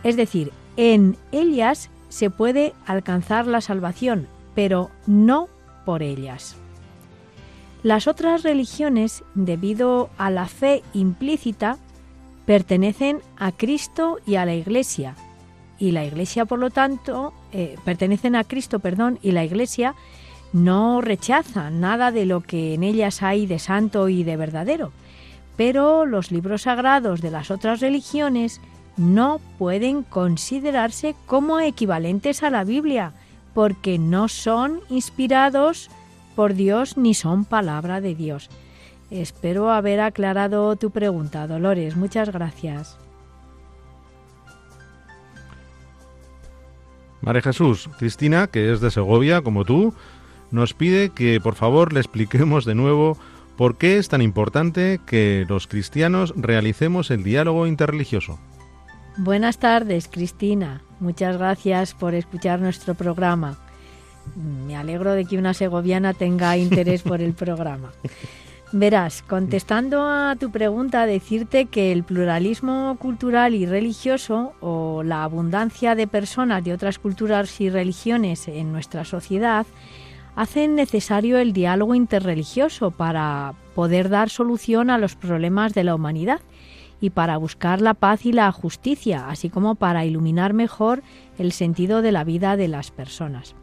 Es 0.04 0.16
decir, 0.16 0.52
en 0.76 1.16
ellas 1.32 1.90
se 2.10 2.30
puede 2.30 2.72
alcanzar 2.86 3.48
la 3.48 3.60
salvación, 3.60 4.28
pero 4.54 4.92
no 5.08 5.48
por 5.84 6.04
ellas. 6.04 6.54
Las 7.82 8.06
otras 8.06 8.44
religiones, 8.44 9.24
debido 9.34 10.10
a 10.16 10.30
la 10.30 10.46
fe 10.46 10.84
implícita, 10.92 11.78
pertenecen 12.46 13.18
a 13.36 13.50
Cristo 13.50 14.18
y 14.26 14.36
a 14.36 14.44
la 14.44 14.54
Iglesia, 14.54 15.16
y 15.84 15.92
la 15.92 16.04
Iglesia, 16.04 16.46
por 16.46 16.58
lo 16.58 16.70
tanto, 16.70 17.34
eh, 17.52 17.76
pertenecen 17.84 18.36
a 18.36 18.44
Cristo, 18.44 18.78
perdón, 18.78 19.18
y 19.22 19.32
la 19.32 19.44
Iglesia 19.44 19.94
no 20.52 21.00
rechaza 21.00 21.70
nada 21.70 22.10
de 22.10 22.26
lo 22.26 22.40
que 22.40 22.74
en 22.74 22.82
ellas 22.82 23.22
hay 23.22 23.46
de 23.46 23.58
santo 23.58 24.08
y 24.08 24.24
de 24.24 24.36
verdadero. 24.36 24.92
Pero 25.56 26.06
los 26.06 26.30
libros 26.30 26.62
sagrados 26.62 27.20
de 27.20 27.30
las 27.30 27.50
otras 27.50 27.80
religiones 27.80 28.60
no 28.96 29.40
pueden 29.58 30.04
considerarse 30.04 31.14
como 31.26 31.60
equivalentes 31.60 32.42
a 32.42 32.50
la 32.50 32.64
Biblia, 32.64 33.12
porque 33.52 33.98
no 33.98 34.28
son 34.28 34.80
inspirados 34.88 35.90
por 36.34 36.54
Dios 36.54 36.96
ni 36.96 37.14
son 37.14 37.44
palabra 37.44 38.00
de 38.00 38.14
Dios. 38.14 38.48
Espero 39.10 39.70
haber 39.70 40.00
aclarado 40.00 40.74
tu 40.76 40.90
pregunta, 40.90 41.46
Dolores. 41.46 41.94
Muchas 41.94 42.30
gracias. 42.30 42.96
María 47.24 47.42
Jesús, 47.42 47.88
Cristina, 47.98 48.48
que 48.48 48.70
es 48.70 48.80
de 48.80 48.90
Segovia, 48.90 49.40
como 49.40 49.64
tú, 49.64 49.94
nos 50.50 50.74
pide 50.74 51.10
que 51.10 51.40
por 51.40 51.54
favor 51.54 51.92
le 51.92 52.00
expliquemos 52.00 52.66
de 52.66 52.74
nuevo 52.74 53.16
por 53.56 53.78
qué 53.78 53.96
es 53.96 54.08
tan 54.08 54.20
importante 54.20 55.00
que 55.06 55.46
los 55.48 55.66
cristianos 55.66 56.34
realicemos 56.36 57.10
el 57.10 57.22
diálogo 57.24 57.66
interreligioso. 57.66 58.38
Buenas 59.16 59.58
tardes, 59.58 60.08
Cristina. 60.08 60.82
Muchas 61.00 61.38
gracias 61.38 61.94
por 61.94 62.14
escuchar 62.14 62.60
nuestro 62.60 62.94
programa. 62.94 63.56
Me 64.66 64.76
alegro 64.76 65.12
de 65.12 65.24
que 65.24 65.38
una 65.38 65.54
segoviana 65.54 66.12
tenga 66.12 66.56
interés 66.58 67.02
por 67.02 67.22
el 67.22 67.32
programa. 67.32 67.92
Verás, 68.72 69.22
contestando 69.22 70.02
a 70.02 70.34
tu 70.38 70.50
pregunta, 70.50 71.06
decirte 71.06 71.66
que 71.66 71.92
el 71.92 72.02
pluralismo 72.02 72.96
cultural 72.98 73.54
y 73.54 73.66
religioso 73.66 74.52
o 74.60 75.02
la 75.04 75.22
abundancia 75.22 75.94
de 75.94 76.08
personas 76.08 76.64
de 76.64 76.72
otras 76.72 76.98
culturas 76.98 77.60
y 77.60 77.70
religiones 77.70 78.48
en 78.48 78.72
nuestra 78.72 79.04
sociedad 79.04 79.66
hacen 80.34 80.74
necesario 80.74 81.38
el 81.38 81.52
diálogo 81.52 81.94
interreligioso 81.94 82.90
para 82.90 83.54
poder 83.74 84.08
dar 84.08 84.28
solución 84.28 84.90
a 84.90 84.98
los 84.98 85.14
problemas 85.14 85.74
de 85.74 85.84
la 85.84 85.94
humanidad 85.94 86.40
y 87.00 87.10
para 87.10 87.36
buscar 87.36 87.80
la 87.80 87.94
paz 87.94 88.26
y 88.26 88.32
la 88.32 88.50
justicia, 88.50 89.28
así 89.28 89.50
como 89.50 89.74
para 89.76 90.04
iluminar 90.04 90.52
mejor 90.52 91.02
el 91.38 91.52
sentido 91.52 92.02
de 92.02 92.12
la 92.12 92.24
vida 92.24 92.56
de 92.56 92.68
las 92.68 92.90
personas. 92.90 93.54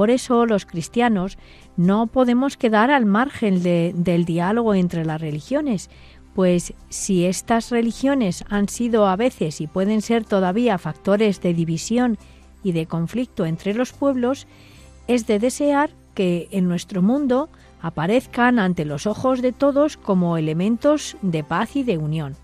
Por 0.00 0.08
eso 0.08 0.46
los 0.46 0.64
cristianos 0.64 1.36
no 1.76 2.06
podemos 2.06 2.56
quedar 2.56 2.90
al 2.90 3.04
margen 3.04 3.62
del 3.62 4.24
diálogo 4.24 4.72
entre 4.72 5.04
las 5.04 5.20
religiones, 5.20 5.90
pues 6.34 6.72
si 6.88 7.26
estas 7.26 7.70
religiones 7.70 8.42
han 8.48 8.70
sido 8.70 9.06
a 9.06 9.16
veces 9.16 9.60
y 9.60 9.66
pueden 9.66 10.00
ser 10.00 10.24
todavía 10.24 10.78
factores 10.78 11.42
de 11.42 11.52
división 11.52 12.16
y 12.62 12.72
de 12.72 12.86
conflicto 12.86 13.44
entre 13.44 13.74
los 13.74 13.92
pueblos, 13.92 14.46
es 15.06 15.26
de 15.26 15.38
desear 15.38 15.90
que 16.14 16.48
en 16.50 16.66
nuestro 16.66 17.02
mundo 17.02 17.50
aparezcan 17.82 18.58
ante 18.58 18.86
los 18.86 19.06
ojos 19.06 19.42
de 19.42 19.52
todos 19.52 19.98
como 19.98 20.38
elementos 20.38 21.18
de 21.20 21.44
paz 21.44 21.76
y 21.76 21.82
de 21.82 21.98
unión. 21.98 22.36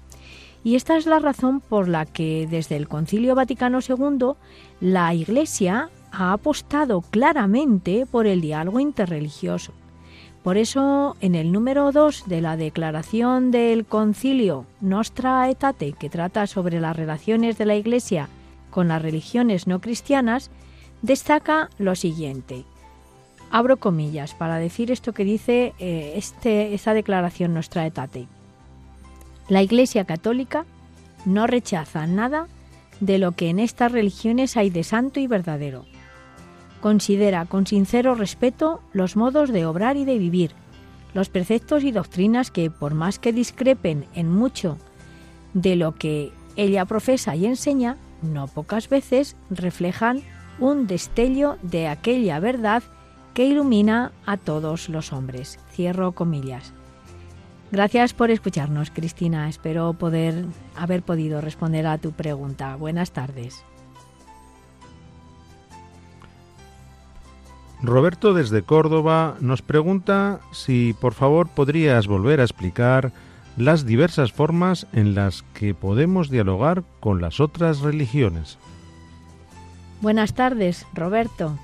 Y 0.63 0.75
esta 0.75 0.99
es 0.99 1.07
la 1.07 1.21
razón 1.21 1.61
por 1.61 1.89
la 1.89 2.05
que 2.05 2.47
desde 2.51 2.77
el 2.77 2.87
Concilio 2.87 3.35
Vaticano 3.35 3.79
II 3.81 4.33
la 4.81 5.15
Iglesia 5.15 5.89
ha 6.19 6.33
apostado 6.33 7.03
claramente 7.03 8.07
por 8.07 8.27
el 8.27 8.41
diálogo 8.41 8.81
interreligioso. 8.81 9.73
Por 10.43 10.57
eso, 10.57 11.17
en 11.21 11.35
el 11.35 11.53
número 11.53 11.93
2 11.93 12.25
de 12.27 12.41
la 12.41 12.57
declaración 12.57 13.51
del 13.51 13.85
concilio 13.85 14.65
Nostra 14.81 15.43
Aetate, 15.43 15.93
que 15.93 16.09
trata 16.09 16.47
sobre 16.47 16.81
las 16.81 16.97
relaciones 16.97 17.59
de 17.59 17.67
la 17.67 17.75
Iglesia 17.75 18.29
con 18.71 18.89
las 18.89 19.03
religiones 19.03 19.67
no 19.67 19.81
cristianas, 19.81 20.51
destaca 21.03 21.69
lo 21.79 21.95
siguiente. 21.97 22.65
Abro 23.51 23.77
comillas 23.77 24.35
para 24.35 24.57
decir 24.57 24.91
esto 24.91 25.13
que 25.13 25.25
dice 25.25 25.75
eh, 25.79 26.15
este, 26.17 26.75
esta 26.75 26.95
declaración 26.95 27.53
Nostra 27.53 27.83
Aetate. 27.83 28.27
La 29.49 29.63
Iglesia 29.63 30.05
Católica 30.05 30.65
no 31.25 31.47
rechaza 31.47 32.07
nada 32.07 32.47
de 33.01 33.19
lo 33.19 33.33
que 33.33 33.51
en 33.51 33.59
estas 33.59 33.93
religiones 33.93 34.57
hay 34.57 34.71
de 34.71 34.85
santo 34.85 35.21
y 35.21 35.27
verdadero 35.27 35.85
considera 36.87 37.47
con 37.47 37.67
sincero 37.67 38.15
respeto 38.15 38.81
los 38.93 39.17
modos 39.17 39.51
de 39.51 39.67
obrar 39.67 39.97
y 39.97 40.05
de 40.05 40.19
vivir, 40.19 40.53
los 41.15 41.29
preceptos 41.29 41.83
y 41.83 41.91
doctrinas 41.91 42.53
que, 42.53 42.71
por 42.71 42.95
más 42.95 43.19
que 43.19 43.33
discrepen 43.33 44.05
en 44.15 44.31
mucho 44.31 44.79
de 45.53 45.75
lo 45.75 45.97
que 45.97 46.31
ella 46.55 46.85
profesa 46.85 47.35
y 47.35 47.45
enseña, 47.45 47.97
no 48.23 48.47
pocas 48.47 48.89
veces 48.89 49.35
reflejan 49.51 50.23
un 50.61 50.87
destello 50.87 51.57
de 51.61 51.89
aquella 51.89 52.39
verdad 52.39 52.85
que 53.35 53.47
ilumina 53.47 54.13
a 54.25 54.37
todos 54.37 54.89
los 54.89 55.13
hombres. 55.13 55.59
Cierro 55.73 56.13
comillas. 56.13 56.73
Gracias 57.73 58.15
por 58.15 58.31
escucharnos, 58.31 58.93
Cristina. 58.93 59.49
Espero 59.49 59.93
poder 59.95 60.45
haber 60.77 61.03
podido 61.03 61.41
responder 61.41 61.85
a 61.89 61.99
tu 61.99 62.13
pregunta. 62.13 62.77
Buenas 62.77 63.11
tardes. 63.11 63.65
Roberto 67.83 68.33
desde 68.33 68.63
Córdoba 68.63 69.37
nos 69.41 69.63
pregunta 69.63 70.41
si 70.53 70.95
por 71.01 71.15
favor 71.15 71.49
podrías 71.49 72.07
volver 72.07 72.41
a 72.41 72.45
explicar 72.45 73.13
las 73.57 73.87
diversas 73.87 74.33
formas 74.33 74.87
en 74.93 75.15
las 75.15 75.43
que 75.55 75.75
podemos 75.75 76.31
dialogar 76.31 76.85
con 77.01 77.21
las 77.21 77.41
otras 77.41 77.81
religiones. 77.81 78.59
Buenas 80.01 80.35
tardes, 80.35 80.87
Roberto. 80.95 81.59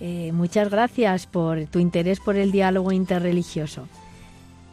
Eh, 0.00 0.32
muchas 0.32 0.70
gracias 0.70 1.26
por 1.26 1.66
tu 1.66 1.78
interés 1.78 2.20
por 2.20 2.36
el 2.36 2.52
diálogo 2.52 2.92
interreligioso. 2.92 3.88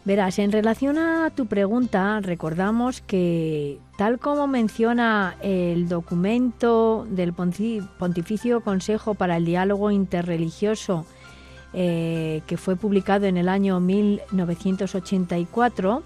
Verás, 0.05 0.37
en 0.37 0.51
relación 0.51 0.97
a 0.97 1.29
tu 1.29 1.45
pregunta, 1.45 2.19
recordamos 2.19 2.99
que, 2.99 3.79
tal 3.97 4.19
como 4.19 4.47
menciona 4.47 5.37
el 5.41 5.87
documento 5.87 7.07
del 7.09 7.31
Pontificio 7.31 8.59
Consejo 8.61 9.13
para 9.13 9.37
el 9.37 9.45
Diálogo 9.45 9.91
Interreligioso, 9.91 11.05
eh, 11.73 12.41
que 12.47 12.57
fue 12.57 12.75
publicado 12.75 13.27
en 13.27 13.37
el 13.37 13.47
año 13.47 13.79
1984, 13.79 16.03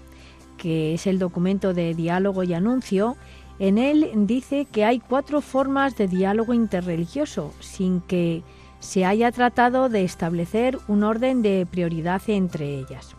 que 0.56 0.94
es 0.94 1.08
el 1.08 1.18
documento 1.18 1.74
de 1.74 1.92
diálogo 1.94 2.44
y 2.44 2.54
anuncio, 2.54 3.16
en 3.58 3.78
él 3.78 4.12
dice 4.14 4.68
que 4.70 4.84
hay 4.84 5.00
cuatro 5.00 5.40
formas 5.40 5.96
de 5.96 6.06
diálogo 6.06 6.54
interreligioso, 6.54 7.52
sin 7.58 8.00
que 8.00 8.44
se 8.78 9.04
haya 9.04 9.32
tratado 9.32 9.88
de 9.88 10.04
establecer 10.04 10.78
un 10.86 11.02
orden 11.02 11.42
de 11.42 11.66
prioridad 11.68 12.22
entre 12.28 12.78
ellas. 12.78 13.17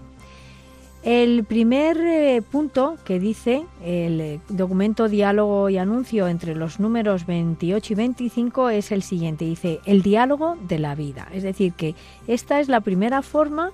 El 1.02 1.46
primer 1.46 1.98
eh, 1.98 2.42
punto 2.42 2.98
que 3.06 3.20
dice 3.20 3.66
el 3.82 4.42
documento 4.50 5.08
diálogo 5.08 5.70
y 5.70 5.78
anuncio 5.78 6.28
entre 6.28 6.56
los 6.56 6.82
números 6.82 7.26
28 7.26 7.94
y 7.94 7.96
25 7.96 8.70
es 8.70 8.92
el 8.92 9.02
siguiente. 9.02 9.46
Dice 9.46 9.80
el 9.86 10.02
diálogo 10.02 10.58
de 10.68 10.78
la 10.78 10.96
vida. 10.96 11.30
Es 11.34 11.44
decir, 11.44 11.72
que 11.72 11.96
esta 12.28 12.60
es 12.60 12.68
la 12.68 12.82
primera 12.82 13.22
forma 13.22 13.72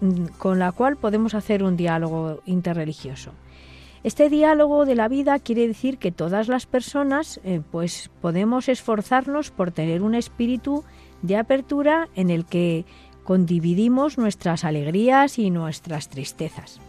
mm, 0.00 0.26
con 0.38 0.58
la 0.58 0.72
cual 0.72 0.96
podemos 0.96 1.34
hacer 1.34 1.62
un 1.62 1.76
diálogo 1.76 2.40
interreligioso. 2.46 3.32
Este 4.02 4.30
diálogo 4.30 4.86
de 4.86 4.94
la 4.94 5.08
vida 5.08 5.38
quiere 5.40 5.66
decir 5.66 5.98
que 5.98 6.12
todas 6.12 6.48
las 6.48 6.64
personas 6.64 7.40
eh, 7.44 7.60
pues 7.70 8.10
podemos 8.22 8.70
esforzarnos 8.70 9.50
por 9.50 9.70
tener 9.72 10.02
un 10.02 10.14
espíritu 10.14 10.84
de 11.20 11.36
apertura 11.36 12.08
en 12.14 12.30
el 12.30 12.46
que 12.46 12.84
condividimos 13.28 14.16
nuestras 14.16 14.64
alegrías 14.64 15.38
y 15.38 15.50
nuestras 15.50 16.08
tristezas. 16.08 16.80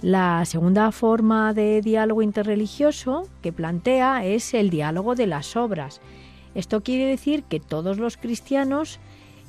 La 0.00 0.44
segunda 0.44 0.90
forma 0.90 1.54
de 1.54 1.80
diálogo 1.82 2.20
interreligioso 2.20 3.28
que 3.42 3.52
plantea 3.52 4.24
es 4.24 4.54
el 4.54 4.70
diálogo 4.70 5.14
de 5.14 5.28
las 5.28 5.54
obras. 5.54 6.00
Esto 6.56 6.82
quiere 6.82 7.06
decir 7.06 7.44
que 7.44 7.60
todos 7.60 7.98
los 7.98 8.16
cristianos 8.16 8.98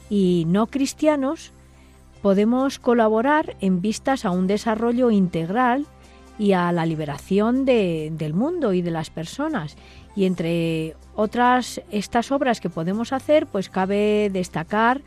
y 0.08 0.44
no 0.48 0.68
cristianos 0.68 1.52
podemos 2.22 2.78
colaborar 2.78 3.58
en 3.60 3.82
vistas 3.82 4.24
a 4.24 4.30
un 4.30 4.46
desarrollo 4.46 5.10
integral 5.10 5.88
y 6.38 6.52
a 6.52 6.72
la 6.72 6.86
liberación 6.86 7.66
del 7.66 8.34
mundo 8.36 8.74
y 8.74 8.84
de 8.84 8.92
las 8.92 9.10
personas. 9.10 9.78
Y 10.16 10.26
entre 10.26 10.96
otras 11.16 11.82
estas 11.90 12.32
obras 12.32 12.62
que 12.62 12.70
podemos 12.70 13.14
hacer, 13.14 13.48
pues 13.48 13.68
cabe 13.68 14.30
destacar 14.32 15.02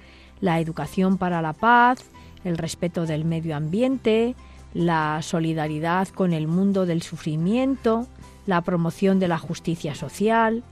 la 0.47 0.61
educación 0.61 1.19
para 1.19 1.43
la 1.43 1.53
paz, 1.53 1.99
el 2.45 2.57
respeto 2.57 3.05
del 3.05 3.25
medio 3.25 3.57
ambiente, 3.57 4.35
la 4.73 5.21
solidaridad 5.21 6.09
con 6.09 6.33
el 6.33 6.47
mundo 6.47 6.87
del 6.87 7.03
sufrimiento, 7.03 8.07
la 8.47 8.61
promoción 8.63 9.19
de 9.19 9.29
la 9.29 9.39
justicia 9.39 9.95
social 9.95 10.63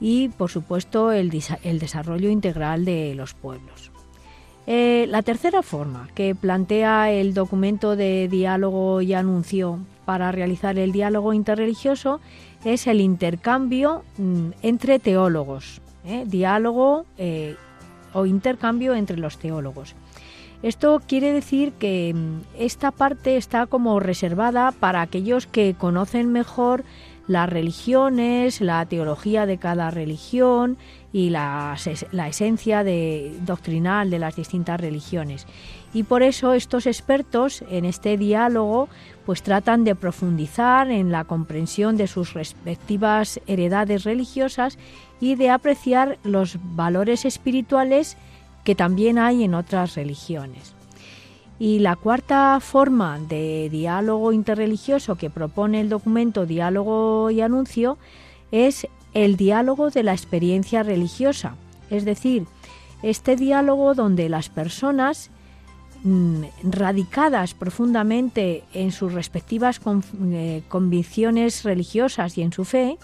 y, 0.00 0.30
por 0.30 0.50
supuesto, 0.50 1.12
el, 1.12 1.30
desarrollo 1.30 2.28
integral 2.28 2.84
de 2.84 3.14
los 3.14 3.34
pueblos. 3.34 3.92
Eh, 4.66 5.06
la 5.08 5.22
tercera 5.22 5.62
forma 5.62 6.08
que 6.14 6.34
plantea 6.34 7.10
el 7.12 7.32
documento 7.32 7.96
de 7.96 8.28
diálogo 8.28 9.00
y 9.00 9.14
anuncio 9.14 9.78
para 10.04 10.32
realizar 10.32 10.76
el 10.78 10.90
diálogo 10.90 11.32
interreligioso 11.32 12.20
es 12.64 12.88
el 12.88 13.00
intercambio 13.00 14.02
mm, 14.18 14.50
entre 14.62 14.98
teólogos, 14.98 15.80
¿eh? 16.04 16.24
diálogo 16.26 17.06
eh, 17.16 17.56
o 18.12 18.26
intercambio 18.26 18.94
entre 18.94 19.16
los 19.16 19.38
teólogos. 19.38 19.94
Esto 20.62 21.00
quiere 21.06 21.32
decir 21.32 21.72
que 21.72 22.12
mm, 22.14 22.40
esta 22.58 22.90
parte 22.90 23.36
está 23.36 23.66
como 23.66 23.98
reservada 23.98 24.72
para 24.72 25.00
aquellos 25.00 25.46
que 25.46 25.74
conocen 25.74 26.32
mejor 26.32 26.84
las 27.26 27.48
religiones, 27.48 28.60
la 28.60 28.84
teología 28.86 29.46
de 29.46 29.56
cada 29.56 29.90
religión 29.90 30.76
y 31.12 31.30
la, 31.30 31.76
esencia 32.28 32.84
doctrinal 33.42 34.10
de 34.10 34.18
las 34.18 34.34
distintas 34.34 34.80
religiones. 34.80 35.46
Y 35.94 36.02
por 36.02 36.24
eso 36.24 36.54
estos 36.54 36.86
expertos 36.86 37.62
en 37.70 37.84
este 37.84 38.16
diálogo 38.16 38.88
pues 39.26 39.42
tratan 39.42 39.84
de 39.84 39.94
profundizar 39.94 40.90
en 40.90 41.12
la 41.12 41.24
comprensión 41.24 41.96
de 41.96 42.08
sus 42.08 42.34
respectivas 42.34 43.40
heredades 43.46 44.02
religiosas 44.02 44.76
y 45.20 45.34
de 45.34 45.50
apreciar 45.50 46.18
los 46.24 46.58
valores 46.74 47.24
espirituales 47.24 48.16
que 48.64 48.74
también 48.74 49.18
hay 49.18 49.44
en 49.44 49.54
otras 49.54 49.94
religiones. 49.94 50.74
Y 51.58 51.80
la 51.80 51.94
cuarta 51.96 52.58
forma 52.60 53.18
de 53.18 53.68
diálogo 53.70 54.32
interreligioso 54.32 55.16
que 55.16 55.28
propone 55.28 55.80
el 55.80 55.90
documento 55.90 56.46
Diálogo 56.46 57.30
y 57.30 57.42
Anuncio 57.42 57.98
es 58.50 58.88
el 59.12 59.36
diálogo 59.36 59.90
de 59.90 60.02
la 60.02 60.12
experiencia 60.12 60.82
religiosa, 60.82 61.56
es 61.90 62.04
decir, 62.04 62.46
este 63.02 63.36
diálogo 63.36 63.94
donde 63.94 64.28
las 64.28 64.48
personas 64.48 65.30
mm, 66.02 66.44
radicadas 66.64 67.54
profundamente 67.54 68.64
en 68.72 68.92
sus 68.92 69.12
respectivas 69.12 69.80
eh, 70.32 70.62
convicciones 70.68 71.64
religiosas 71.64 72.38
y 72.38 72.42
en 72.42 72.52
su 72.52 72.64
fe, 72.64 72.98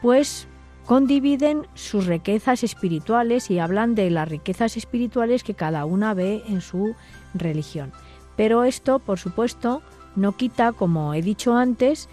pues 0.00 0.46
condividen 0.86 1.66
sus 1.74 2.06
riquezas 2.06 2.64
espirituales 2.64 3.50
y 3.50 3.58
hablan 3.58 3.94
de 3.94 4.10
las 4.10 4.28
riquezas 4.28 4.76
espirituales 4.76 5.44
que 5.44 5.54
cada 5.54 5.84
una 5.84 6.14
ve 6.14 6.42
en 6.48 6.60
su 6.60 6.94
religión. 7.34 7.92
Pero 8.36 8.64
esto, 8.64 8.98
por 8.98 9.18
supuesto, 9.18 9.82
no 10.16 10.36
quita, 10.36 10.72
como 10.72 11.14
he 11.14 11.22
dicho 11.22 11.54
antes, 11.56 12.08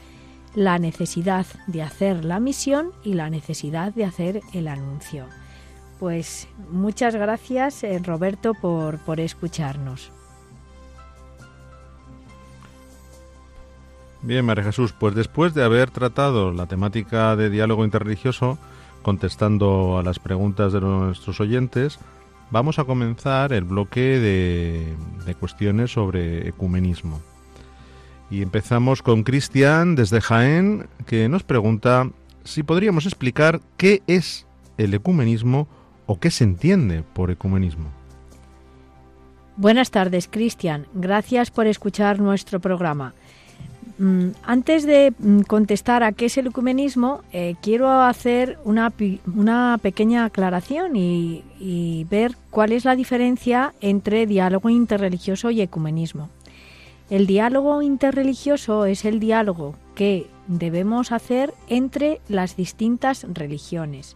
la 0.56 0.80
necesidad 0.80 1.46
de 1.68 1.84
hacer 1.84 2.26
la 2.26 2.40
misión 2.40 2.92
y 3.04 3.14
la 3.14 3.30
necesidad 3.30 3.94
de 3.94 4.06
hacer 4.06 4.42
el 4.54 4.68
anuncio. 4.68 5.26
Pues 6.00 6.48
muchas 6.72 7.16
gracias, 7.16 7.84
eh, 7.84 8.00
Roberto, 8.00 8.54
por, 8.54 9.00
por 9.00 9.20
escucharnos. 9.20 10.12
Bien, 14.22 14.46
María 14.46 14.66
Jesús, 14.66 14.94
pues 14.98 15.16
después 15.16 15.54
de 15.54 15.64
haber 15.64 15.92
tratado 15.92 16.52
la 16.52 16.66
temática 16.66 17.36
de 17.38 17.50
diálogo 17.50 17.86
interreligioso, 17.86 18.58
contestando 19.02 19.98
a 19.98 20.04
las 20.04 20.20
preguntas 20.20 20.74
de 20.74 20.82
nuestros 20.82 21.40
oyentes, 21.40 22.00
vamos 22.52 22.80
a 22.80 22.84
comenzar 22.84 23.54
el 23.54 23.64
bloque 23.64 24.20
de, 24.20 25.36
cuestiones 25.40 25.92
sobre 25.92 26.50
ecumenismo. 26.50 27.22
Y 28.30 28.42
empezamos 28.42 29.02
con 29.02 29.24
Cristian 29.24 29.96
desde 29.96 30.22
Jaén, 30.22 30.88
que 31.06 31.30
nos 31.30 31.44
pregunta 31.44 32.10
si 32.44 32.64
podríamos 32.64 33.06
explicar 33.06 33.62
qué 33.78 34.02
es 34.08 34.46
el 34.78 34.94
ecumenismo 34.94 35.68
o 36.08 36.20
qué 36.20 36.30
se 36.30 36.44
entiende 36.44 37.04
por 37.14 37.32
ecumenismo. 37.32 37.90
Buenas 39.56 39.92
tardes, 39.92 40.28
Cristian. 40.28 40.88
Gracias 40.94 41.52
por 41.52 41.68
escuchar 41.68 42.20
nuestro 42.20 42.60
programa. 42.60 43.14
Mm, 44.00 44.30
antes 44.44 44.86
de 44.86 45.14
mm, 45.20 45.42
contestar 45.42 46.04
a 46.04 46.14
qué 46.14 46.28
es 46.28 46.38
el 46.38 46.48
ecumenismo, 46.48 47.22
eh, 47.34 47.56
quiero 47.62 47.92
hacer 47.92 48.58
una, 48.64 48.90
pequeña 49.82 50.24
aclaración 50.24 50.96
y, 50.96 51.44
y, 51.60 52.06
ver 52.10 52.38
cuál 52.50 52.72
es 52.72 52.86
la 52.86 52.96
diferencia 52.96 53.74
entre 53.82 54.26
diálogo 54.26 54.70
interreligioso 54.70 55.52
y 55.52 55.60
ecumenismo. 55.60 56.30
El 57.10 57.28
diálogo 57.28 57.82
interreligioso 57.82 58.86
es 58.86 59.04
el 59.04 59.20
diálogo 59.20 59.76
que 59.96 60.28
debemos 60.48 61.12
hacer 61.12 61.54
entre 61.68 62.22
las 62.30 62.56
distintas 62.56 63.26
religiones 63.34 64.16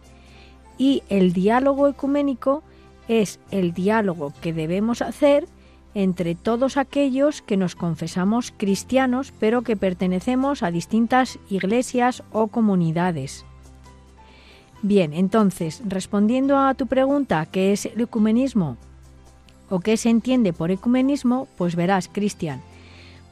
y 0.78 1.02
el 1.10 1.34
diálogo 1.34 1.88
ecuménico 1.88 2.62
es 3.06 3.38
el 3.50 3.74
diálogo 3.74 4.32
que 4.40 4.54
debemos 4.54 5.02
hacer 5.02 5.44
entre 5.44 5.54
todos 6.42 6.76
aquellos 6.76 7.40
que 7.42 7.56
nos 7.56 7.76
confesamos 7.76 8.52
cristianos 8.56 9.32
pero 9.38 9.62
que 9.62 9.76
pertenecemos 9.76 10.62
a 10.62 10.70
distintas 10.70 11.38
iglesias 11.48 12.22
o 12.32 12.48
comunidades. 12.48 13.44
Bien, 14.82 15.14
entonces, 15.14 15.82
respondiendo 15.86 16.58
a 16.58 16.74
tu 16.74 16.86
pregunta, 16.86 17.46
¿qué 17.46 17.72
es 17.72 17.86
el 17.86 18.00
ecumenismo? 18.00 18.76
¿O 19.70 19.80
qué 19.80 19.96
se 19.96 20.10
entiende 20.10 20.52
por 20.52 20.70
ecumenismo? 20.70 21.48
Pues 21.56 21.74
verás, 21.74 22.10
Cristian, 22.12 22.60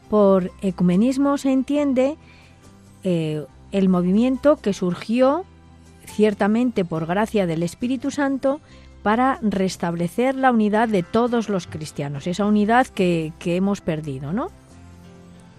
por 0.09 0.51
ecumenismo 0.63 1.37
se 1.37 1.53
entiende 1.53 2.17
eh, 3.05 3.45
el 3.73 3.89
movimiento 3.89 4.57
que 4.57 4.73
surgió 4.73 5.45
ciertamente 6.07 6.85
por 6.85 7.07
gracia 7.07 7.47
del 7.47 7.63
Espíritu 7.63 8.11
Santo 8.11 8.61
para 9.03 9.39
restablecer 9.43 10.35
la 10.35 10.53
unidad 10.53 10.89
de 10.89 11.03
todos 11.03 11.49
los 11.49 11.67
cristianos, 11.67 12.27
esa 12.27 12.45
unidad 12.45 12.87
que, 12.87 13.33
hemos 13.45 13.81
perdido, 13.81 14.33
¿no? 14.33 14.49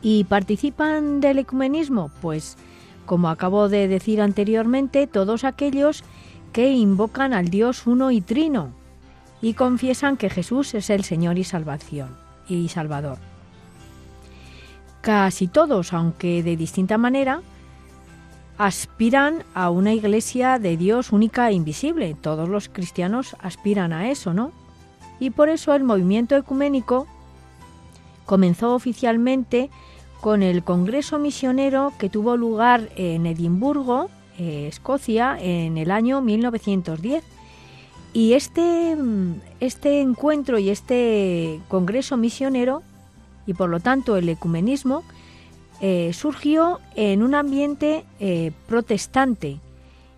¿Y 0.02 0.24
participan 0.26 1.20
del 1.20 1.40
ecumenismo? 1.40 2.12
Pues, 2.22 2.58
como 3.06 3.30
acabo 3.30 3.70
de 3.70 3.88
decir 3.88 4.22
anteriormente, 4.22 5.08
todos 5.08 5.44
aquellos 5.44 6.04
que 6.54 6.72
invocan 6.72 7.34
al 7.34 7.50
Dios 7.50 7.88
uno 7.88 8.12
y 8.12 8.22
trino 8.22 8.72
y 9.42 9.54
confiesan 9.56 10.16
que 10.16 10.30
Jesús 10.30 10.74
es 10.74 10.90
el 10.90 11.04
Señor 11.04 11.38
y 11.38 11.44
salvación 11.44 12.16
y 12.48 12.70
Salvador. 12.70 13.18
Casi 15.02 15.48
todos, 15.48 15.92
aunque 15.92 16.44
de 16.44 16.56
distinta 16.56 16.98
manera, 16.98 17.42
aspiran 18.58 19.44
a 19.54 19.70
una 19.70 19.94
iglesia 19.94 20.60
de 20.60 20.78
Dios 20.78 21.12
única 21.12 21.50
e 21.50 21.54
invisible. 21.54 22.16
Todos 22.20 22.50
los 22.50 22.70
cristianos 22.70 23.36
aspiran 23.40 23.94
a 23.94 24.10
eso, 24.10 24.34
¿no? 24.34 24.52
Y 25.20 25.30
por 25.30 25.50
eso 25.50 25.74
el 25.74 25.84
movimiento 25.84 26.36
ecuménico 26.36 27.08
comenzó 28.26 28.74
oficialmente 28.74 29.70
con 30.22 30.44
el 30.44 30.64
Congreso 30.64 31.20
Misionero 31.20 31.94
que 31.98 32.10
tuvo 32.10 32.38
lugar 32.38 32.90
en 32.96 33.26
Edimburgo, 33.26 34.10
eh, 34.38 34.68
Escocia, 34.70 35.38
en 35.40 35.78
el 35.78 35.92
año 35.92 36.22
1910. 36.22 37.24
Y 38.14 38.34
este, 38.34 38.96
este 39.60 40.02
encuentro 40.02 40.60
y 40.60 40.70
este 40.70 41.60
Congreso 41.68 42.16
Misionero, 42.16 42.84
y 43.48 43.54
por 43.54 43.70
lo 43.70 43.80
tanto 43.80 44.16
el 44.16 44.30
ecumenismo, 44.30 45.04
eh, 45.86 46.14
surgió 46.14 46.80
en 46.96 47.22
un 47.22 47.36
ambiente 47.36 48.06
eh, 48.22 48.54
protestante 48.68 49.60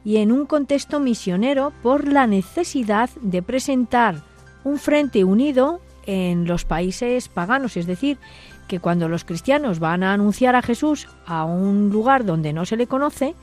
y 0.04 0.18
en 0.18 0.32
un 0.32 0.46
contexto 0.46 1.00
misionero 1.00 1.74
por 1.82 2.08
la 2.08 2.28
necesidad 2.28 3.10
de 3.20 3.42
presentar 3.42 4.22
un 4.64 4.78
frente 4.78 5.24
unido 5.24 5.82
en 6.06 6.46
los 6.46 6.66
países 6.66 7.30
paganos, 7.30 7.78
es 7.78 7.88
decir, 7.88 8.20
que 8.68 8.80
cuando 8.80 9.10
los 9.10 9.26
cristianos 9.26 9.80
van 9.80 10.04
a 10.04 10.14
anunciar 10.14 10.56
a 10.56 10.62
Jesús 10.62 11.08
a 11.26 11.46
un 11.46 11.90
lugar 11.90 12.26
donde 12.26 12.54
no 12.54 12.68
se 12.68 12.78
le 12.78 12.86
conoce, 12.86 13.34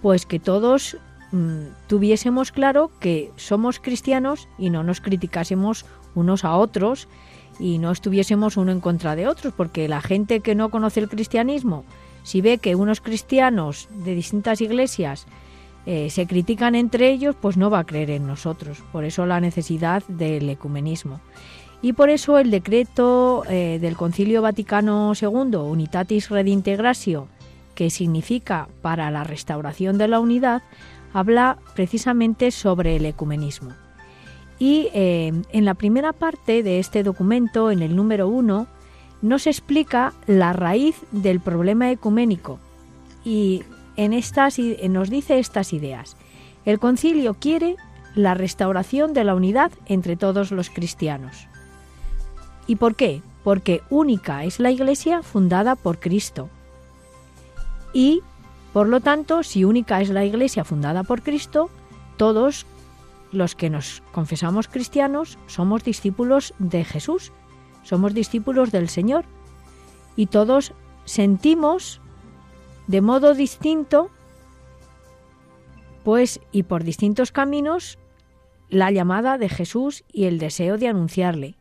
pues 0.00 0.24
que 0.24 0.38
todos 0.38 0.96
mm, 1.32 1.64
tuviésemos 1.88 2.52
claro 2.52 2.90
que 3.00 3.30
somos 3.36 3.80
cristianos 3.80 4.48
y 4.56 4.70
no 4.70 4.82
nos 4.82 5.02
criticásemos 5.02 5.84
unos 6.14 6.42
a 6.42 6.56
otros 6.56 7.06
y 7.58 7.78
no 7.78 7.90
estuviésemos 7.90 8.56
uno 8.56 8.72
en 8.72 8.80
contra 8.80 9.16
de 9.16 9.28
otros, 9.28 9.52
porque 9.56 9.88
la 9.88 10.00
gente 10.00 10.40
que 10.40 10.54
no 10.54 10.68
conoce 10.68 11.00
el 11.00 11.08
cristianismo, 11.08 11.84
si 12.22 12.40
ve 12.40 12.58
que 12.58 12.74
unos 12.74 13.00
cristianos 13.00 13.88
de 14.04 14.14
distintas 14.14 14.60
iglesias 14.60 15.26
eh, 15.86 16.10
se 16.10 16.26
critican 16.26 16.74
entre 16.74 17.10
ellos, 17.10 17.36
pues 17.40 17.56
no 17.56 17.70
va 17.70 17.80
a 17.80 17.84
creer 17.84 18.10
en 18.10 18.26
nosotros. 18.26 18.82
Por 18.92 19.04
eso 19.04 19.24
la 19.26 19.40
necesidad 19.40 20.02
del 20.08 20.48
ecumenismo. 20.50 21.20
Y 21.82 21.92
por 21.92 22.10
eso 22.10 22.38
el 22.38 22.50
decreto 22.50 23.44
eh, 23.48 23.78
del 23.80 23.96
Concilio 23.96 24.42
Vaticano 24.42 25.12
II, 25.20 25.56
Unitatis 25.56 26.30
Redintegratio, 26.30 27.28
que 27.76 27.90
significa 27.90 28.68
para 28.82 29.10
la 29.12 29.22
restauración 29.22 29.98
de 29.98 30.08
la 30.08 30.18
unidad, 30.18 30.62
habla 31.12 31.58
precisamente 31.74 32.50
sobre 32.50 32.96
el 32.96 33.06
ecumenismo. 33.06 33.72
Y 34.58 34.88
eh, 34.94 35.32
en 35.50 35.64
la 35.64 35.74
primera 35.74 36.12
parte 36.12 36.62
de 36.62 36.78
este 36.78 37.02
documento, 37.02 37.70
en 37.70 37.82
el 37.82 37.94
número 37.94 38.28
uno, 38.28 38.66
nos 39.22 39.46
explica 39.46 40.12
la 40.26 40.52
raíz 40.52 40.96
del 41.12 41.40
problema 41.40 41.90
ecuménico 41.90 42.58
y 43.24 43.64
en 43.96 44.12
estas, 44.12 44.58
nos 44.58 45.10
dice 45.10 45.38
estas 45.38 45.72
ideas. 45.72 46.16
El 46.64 46.78
concilio 46.78 47.34
quiere 47.34 47.76
la 48.14 48.34
restauración 48.34 49.12
de 49.12 49.24
la 49.24 49.34
unidad 49.34 49.72
entre 49.86 50.16
todos 50.16 50.52
los 50.52 50.70
cristianos. 50.70 51.48
¿Y 52.66 52.76
por 52.76 52.94
qué? 52.94 53.22
Porque 53.42 53.82
única 53.90 54.44
es 54.44 54.60
la 54.60 54.70
Iglesia 54.70 55.22
fundada 55.22 55.76
por 55.76 55.98
Cristo. 55.98 56.48
Y, 57.92 58.22
por 58.72 58.88
lo 58.88 59.00
tanto, 59.00 59.42
si 59.42 59.64
única 59.64 60.00
es 60.00 60.08
la 60.10 60.24
Iglesia 60.24 60.64
fundada 60.64 61.02
por 61.02 61.22
Cristo, 61.22 61.70
todos 62.16 62.66
los 63.36 63.54
que 63.54 63.70
nos 63.70 64.02
confesamos 64.12 64.68
cristianos 64.68 65.38
somos 65.46 65.84
discípulos 65.84 66.54
de 66.58 66.84
Jesús, 66.84 67.32
somos 67.82 68.14
discípulos 68.14 68.72
del 68.72 68.88
Señor 68.88 69.24
y 70.16 70.26
todos 70.26 70.72
sentimos 71.04 72.00
de 72.86 73.00
modo 73.00 73.34
distinto, 73.34 74.10
pues 76.04 76.40
y 76.52 76.64
por 76.64 76.84
distintos 76.84 77.32
caminos, 77.32 77.98
la 78.68 78.90
llamada 78.90 79.38
de 79.38 79.48
Jesús 79.48 80.04
y 80.12 80.24
el 80.24 80.38
deseo 80.38 80.78
de 80.78 80.88
anunciarle. 80.88 81.56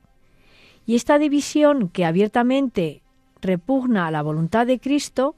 Y 0.85 0.95
esta 0.95 1.19
división 1.19 1.89
que 1.89 2.05
abiertamente 2.05 3.01
repugna 3.41 4.07
a 4.07 4.11
la 4.11 4.21
voluntad 4.21 4.67
de 4.67 4.79
Cristo 4.79 5.35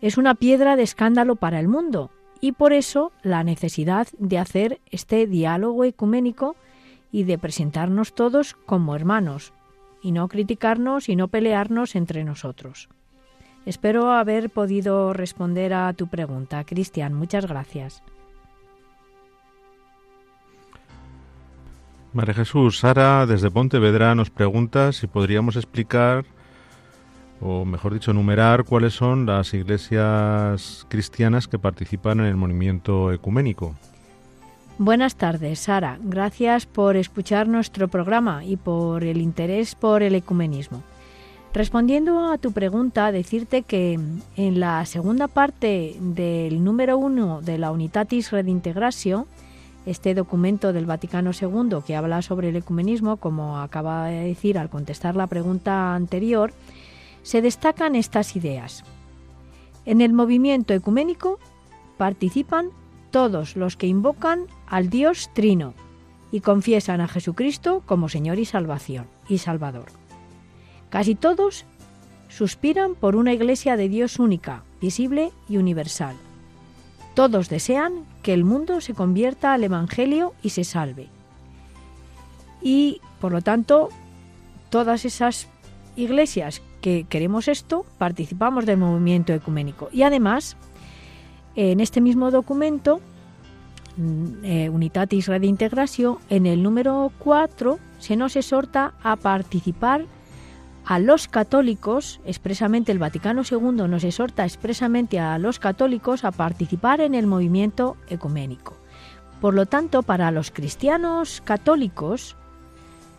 es 0.00 0.18
una 0.18 0.34
piedra 0.34 0.76
de 0.76 0.82
escándalo 0.82 1.36
para 1.36 1.60
el 1.60 1.68
mundo, 1.68 2.10
y 2.40 2.52
por 2.52 2.72
eso 2.72 3.12
la 3.22 3.44
necesidad 3.44 4.08
de 4.18 4.38
hacer 4.38 4.80
este 4.90 5.26
diálogo 5.26 5.84
ecuménico 5.84 6.56
y 7.12 7.24
de 7.24 7.38
presentarnos 7.38 8.14
todos 8.14 8.54
como 8.54 8.94
hermanos 8.94 9.52
y 10.02 10.12
no 10.12 10.28
criticarnos 10.28 11.08
y 11.08 11.16
no 11.16 11.28
pelearnos 11.28 11.96
entre 11.96 12.24
nosotros. 12.24 12.88
Espero 13.64 14.12
haber 14.12 14.50
podido 14.50 15.12
responder 15.12 15.74
a 15.74 15.92
tu 15.92 16.06
pregunta, 16.06 16.62
Cristian. 16.64 17.14
Muchas 17.14 17.46
gracias. 17.46 18.02
María 22.12 22.34
Jesús, 22.34 22.78
Sara 22.78 23.26
desde 23.26 23.50
Pontevedra 23.50 24.14
nos 24.14 24.30
pregunta 24.30 24.92
si 24.92 25.06
podríamos 25.06 25.56
explicar 25.56 26.24
o 27.40 27.64
mejor 27.64 27.94
dicho, 27.94 28.10
enumerar 28.10 28.64
cuáles 28.64 28.94
son 28.94 29.26
las 29.26 29.52
iglesias 29.54 30.86
cristianas 30.88 31.48
que 31.48 31.58
participan 31.58 32.20
en 32.20 32.26
el 32.26 32.36
movimiento 32.36 33.12
ecuménico. 33.12 33.74
Buenas 34.78 35.16
tardes, 35.16 35.60
Sara. 35.60 35.98
Gracias 36.02 36.66
por 36.66 36.96
escuchar 36.96 37.48
nuestro 37.48 37.88
programa 37.88 38.44
y 38.44 38.56
por 38.56 39.04
el 39.04 39.22
interés 39.22 39.74
por 39.74 40.02
el 40.02 40.14
ecumenismo. 40.14 40.82
Respondiendo 41.54 42.30
a 42.30 42.36
tu 42.36 42.52
pregunta, 42.52 43.10
decirte 43.10 43.62
que 43.62 43.98
en 44.36 44.60
la 44.60 44.84
segunda 44.84 45.28
parte 45.28 45.96
del 45.98 46.62
número 46.62 46.98
uno 46.98 47.40
de 47.40 47.56
la 47.56 47.70
Unitatis 47.70 48.30
Redintegratio, 48.30 49.26
este 49.86 50.14
documento 50.14 50.74
del 50.74 50.84
Vaticano 50.84 51.30
II 51.32 51.78
que 51.86 51.96
habla 51.96 52.20
sobre 52.20 52.50
el 52.50 52.56
ecumenismo, 52.56 53.16
como 53.16 53.58
acaba 53.58 54.08
de 54.08 54.26
decir 54.26 54.58
al 54.58 54.68
contestar 54.68 55.16
la 55.16 55.28
pregunta 55.28 55.94
anterior, 55.94 56.52
se 57.26 57.42
destacan 57.42 57.96
estas 57.96 58.36
ideas. 58.36 58.84
En 59.84 60.00
el 60.00 60.12
movimiento 60.12 60.74
ecuménico 60.74 61.40
participan 61.98 62.68
todos 63.10 63.56
los 63.56 63.76
que 63.76 63.88
invocan 63.88 64.46
al 64.68 64.90
Dios 64.90 65.30
Trino 65.34 65.74
y 66.30 66.38
confiesan 66.38 67.00
a 67.00 67.08
Jesucristo 67.08 67.82
como 67.84 68.08
Señor 68.08 68.38
y 68.38 68.44
Salvación 68.44 69.06
y 69.28 69.38
Salvador. 69.38 69.86
Casi 70.88 71.16
todos 71.16 71.64
suspiran 72.28 72.94
por 72.94 73.16
una 73.16 73.32
iglesia 73.32 73.76
de 73.76 73.88
Dios 73.88 74.20
única, 74.20 74.62
visible 74.80 75.32
y 75.48 75.56
universal. 75.56 76.14
Todos 77.14 77.48
desean 77.48 78.04
que 78.22 78.34
el 78.34 78.44
mundo 78.44 78.80
se 78.80 78.94
convierta 78.94 79.52
al 79.52 79.64
Evangelio 79.64 80.32
y 80.44 80.50
se 80.50 80.62
salve. 80.62 81.08
Y, 82.62 83.00
por 83.20 83.32
lo 83.32 83.42
tanto, 83.42 83.88
todas 84.70 85.04
esas 85.04 85.48
iglesias 85.96 86.62
que 86.86 87.04
queremos 87.08 87.48
esto, 87.48 87.84
participamos 87.98 88.64
del 88.64 88.76
movimiento 88.76 89.32
ecuménico. 89.32 89.88
Y 89.90 90.02
además, 90.02 90.56
en 91.56 91.80
este 91.80 92.00
mismo 92.00 92.30
documento, 92.30 93.00
mm, 93.96 94.44
eh, 94.44 94.68
Unitatis 94.68 95.26
Redintegratio, 95.26 96.20
en 96.30 96.46
el 96.46 96.62
número 96.62 97.10
4 97.18 97.80
se 97.98 98.14
nos 98.14 98.36
exhorta 98.36 98.94
a 99.02 99.16
participar 99.16 100.04
a 100.84 101.00
los 101.00 101.26
católicos, 101.26 102.20
expresamente 102.24 102.92
el 102.92 103.00
Vaticano 103.00 103.42
II 103.42 103.88
nos 103.88 104.04
exhorta 104.04 104.44
expresamente 104.44 105.18
a 105.18 105.36
los 105.38 105.58
católicos 105.58 106.22
a 106.22 106.30
participar 106.30 107.00
en 107.00 107.16
el 107.16 107.26
movimiento 107.26 107.96
ecuménico. 108.08 108.76
Por 109.40 109.54
lo 109.54 109.66
tanto, 109.66 110.04
para 110.04 110.30
los 110.30 110.52
cristianos 110.52 111.42
católicos, 111.44 112.36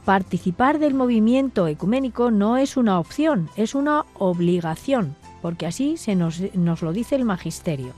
participar 0.07 0.79
del 0.79 0.93
movimiento 0.93 1.67
ecuménico 1.67 2.31
no 2.31 2.55
es 2.55 2.77
una 2.77 2.97
opción, 2.97 3.49
es 3.57 3.75
una 3.75 4.05
obligación, 4.13 5.17
porque 5.41 5.65
así 5.65 5.97
se 5.97 6.15
nos, 6.15 6.39
nos 6.55 6.81
lo 6.81 6.93
dice 6.93 7.17
el 7.17 7.25
magisterio. 7.25 7.91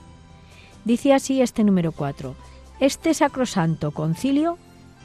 Dice 0.84 1.14
así 1.14 1.40
este 1.40 1.62
número 1.62 1.92
4. 1.92 2.34
Este 2.80 3.14
sacrosanto 3.14 3.92
concilio 3.92 4.58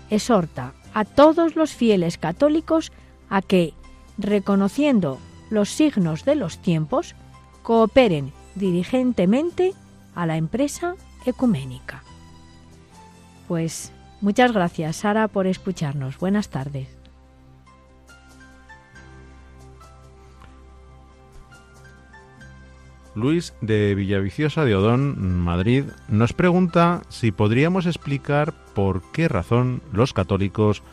exhorta 0.10 0.74
a 0.96 1.06
todos 1.06 1.56
los 1.56 1.76
fieles 1.76 2.18
católicos 2.18 2.92
a 3.30 3.44
que, 3.44 3.76
reconociendo 4.18 5.20
los 5.52 5.70
signos 5.70 6.26
de 6.26 6.34
los 6.34 6.58
tiempos, 6.58 7.14
cooperen 7.62 8.34
diligentemente 8.56 9.76
a 10.16 10.26
la 10.26 10.38
empresa 10.38 10.96
ecuménica. 11.28 12.04
Pues 13.48 13.92
Muchas 14.26 14.54
gracias, 14.54 14.96
Sara, 14.96 15.28
por 15.28 15.46
escucharnos. 15.46 16.18
Buenas 16.18 16.50
tardes. 16.50 16.88
Luis 23.16 23.54
de 23.62 23.96
Villaviciosa 23.96 24.66
de 24.66 24.76
Odón, 24.76 25.40
Madrid, 25.40 25.86
nos 26.10 26.34
pregunta 26.34 27.02
si 27.08 27.32
podríamos 27.32 27.86
explicar 27.86 28.54
por 28.74 29.02
qué 29.14 29.30
razón 29.30 29.82
los 29.94 30.12
católicos 30.12 30.84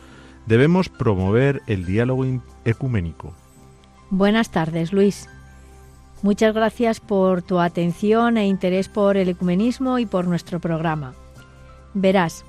debemos 0.45 0.87
promover 0.87 1.61
el 1.67 1.85
diálogo 1.85 2.25
ecuménico. 2.63 3.33
Buenas 4.09 4.51
tardes, 4.51 4.93
Luis. 4.93 5.27
Muchas 6.21 6.53
gracias 6.53 7.01
por 7.01 7.41
tu 7.41 7.59
atención 7.59 8.37
e 8.37 8.47
interés 8.47 8.87
por 8.87 9.17
el 9.17 9.27
ecumenismo 9.27 9.99
y 9.99 10.05
por 10.05 10.25
nuestro 10.25 10.61
programa. 10.61 11.15
Verás, 11.93 12.45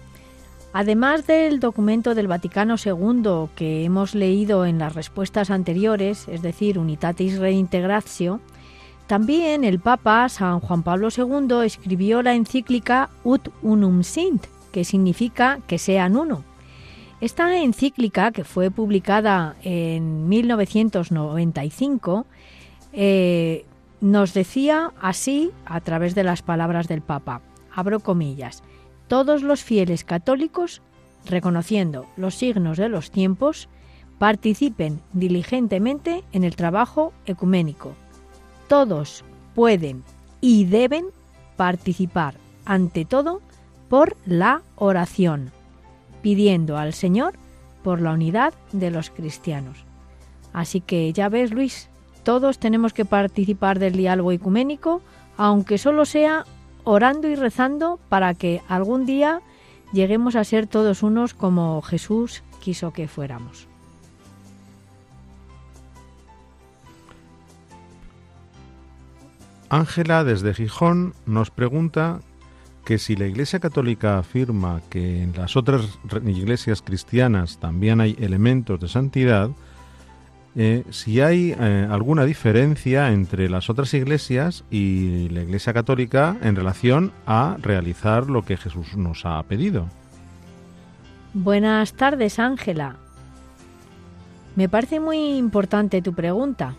además 0.73 1.27
del 1.27 1.59
documento 1.59 2.15
del 2.15 2.29
Vaticano 2.29 2.77
II 2.77 3.49
que 3.57 3.85
hemos 3.85 4.15
leído 4.15 4.67
en 4.67 4.79
las 4.79 4.95
respuestas 4.95 5.51
anteriores, 5.51 6.29
es 6.29 6.43
decir, 6.43 6.79
Unitatis 6.79 7.39
Reintegratio, 7.39 8.41
también 9.07 9.65
el 9.65 9.81
Papa 9.81 10.29
San 10.31 10.61
Juan 10.61 10.83
Pablo 10.83 11.09
II 11.15 11.65
escribió 11.65 12.23
la 12.23 12.35
encíclica 12.35 13.11
Ut 13.23 13.49
Unum 13.61 14.03
Sint, 14.03 14.47
que 14.73 14.85
significa 14.85 15.61
que 15.67 15.79
sean 15.79 16.17
uno. 16.17 16.43
Esta 17.21 17.59
encíclica, 17.59 18.33
que 18.33 18.45
fue 18.45 18.71
publicada 18.71 19.57
en 19.63 20.27
1995, 20.29 22.27
eh, 22.95 23.67
nos 24.01 24.33
decía 24.33 24.93
así 25.01 25.51
a 25.67 25.81
través 25.81 26.15
de 26.15 26.25
las 26.25 26.41
palabras 26.41 26.89
del 26.89 27.03
Papa, 27.03 27.43
abro 27.75 28.01
comillas, 28.01 28.63
todos 29.07 29.43
los 29.43 29.63
fieles 29.63 30.05
católicos, 30.05 30.81
reconociendo 31.27 32.07
los 32.17 32.37
signos 32.37 32.79
de 32.79 32.89
los 32.89 33.11
tiempos, 33.11 33.69
participen 34.19 35.01
diligentemente 35.13 36.25
en 36.33 36.45
el 36.45 36.57
trabajo 36.57 37.13
ecuménico 37.27 37.95
todos 38.69 39.25
pueden 39.55 40.03
y 40.41 40.65
deben 40.65 41.07
participar, 41.57 42.35
ante 42.65 43.05
todo, 43.05 43.41
por 43.89 44.17
la 44.27 44.63
oración, 44.77 45.51
pidiendo 46.23 46.77
al 46.77 46.93
Señor 46.93 47.35
por 47.83 48.01
la 48.01 48.13
unidad 48.13 48.55
de 48.73 48.91
los 48.91 49.11
cristianos. 49.11 49.85
Así 50.53 50.81
que 50.81 51.13
ya 51.13 51.29
ves, 51.29 51.53
Luis, 51.53 51.89
todos 52.23 52.59
tenemos 52.59 52.93
que 52.93 53.05
participar 53.05 53.79
del 53.79 53.97
diálogo 53.97 54.33
ecuménico, 54.33 55.03
aunque 55.37 55.79
solo 55.79 56.05
sea 56.07 56.47
orando 56.85 57.29
y 57.29 57.35
rezando 57.35 57.99
para 58.09 58.35
que 58.35 58.63
algún 58.69 59.05
día 59.05 59.41
lleguemos 59.93 60.37
a 60.37 60.45
ser 60.45 60.67
todos 60.67 61.03
unos 61.03 61.35
como 61.35 61.83
Jesús 61.83 62.43
quiso 62.61 62.93
que 62.93 63.09
fuéramos. 63.09 63.69
Ángela 69.75 70.23
desde 70.23 70.55
Gijón 70.55 71.15
nos 71.27 71.51
pregunta 71.51 72.21
que 72.85 72.99
si 72.99 73.17
la 73.17 73.27
Iglesia 73.27 73.59
Católica 73.59 74.19
afirma 74.19 74.81
que 74.89 75.23
en 75.23 75.33
las 75.37 75.57
otras 75.57 75.99
iglesias 76.25 76.81
cristianas 76.81 77.59
también 77.59 78.01
hay 78.01 78.17
elementos 78.21 78.79
de 78.79 78.87
santidad, 78.87 79.51
eh, 80.55 80.85
si 80.91 81.21
hay 81.21 81.57
eh, 81.59 81.89
alguna 81.91 82.25
diferencia 82.25 83.11
entre 83.11 83.49
las 83.49 83.69
otras 83.69 83.93
iglesias 83.95 84.63
y 84.71 85.29
la 85.31 85.43
Iglesia 85.43 85.73
Católica 85.73 86.37
en 86.41 86.55
relación 86.55 87.11
a 87.27 87.57
realizar 87.61 88.31
lo 88.31 88.45
que 88.45 88.57
Jesús 88.57 88.97
nos 88.97 89.27
ha 89.27 89.43
pedido. 89.43 89.89
Buenas 91.33 91.95
tardes, 91.95 92.39
Ángela. 92.39 92.95
Me 94.55 94.69
parece 94.69 95.01
muy 95.01 95.37
importante 95.37 96.01
tu 96.01 96.15
pregunta. 96.15 96.77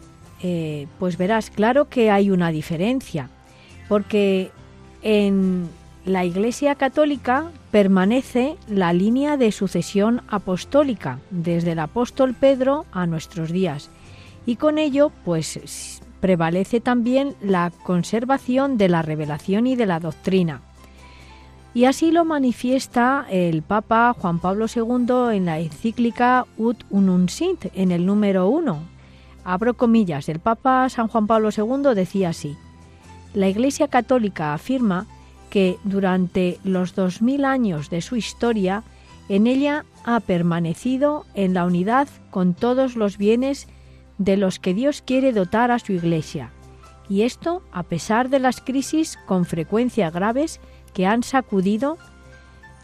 Eh, 0.47 0.85
pues 0.99 1.17
verás, 1.17 1.49
claro 1.49 1.89
que 1.89 2.11
hay 2.11 2.29
una 2.29 2.51
diferencia, 2.51 3.31
porque 3.89 4.51
en 5.01 5.67
la 6.05 6.23
Iglesia 6.23 6.75
Católica 6.75 7.49
permanece 7.71 8.55
la 8.69 8.93
línea 8.93 9.37
de 9.37 9.51
sucesión 9.51 10.21
apostólica 10.27 11.17
desde 11.31 11.71
el 11.71 11.79
apóstol 11.79 12.35
Pedro 12.39 12.85
a 12.91 13.07
nuestros 13.07 13.51
días 13.51 13.89
y 14.45 14.57
con 14.57 14.77
ello 14.77 15.11
pues 15.23 16.03
prevalece 16.19 16.79
también 16.79 17.33
la 17.41 17.71
conservación 17.81 18.77
de 18.77 18.89
la 18.89 19.01
revelación 19.01 19.65
y 19.65 19.75
de 19.75 19.87
la 19.87 19.99
doctrina. 19.99 20.61
Y 21.73 21.85
así 21.85 22.11
lo 22.11 22.23
manifiesta 22.23 23.25
el 23.31 23.63
Papa 23.63 24.15
Juan 24.15 24.37
Pablo 24.37 24.67
II 24.67 25.35
en 25.35 25.45
la 25.45 25.57
encíclica 25.57 26.45
Ut 26.59 26.83
Unum 26.91 27.29
Sint 27.29 27.65
en 27.73 27.91
el 27.91 28.05
número 28.05 28.47
1, 28.47 28.94
abro 29.45 29.75
comillas, 29.75 30.27
el 30.27 30.39
Papa 30.39 30.89
San 30.89 31.07
Juan 31.07 31.27
Pablo 31.27 31.49
II 31.55 31.95
decía 31.95 32.29
así, 32.29 32.57
la 33.33 33.47
Iglesia 33.47 33.87
Católica 33.87 34.53
afirma 34.53 35.05
que 35.49 35.77
durante 35.83 36.59
los 36.63 36.95
dos 36.95 37.21
mil 37.21 37.45
años 37.45 37.89
de 37.89 38.01
su 38.01 38.17
historia, 38.17 38.83
en 39.29 39.47
ella 39.47 39.85
ha 40.03 40.19
permanecido 40.19 41.25
en 41.33 41.53
la 41.53 41.65
unidad 41.65 42.07
con 42.31 42.53
todos 42.53 42.95
los 42.95 43.17
bienes 43.17 43.67
de 44.17 44.35
los 44.35 44.59
que 44.59 44.73
Dios 44.73 45.01
quiere 45.01 45.31
dotar 45.31 45.71
a 45.71 45.79
su 45.79 45.93
Iglesia, 45.93 46.51
y 47.07 47.21
esto 47.21 47.61
a 47.71 47.83
pesar 47.83 48.29
de 48.29 48.39
las 48.39 48.61
crisis 48.61 49.17
con 49.27 49.45
frecuencia 49.45 50.09
graves 50.09 50.59
que 50.93 51.05
han 51.05 51.23
sacudido 51.23 51.97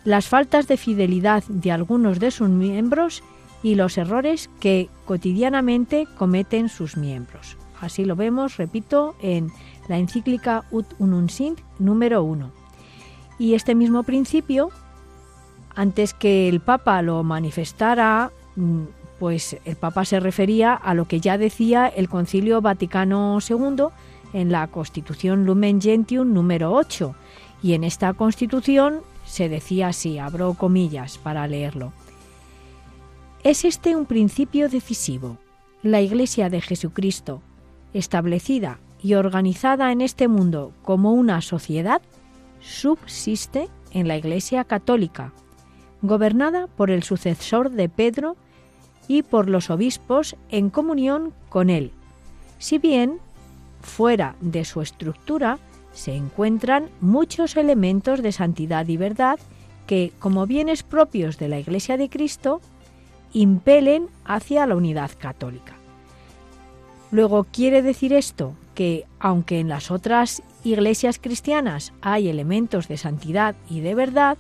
las 0.04 0.28
faltas 0.28 0.68
de 0.68 0.78
fidelidad 0.78 1.44
de 1.48 1.72
algunos 1.72 2.20
de 2.20 2.32
sus 2.32 2.50
miembros 2.50 3.24
y 3.64 3.76
los 3.76 3.98
errores 3.98 4.50
que 4.60 4.90
cotidianamente 5.06 6.08
cometen 6.18 6.70
sus 6.70 6.98
miembros. 6.98 7.58
Así 7.80 8.06
lo 8.06 8.16
vemos, 8.16 8.58
repito, 8.58 9.16
en 9.22 9.52
la 9.88 9.98
encíclica 9.98 10.66
Ut 10.72 10.86
Unum 11.00 11.30
Sint 11.30 11.60
número 11.80 12.24
1. 12.24 12.52
Y 13.40 13.56
este 13.56 13.74
mismo 13.74 14.04
principio, 14.04 14.70
antes 15.76 16.14
que 16.14 16.48
el 16.48 16.60
Papa 16.60 17.02
lo 17.02 17.24
manifestara, 17.24 18.32
mm, 18.56 18.84
pues 19.20 19.58
el 19.66 19.76
Papa 19.76 20.06
se 20.06 20.20
refería 20.20 20.74
a 20.74 20.94
lo 20.94 21.06
que 21.06 21.20
ya 21.20 21.38
decía 21.38 21.88
el 21.88 22.10
Concilio 22.10 22.62
Vaticano 22.62 23.38
II 23.48 23.86
en 24.34 24.52
la 24.52 24.68
Constitución 24.68 25.46
Lumen 25.46 25.82
Gentium 25.82 26.34
número 26.34 26.72
8. 26.74 27.16
Y 27.64 27.74
en 27.74 27.84
esta 27.84 28.14
Constitución 28.14 29.02
se 29.26 29.50
decía 29.50 29.90
así, 29.90 30.20
abro 30.20 30.54
comillas 30.56 31.18
para 31.18 31.48
leerlo. 31.48 31.94
Es 33.44 33.66
este 33.66 33.96
un 33.96 34.06
principio 34.06 34.70
decisivo. 34.70 35.40
La 35.82 36.00
Iglesia 36.00 36.52
de 36.52 36.62
Jesucristo, 36.62 37.42
establecida 37.92 38.78
y 39.02 39.16
organizada 39.16 39.92
en 39.92 40.02
este 40.02 40.28
mundo 40.28 40.74
como 40.84 41.14
una 41.14 41.42
sociedad, 41.42 42.04
subsiste 42.60 43.68
en 43.90 44.08
la 44.08 44.16
Iglesia 44.16 44.64
católica, 44.64 45.34
gobernada 46.04 46.68
por 46.68 46.92
el 46.92 47.02
sucesor 47.02 47.72
de 47.72 47.90
Pedro 47.90 48.36
y 49.08 49.24
por 49.24 49.50
los 49.50 49.72
obispos 49.72 50.36
en 50.50 50.70
comunión 50.70 51.34
con 51.50 51.72
él. 51.72 51.92
Si 52.60 52.78
bien, 52.78 53.18
fuera 53.82 54.36
de 54.40 54.66
su 54.66 54.82
estructura, 54.82 55.58
se 55.94 56.14
encuentran 56.16 56.92
muchos 57.02 57.58
elementos 57.58 58.22
de 58.22 58.34
santidad 58.34 58.88
y 58.88 58.98
verdad 58.98 59.40
que, 59.88 60.14
como 60.20 60.46
bienes 60.46 60.84
propios 60.84 61.40
de 61.40 61.48
la 61.48 61.60
Iglesia 61.60 61.98
de 61.98 62.08
Cristo, 62.08 62.62
impelen 63.34 64.08
hacia 64.26 64.66
la 64.66 64.76
unidad 64.76 65.12
católica. 65.18 65.74
Luego, 67.12 67.46
¿quiere 67.46 67.82
decir 67.82 68.14
esto 68.14 68.56
que 68.76 69.06
aunque 69.20 69.60
en 69.60 69.68
las 69.68 69.92
otras 69.92 70.42
iglesias 70.64 71.20
cristianas 71.20 71.94
hay 72.02 72.30
elementos 72.30 72.88
de 72.88 72.98
santidad 72.98 73.56
y 73.70 73.82
de 73.82 73.96
verdad, 73.96 74.38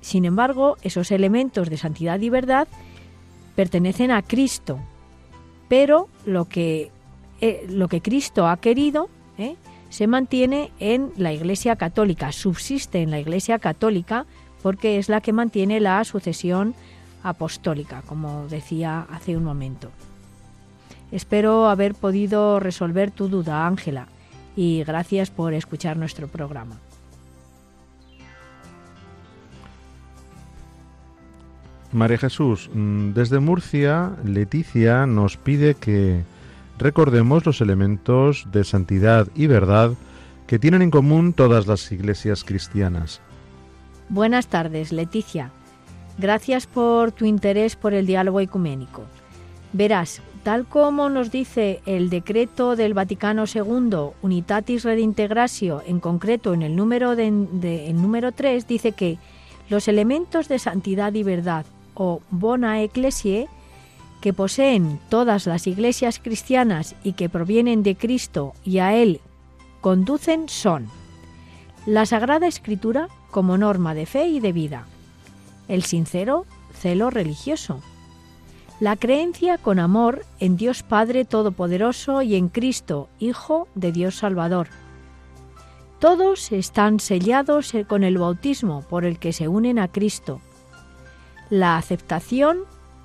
sin 0.00 0.24
embargo, 0.24 0.76
esos 0.82 1.10
elementos 1.10 1.70
de 1.70 1.76
santidad 1.76 2.20
y 2.20 2.30
verdad 2.30 2.68
pertenecen 3.54 4.10
a 4.10 4.22
Cristo, 4.22 4.78
pero 5.68 6.08
lo 6.24 6.46
que, 6.46 6.90
eh, 7.40 7.66
lo 7.68 7.88
que 7.88 8.00
Cristo 8.00 8.46
ha 8.46 8.56
querido 8.58 9.08
eh, 9.38 9.56
se 9.88 10.06
mantiene 10.06 10.70
en 10.78 11.12
la 11.16 11.32
Iglesia 11.32 11.76
Católica, 11.76 12.32
subsiste 12.32 13.02
en 13.02 13.10
la 13.10 13.20
Iglesia 13.20 13.58
Católica 13.58 14.26
porque 14.62 14.98
es 14.98 15.08
la 15.08 15.20
que 15.20 15.32
mantiene 15.32 15.80
la 15.80 16.02
sucesión 16.04 16.74
apostólica, 17.28 18.02
como 18.06 18.46
decía 18.48 19.06
hace 19.10 19.36
un 19.36 19.44
momento. 19.44 19.90
Espero 21.12 21.68
haber 21.68 21.94
podido 21.94 22.60
resolver 22.60 23.10
tu 23.10 23.28
duda, 23.28 23.66
Ángela, 23.66 24.08
y 24.56 24.82
gracias 24.84 25.30
por 25.30 25.54
escuchar 25.54 25.96
nuestro 25.96 26.28
programa. 26.28 26.76
María 31.92 32.18
Jesús, 32.18 32.68
mm, 32.72 33.12
desde 33.12 33.38
Murcia, 33.40 34.12
Leticia 34.24 35.06
nos 35.06 35.36
pide 35.36 35.74
que 35.74 36.24
recordemos 36.78 37.46
los 37.46 37.60
elementos 37.60 38.46
de 38.52 38.64
santidad 38.64 39.28
y 39.34 39.46
verdad 39.46 39.92
que 40.46 40.58
tienen 40.58 40.82
en 40.82 40.90
común 40.90 41.32
todas 41.32 41.66
las 41.66 41.90
iglesias 41.92 42.44
cristianas. 42.44 43.20
Buenas 44.08 44.46
tardes, 44.48 44.92
Leticia. 44.92 45.50
Gracias 46.18 46.66
por 46.66 47.12
tu 47.12 47.24
interés 47.24 47.76
por 47.76 47.92
el 47.92 48.06
diálogo 48.06 48.40
ecuménico. 48.40 49.02
Verás, 49.72 50.22
tal 50.42 50.64
como 50.64 51.10
nos 51.10 51.30
dice 51.30 51.82
el 51.84 52.08
decreto 52.08 52.76
del 52.76 52.94
Vaticano 52.94 53.44
II, 53.52 54.14
Unitatis 54.22 54.84
Redintegratio, 54.84 55.82
en 55.86 56.00
concreto 56.00 56.54
en 56.54 56.62
el 56.62 56.74
número, 56.74 57.16
de, 57.16 57.30
número 57.92 58.32
3, 58.32 58.66
dice 58.66 58.92
que 58.92 59.18
los 59.68 59.88
elementos 59.88 60.48
de 60.48 60.58
santidad 60.58 61.12
y 61.12 61.22
verdad, 61.22 61.66
o 61.94 62.22
bona 62.30 62.80
ecclesiae, 62.82 63.48
que 64.22 64.32
poseen 64.32 64.98
todas 65.10 65.46
las 65.46 65.66
iglesias 65.66 66.18
cristianas 66.18 66.94
y 67.04 67.12
que 67.12 67.28
provienen 67.28 67.82
de 67.82 67.96
Cristo 67.96 68.54
y 68.64 68.78
a 68.78 68.94
Él 68.94 69.20
conducen 69.82 70.48
son 70.48 70.88
la 71.84 72.06
Sagrada 72.06 72.46
Escritura 72.46 73.08
como 73.30 73.58
norma 73.58 73.94
de 73.94 74.06
fe 74.06 74.26
y 74.28 74.40
de 74.40 74.52
vida, 74.52 74.86
el 75.68 75.82
sincero 75.82 76.46
celo 76.72 77.10
religioso, 77.10 77.82
la 78.78 78.96
creencia 78.96 79.56
con 79.56 79.78
amor 79.78 80.24
en 80.38 80.56
Dios 80.56 80.82
Padre 80.82 81.24
Todopoderoso 81.24 82.20
y 82.22 82.36
en 82.36 82.48
Cristo, 82.48 83.08
Hijo 83.18 83.68
de 83.74 83.90
Dios 83.92 84.16
Salvador. 84.16 84.68
Todos 85.98 86.52
están 86.52 87.00
sellados 87.00 87.72
con 87.88 88.04
el 88.04 88.18
bautismo 88.18 88.82
por 88.82 89.06
el 89.06 89.18
que 89.18 89.32
se 89.32 89.48
unen 89.48 89.78
a 89.78 89.88
Cristo. 89.88 90.42
La 91.48 91.78
aceptación 91.78 92.58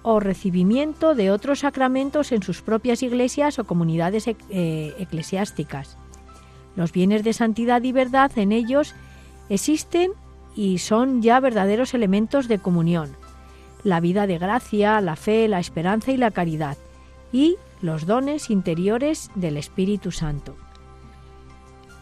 o 0.03 0.19
recibimiento 0.19 1.15
de 1.15 1.31
otros 1.31 1.59
sacramentos 1.59 2.33
en 2.33 2.43
sus 2.43 2.61
propias 2.61 3.01
iglesias 3.01 3.59
o 3.59 3.63
comunidades 3.63 4.27
eh, 4.27 4.93
eclesiásticas. 4.99 5.97
Los 6.75 6.91
bienes 6.91 7.23
de 7.23 7.33
santidad 7.33 7.81
y 7.83 7.93
verdad 7.93 8.31
en 8.35 8.51
ellos 8.51 8.93
existen 9.47 10.11
y 10.55 10.79
son 10.79 11.21
ya 11.21 11.39
verdaderos 11.39 11.93
elementos 11.93 12.47
de 12.47 12.59
comunión 12.59 13.15
la 13.83 13.99
vida 13.99 14.27
de 14.27 14.37
gracia, 14.37 15.01
la 15.01 15.15
fe, 15.15 15.47
la 15.47 15.59
esperanza 15.59 16.11
y 16.11 16.17
la 16.17 16.31
caridad, 16.31 16.77
y 17.31 17.57
los 17.81 18.05
dones 18.05 18.49
interiores 18.49 19.31
del 19.35 19.57
Espíritu 19.57 20.11
Santo. 20.11 20.55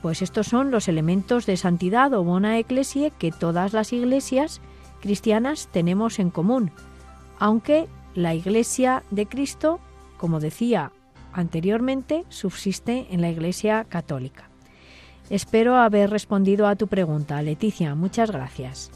Pues 0.02 0.22
estos 0.22 0.48
son 0.48 0.72
los 0.72 0.88
elementos 0.88 1.46
de 1.46 1.58
santidad 1.58 2.14
o 2.14 2.24
bona 2.24 2.58
ecclesia 2.58 3.10
que 3.10 3.32
todas 3.32 3.74
las 3.74 3.94
iglesias 3.94 4.62
cristianas 5.02 5.70
tenemos 5.72 6.20
en 6.20 6.30
común, 6.30 6.72
aunque 7.38 7.88
la 8.16 8.34
iglesia 8.34 9.04
de 9.12 9.26
Cristo, 9.26 9.80
como 10.18 10.40
decía 10.40 10.92
anteriormente, 11.32 12.26
subsiste 12.30 13.08
en 13.12 13.22
la 13.22 13.30
iglesia 13.30 13.86
católica. 13.86 14.49
Espero 15.30 15.76
haber 15.76 16.10
respondido 16.10 16.68
a 16.68 16.76
tu 16.76 16.88
pregunta, 16.88 17.42
Leticia. 17.42 17.96
Muchas 17.96 18.32
gracias. 18.32 18.92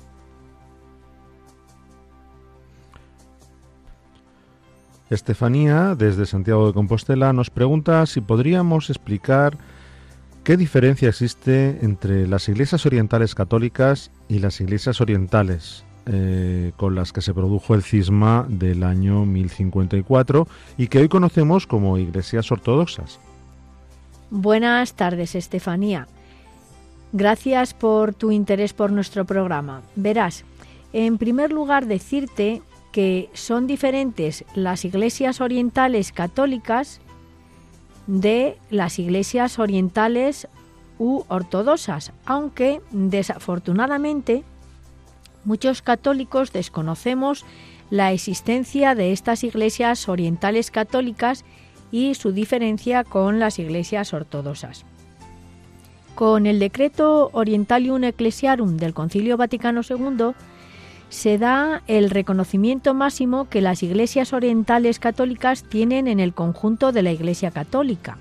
Estefanía, 5.10 5.96
desde 5.96 6.26
Santiago 6.26 6.68
de 6.68 6.74
Compostela, 6.74 7.34
nos 7.34 7.50
pregunta 7.50 8.06
si 8.08 8.20
podríamos 8.22 8.90
explicar 8.90 9.58
qué 10.44 10.58
diferencia 10.58 11.10
existe 11.10 11.80
entre 11.84 12.28
las 12.28 12.50
iglesias 12.50 12.86
orientales 12.86 13.36
católicas 13.36 14.12
y 14.28 14.40
las 14.40 14.60
iglesias 14.60 15.02
orientales 15.02 15.86
eh, 16.06 16.72
con 16.78 16.96
las 16.96 17.14
que 17.14 17.22
se 17.22 17.34
produjo 17.34 17.76
el 17.76 17.84
cisma 17.84 18.46
del 18.50 18.84
año 18.84 19.26
1054 19.26 20.48
y 20.78 20.88
que 20.88 21.00
hoy 21.00 21.10
conocemos 21.10 21.68
como 21.68 21.98
iglesias 21.98 22.52
ortodoxas. 22.52 23.20
Buenas 24.30 24.96
tardes, 24.96 25.36
Estefanía. 25.36 26.08
Gracias 27.16 27.76
por 27.76 28.16
tu 28.16 28.32
interés 28.32 28.74
por 28.74 28.92
nuestro 28.92 29.24
programa. 29.24 29.84
Verás, 29.96 30.46
en 30.94 31.20
primer 31.20 31.54
lugar 31.54 31.86
decirte 31.86 32.64
que 32.92 33.30
son 33.34 33.68
diferentes 33.68 34.46
las 34.56 34.84
iglesias 34.84 35.40
orientales 35.40 36.12
católicas 36.12 37.02
de 38.08 38.58
las 38.72 38.98
iglesias 38.98 39.60
orientales 39.60 40.48
u 40.98 41.24
ortodoxas, 41.28 42.14
aunque 42.26 42.82
desafortunadamente 42.90 44.44
muchos 45.46 45.84
católicos 45.84 46.52
desconocemos 46.52 47.46
la 47.92 48.12
existencia 48.12 48.96
de 48.96 49.12
estas 49.12 49.44
iglesias 49.44 50.10
orientales 50.10 50.72
católicas 50.72 51.46
y 51.92 52.16
su 52.16 52.32
diferencia 52.32 53.04
con 53.04 53.38
las 53.38 53.60
iglesias 53.60 54.16
ortodoxas. 54.16 54.84
Con 56.16 56.46
el 56.46 56.60
decreto 56.60 57.32
Orientalium 57.34 58.04
Ecclesiarum 58.04 58.78
del 58.78 58.94
Concilio 58.94 59.36
Vaticano 59.36 59.82
II 59.88 60.34
se 61.10 61.38
da 61.38 61.82
el 61.88 62.10
reconocimiento 62.10 62.94
máximo 62.94 63.50
que 63.50 63.62
las 63.62 63.82
iglesias 63.84 64.34
orientales 64.34 65.00
católicas 65.00 65.64
tienen 65.64 66.08
en 66.08 66.20
el 66.20 66.34
conjunto 66.34 66.92
de 66.92 67.02
la 67.02 67.12
Iglesia 67.12 67.52
católica. 67.52 68.18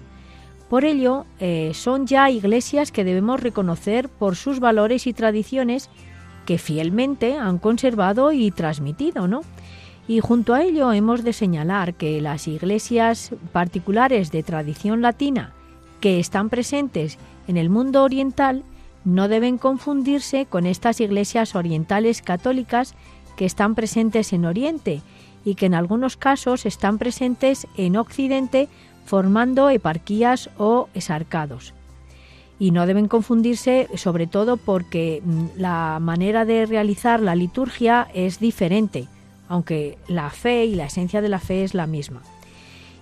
Por 0.70 0.86
ello, 0.86 1.26
eh, 1.38 1.72
son 1.74 2.06
ya 2.06 2.30
iglesias 2.30 2.92
que 2.92 3.04
debemos 3.04 3.40
reconocer 3.40 4.08
por 4.08 4.36
sus 4.36 4.58
valores 4.58 5.06
y 5.06 5.12
tradiciones 5.12 5.90
que 6.46 6.56
fielmente 6.56 7.36
han 7.36 7.58
conservado 7.58 8.32
y 8.32 8.50
transmitido, 8.50 9.28
¿no? 9.28 9.42
Y 10.08 10.20
junto 10.20 10.54
a 10.54 10.62
ello 10.62 10.92
hemos 10.92 11.24
de 11.24 11.34
señalar 11.34 11.94
que 11.94 12.20
las 12.22 12.48
iglesias 12.48 13.32
particulares 13.52 14.32
de 14.32 14.42
tradición 14.42 15.02
latina 15.02 15.52
que 16.00 16.18
están 16.18 16.48
presentes 16.50 17.18
en 17.48 17.56
el 17.56 17.70
mundo 17.70 18.02
oriental 18.02 18.64
no 19.04 19.28
deben 19.28 19.58
confundirse 19.58 20.46
con 20.46 20.66
estas 20.66 21.00
iglesias 21.00 21.54
orientales 21.54 22.22
católicas 22.22 22.94
que 23.36 23.44
están 23.44 23.74
presentes 23.74 24.32
en 24.32 24.44
Oriente 24.44 25.02
y 25.44 25.54
que 25.54 25.66
en 25.66 25.74
algunos 25.74 26.16
casos 26.16 26.66
están 26.66 26.98
presentes 26.98 27.66
en 27.76 27.96
Occidente 27.96 28.68
formando 29.04 29.70
eparquías 29.70 30.50
o 30.58 30.88
esarcados. 30.94 31.74
Y 32.58 32.70
no 32.70 32.86
deben 32.86 33.08
confundirse 33.08 33.88
sobre 33.96 34.28
todo 34.28 34.56
porque 34.56 35.20
mm, 35.24 35.44
la 35.56 35.98
manera 36.00 36.44
de 36.44 36.66
realizar 36.66 37.18
la 37.18 37.34
liturgia 37.34 38.08
es 38.14 38.38
diferente, 38.38 39.08
aunque 39.48 39.98
la 40.06 40.30
fe 40.30 40.66
y 40.66 40.76
la 40.76 40.86
esencia 40.86 41.20
de 41.20 41.28
la 41.28 41.40
fe 41.40 41.64
es 41.64 41.74
la 41.74 41.88
misma. 41.88 42.22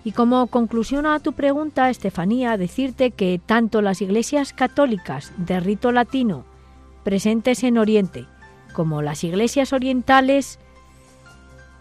Y 0.05 0.13
como 0.13 0.47
conclusión 0.47 1.07
a 1.07 1.19
tu 1.21 1.35
pregunta, 1.35 1.91
Estefanía, 1.91 2.57
decirte 2.57 3.11
que 3.11 3.41
tanto 3.45 3.83
las 3.83 4.01
iglesias 4.01 4.53
católicas 4.53 5.33
de 5.37 5.61
rito 5.61 5.93
latino 5.93 6.45
presentes 7.05 7.63
en 7.65 7.79
Oriente 7.79 8.27
como 8.73 9.03
las 9.03 9.25
iglesias 9.25 9.73
orientales 9.73 10.59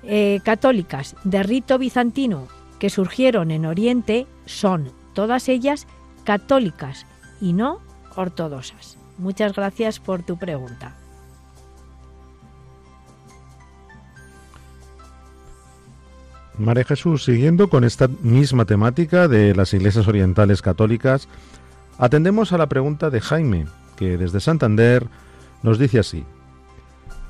eh, 0.03 0.39
católicas 0.43 1.15
de 1.23 1.43
rito 1.43 1.77
bizantino 1.77 2.47
que 2.79 2.89
surgieron 2.89 3.51
en 3.51 3.65
Oriente 3.65 4.27
son 4.45 4.91
todas 5.13 5.49
ellas 5.49 5.87
católicas 6.23 7.05
y 7.41 7.53
no 7.53 7.79
ortodoxas. 8.15 8.97
Muchas 9.17 9.53
gracias 9.53 9.99
por 9.99 10.23
tu 10.23 10.37
pregunta. 10.37 10.95
María 16.59 16.83
Jesús, 16.83 17.23
siguiendo 17.23 17.69
con 17.69 17.83
esta 17.83 18.09
misma 18.21 18.65
temática 18.65 19.27
de 19.27 19.55
las 19.55 19.73
iglesias 19.73 20.07
orientales 20.07 20.61
católicas, 20.61 21.29
atendemos 21.97 22.51
a 22.51 22.57
la 22.57 22.67
pregunta 22.67 23.09
de 23.09 23.21
Jaime, 23.21 23.65
que 23.95 24.17
desde 24.17 24.41
Santander 24.41 25.07
nos 25.63 25.79
dice 25.79 25.99
así. 25.99 26.25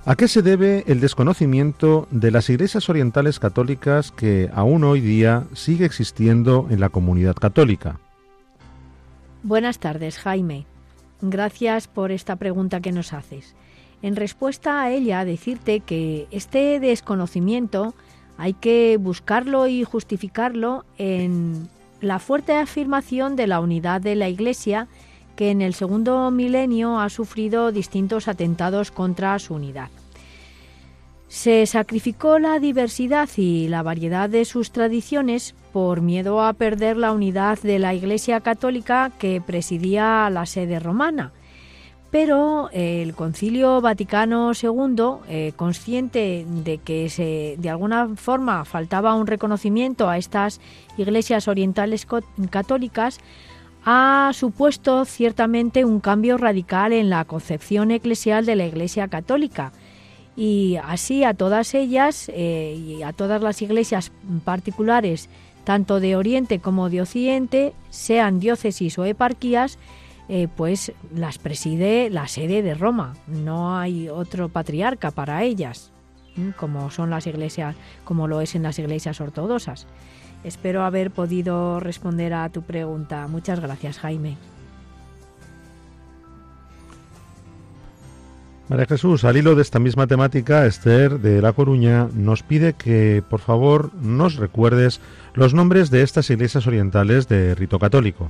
¿A 0.05 0.15
qué 0.15 0.27
se 0.27 0.41
debe 0.41 0.83
el 0.87 0.99
desconocimiento 0.99 2.07
de 2.09 2.31
las 2.31 2.49
iglesias 2.49 2.89
orientales 2.89 3.37
católicas 3.37 4.11
que 4.11 4.49
aún 4.53 4.83
hoy 4.83 5.01
día 5.01 5.43
sigue 5.53 5.85
existiendo 5.85 6.67
en 6.71 6.79
la 6.79 6.89
comunidad 6.89 7.35
católica? 7.35 7.99
Buenas 9.43 9.77
tardes, 9.77 10.17
Jaime. 10.17 10.65
Gracias 11.21 11.87
por 11.87 12.11
esta 12.11 12.37
pregunta 12.37 12.81
que 12.81 12.91
nos 12.91 13.13
haces. 13.13 13.55
En 14.01 14.15
respuesta 14.15 14.81
a 14.81 14.89
ella, 14.89 15.25
decirte 15.25 15.81
que 15.81 16.27
este 16.31 16.79
desconocimiento 16.79 17.93
hay 18.39 18.53
que 18.53 18.97
buscarlo 18.97 19.67
y 19.67 19.83
justificarlo 19.83 20.85
en 20.97 21.67
la 21.99 22.19
fuerte 22.19 22.55
afirmación 22.55 23.35
de 23.35 23.47
la 23.47 23.59
unidad 23.59 23.99
de 23.99 24.15
la 24.15 24.29
Iglesia 24.29 24.87
que 25.35 25.51
en 25.51 25.61
el 25.61 25.73
segundo 25.73 26.31
milenio 26.31 26.99
ha 26.99 27.09
sufrido 27.09 27.73
distintos 27.73 28.29
atentados 28.29 28.91
contra 28.91 29.37
su 29.39 29.55
unidad. 29.55 29.89
Se 31.27 31.65
sacrificó 31.65 32.39
la 32.39 32.59
diversidad 32.59 33.29
y 33.35 33.67
la 33.67 33.83
variedad 33.83 34.29
de 34.29 34.45
sus 34.45 34.71
tradiciones 34.71 35.53
por 35.73 36.01
miedo 36.01 36.41
a 36.41 36.53
perder 36.53 36.95
la 36.95 37.11
unidad 37.11 37.59
de 37.59 37.77
la 37.77 37.93
Iglesia 37.93 38.39
católica 38.39 39.11
que 39.19 39.41
presidía 39.45 40.29
la 40.29 40.45
sede 40.45 40.79
romana, 40.79 41.33
pero 42.11 42.69
eh, 42.71 43.03
el 43.03 43.13
Concilio 43.13 43.81
Vaticano 43.81 44.51
II, 44.53 45.03
eh, 45.27 45.53
consciente 45.55 46.45
de 46.47 46.79
que 46.79 47.09
se, 47.09 47.55
de 47.59 47.69
alguna 47.69 48.15
forma 48.15 48.65
faltaba 48.65 49.15
un 49.15 49.27
reconocimiento 49.27 50.09
a 50.09 50.17
estas 50.17 50.59
iglesias 50.97 51.47
orientales 51.47 52.07
católicas, 52.49 53.19
ha 53.85 54.31
supuesto 54.33 55.05
ciertamente 55.05 55.85
un 55.85 55.99
cambio 55.99 56.37
radical 56.37 56.93
en 56.93 57.09
la 57.09 57.25
concepción 57.25 57.91
eclesial 57.91 58.45
de 58.45 58.55
la 58.55 58.65
Iglesia 58.65 59.07
Católica. 59.07 59.71
Y 60.35 60.77
así 60.83 61.23
a 61.23 61.33
todas 61.33 61.73
ellas 61.73 62.29
eh, 62.33 62.75
y 62.75 63.03
a 63.03 63.13
todas 63.13 63.41
las 63.41 63.61
iglesias 63.61 64.11
particulares, 64.45 65.29
tanto 65.63 65.99
de 65.99 66.15
Oriente 66.15 66.59
como 66.59 66.89
de 66.89 67.01
Occidente, 67.01 67.73
sean 67.89 68.39
diócesis 68.39 68.97
o 68.97 69.05
eparquías, 69.05 69.77
eh, 70.29 70.47
pues 70.55 70.93
las 71.13 71.39
preside 71.39 72.09
la 72.11 72.27
sede 72.27 72.61
de 72.61 72.75
Roma. 72.75 73.15
No 73.27 73.77
hay 73.77 74.09
otro 74.09 74.47
patriarca 74.47 75.09
para 75.09 75.43
ellas, 75.43 75.91
como 76.55 76.91
son 76.91 77.09
las 77.09 77.25
iglesias, 77.25 77.75
como 78.03 78.27
lo 78.27 78.39
es 78.39 78.53
en 78.53 78.63
las 78.63 78.77
iglesias 78.77 79.19
ortodoxas. 79.19 79.87
Espero 80.43 80.83
haber 80.83 81.09
podido 81.11 81.79
responder 81.79 82.33
a 82.33 82.47
tu 82.49 82.61
pregunta. 82.61 83.27
Muchas 83.27 83.59
gracias, 83.59 83.97
Jaime. 83.99 84.37
María 88.69 88.85
Jesús, 88.85 89.23
al 89.23 89.35
hilo 89.35 89.55
de 89.55 89.63
esta 89.63 89.79
misma 89.79 90.05
temática, 90.05 90.67
Esther 90.67 91.19
de 91.19 91.41
La 91.41 91.53
Coruña 91.53 92.07
nos 92.13 92.43
pide 92.43 92.73
que, 92.73 93.23
por 93.27 93.39
favor, 93.39 93.91
nos 93.95 94.35
recuerdes 94.35 95.01
los 95.33 95.55
nombres 95.55 95.89
de 95.89 96.03
estas 96.03 96.29
iglesias 96.29 96.67
orientales 96.67 97.27
de 97.27 97.55
rito 97.55 97.79
católico. 97.79 98.29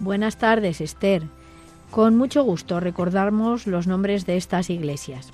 Buenas 0.00 0.36
tardes, 0.36 0.80
Esther. 0.80 1.22
Con 1.90 2.16
mucho 2.16 2.42
gusto 2.42 2.80
recordamos 2.80 3.66
los 3.66 3.86
nombres 3.86 4.26
de 4.26 4.36
estas 4.36 4.70
iglesias. 4.70 5.30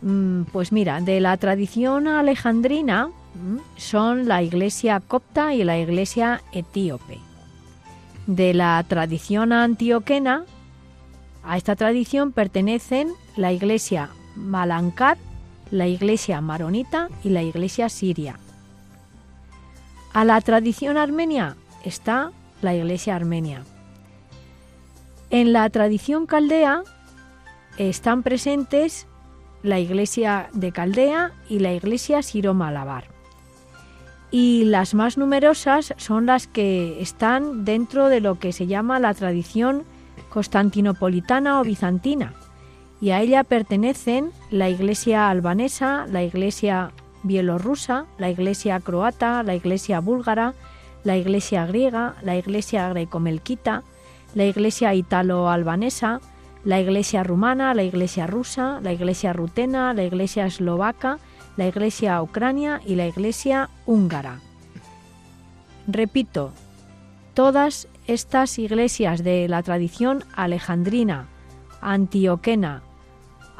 Mm, 0.00 0.42
pues 0.44 0.72
mira, 0.72 1.00
de 1.00 1.20
la 1.20 1.36
tradición 1.36 2.08
alejandrina 2.08 3.08
mm, 3.08 3.58
son 3.76 4.26
la 4.26 4.42
iglesia 4.42 5.00
copta 5.00 5.54
y 5.54 5.64
la 5.64 5.78
iglesia 5.78 6.42
etíope. 6.52 7.18
De 8.26 8.54
la 8.54 8.82
tradición 8.88 9.52
antioquena, 9.52 10.44
a 11.42 11.56
esta 11.58 11.76
tradición 11.76 12.32
pertenecen 12.32 13.12
la 13.36 13.52
iglesia 13.52 14.08
Malankar, 14.34 15.18
la 15.70 15.86
iglesia 15.86 16.40
maronita 16.40 17.08
y 17.22 17.28
la 17.28 17.42
iglesia 17.42 17.88
siria. 17.88 18.38
A 20.12 20.24
la 20.24 20.40
tradición 20.40 20.96
armenia 20.96 21.56
está 21.84 22.32
la 22.62 22.74
iglesia 22.74 23.14
armenia. 23.14 23.62
En 25.34 25.52
la 25.52 25.68
tradición 25.68 26.26
caldea 26.26 26.84
están 27.76 28.22
presentes 28.22 29.08
la 29.64 29.80
iglesia 29.80 30.48
de 30.52 30.70
Caldea 30.70 31.32
y 31.48 31.58
la 31.58 31.72
iglesia 31.72 32.22
Siro-Malabar. 32.22 33.06
Y 34.30 34.62
las 34.66 34.94
más 34.94 35.18
numerosas 35.18 35.92
son 35.96 36.26
las 36.26 36.46
que 36.46 37.02
están 37.02 37.64
dentro 37.64 38.08
de 38.10 38.20
lo 38.20 38.38
que 38.38 38.52
se 38.52 38.68
llama 38.68 39.00
la 39.00 39.12
tradición 39.12 39.82
constantinopolitana 40.28 41.60
o 41.60 41.64
bizantina, 41.64 42.34
y 43.00 43.10
a 43.10 43.20
ella 43.20 43.42
pertenecen 43.42 44.30
la 44.52 44.68
iglesia 44.68 45.30
albanesa, 45.30 46.06
la 46.12 46.22
iglesia 46.22 46.92
bielorrusa, 47.24 48.06
la 48.18 48.30
iglesia 48.30 48.78
croata, 48.78 49.42
la 49.42 49.56
iglesia 49.56 49.98
búlgara, 49.98 50.54
la 51.02 51.16
iglesia 51.16 51.66
griega, 51.66 52.14
la 52.22 52.36
iglesia 52.36 52.88
grecomelquita, 52.90 53.82
la 54.34 54.44
iglesia 54.44 54.94
italo-albanesa, 54.94 56.20
la 56.64 56.80
iglesia 56.80 57.22
rumana, 57.22 57.74
la 57.74 57.82
iglesia 57.82 58.26
rusa, 58.26 58.80
la 58.82 58.92
iglesia 58.92 59.32
rutena, 59.32 59.92
la 59.92 60.04
iglesia 60.04 60.46
eslovaca, 60.46 61.18
la 61.56 61.66
iglesia 61.66 62.20
ucrania 62.22 62.80
y 62.84 62.96
la 62.96 63.06
iglesia 63.06 63.70
húngara. 63.86 64.40
Repito, 65.86 66.52
todas 67.34 67.88
estas 68.06 68.58
iglesias 68.58 69.22
de 69.22 69.48
la 69.48 69.62
tradición 69.62 70.24
alejandrina, 70.34 71.28
antioquena, 71.80 72.82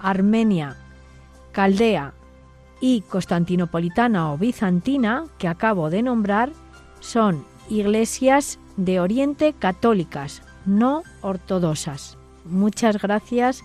armenia, 0.00 0.76
caldea 1.52 2.14
y 2.80 3.02
constantinopolitana 3.02 4.32
o 4.32 4.38
bizantina 4.38 5.24
que 5.38 5.48
acabo 5.48 5.90
de 5.90 6.02
nombrar 6.02 6.50
son 7.00 7.44
iglesias 7.68 8.58
de 8.76 9.00
Oriente 9.00 9.54
católicas, 9.58 10.42
no 10.66 11.02
ortodoxas. 11.22 12.16
Muchas 12.44 13.00
gracias 13.00 13.62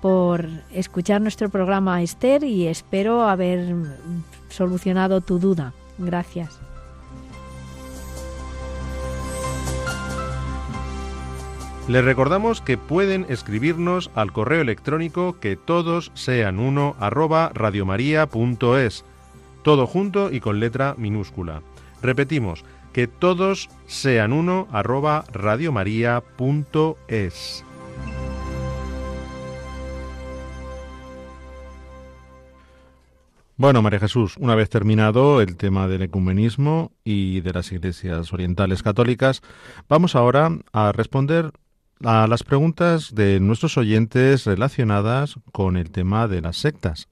por 0.00 0.46
escuchar 0.72 1.20
nuestro 1.20 1.48
programa 1.48 2.02
Esther 2.02 2.44
y 2.44 2.66
espero 2.66 3.22
haber 3.28 3.74
solucionado 4.48 5.20
tu 5.20 5.38
duda. 5.38 5.72
Gracias. 5.98 6.60
Les 11.88 12.04
recordamos 12.04 12.60
que 12.60 12.78
pueden 12.78 13.26
escribirnos 13.28 14.12
al 14.14 14.32
correo 14.32 14.60
electrónico 14.60 15.40
que 15.40 15.56
todos 15.56 16.12
sean 16.14 16.60
uno 16.60 16.94
arroba 17.00 17.50
radiomaria.es, 17.52 19.04
todo 19.64 19.88
junto 19.88 20.30
y 20.30 20.38
con 20.38 20.60
letra 20.60 20.94
minúscula. 20.96 21.62
Repetimos, 22.00 22.64
que 22.92 23.06
todos 23.06 23.68
sean 23.86 24.32
uno 24.32 24.66
arroba 24.72 25.24
radiomaria.es. 25.32 27.64
Bueno, 33.56 33.82
María 33.82 34.00
Jesús, 34.00 34.36
una 34.38 34.54
vez 34.54 34.70
terminado 34.70 35.42
el 35.42 35.56
tema 35.56 35.86
del 35.86 36.00
ecumenismo 36.00 36.92
y 37.04 37.42
de 37.42 37.52
las 37.52 37.70
iglesias 37.72 38.32
orientales 38.32 38.82
católicas, 38.82 39.42
vamos 39.86 40.16
ahora 40.16 40.50
a 40.72 40.92
responder 40.92 41.52
a 42.02 42.26
las 42.26 42.42
preguntas 42.42 43.14
de 43.14 43.38
nuestros 43.38 43.76
oyentes 43.76 44.46
relacionadas 44.46 45.34
con 45.52 45.76
el 45.76 45.90
tema 45.90 46.26
de 46.26 46.40
las 46.40 46.56
sectas. 46.56 47.10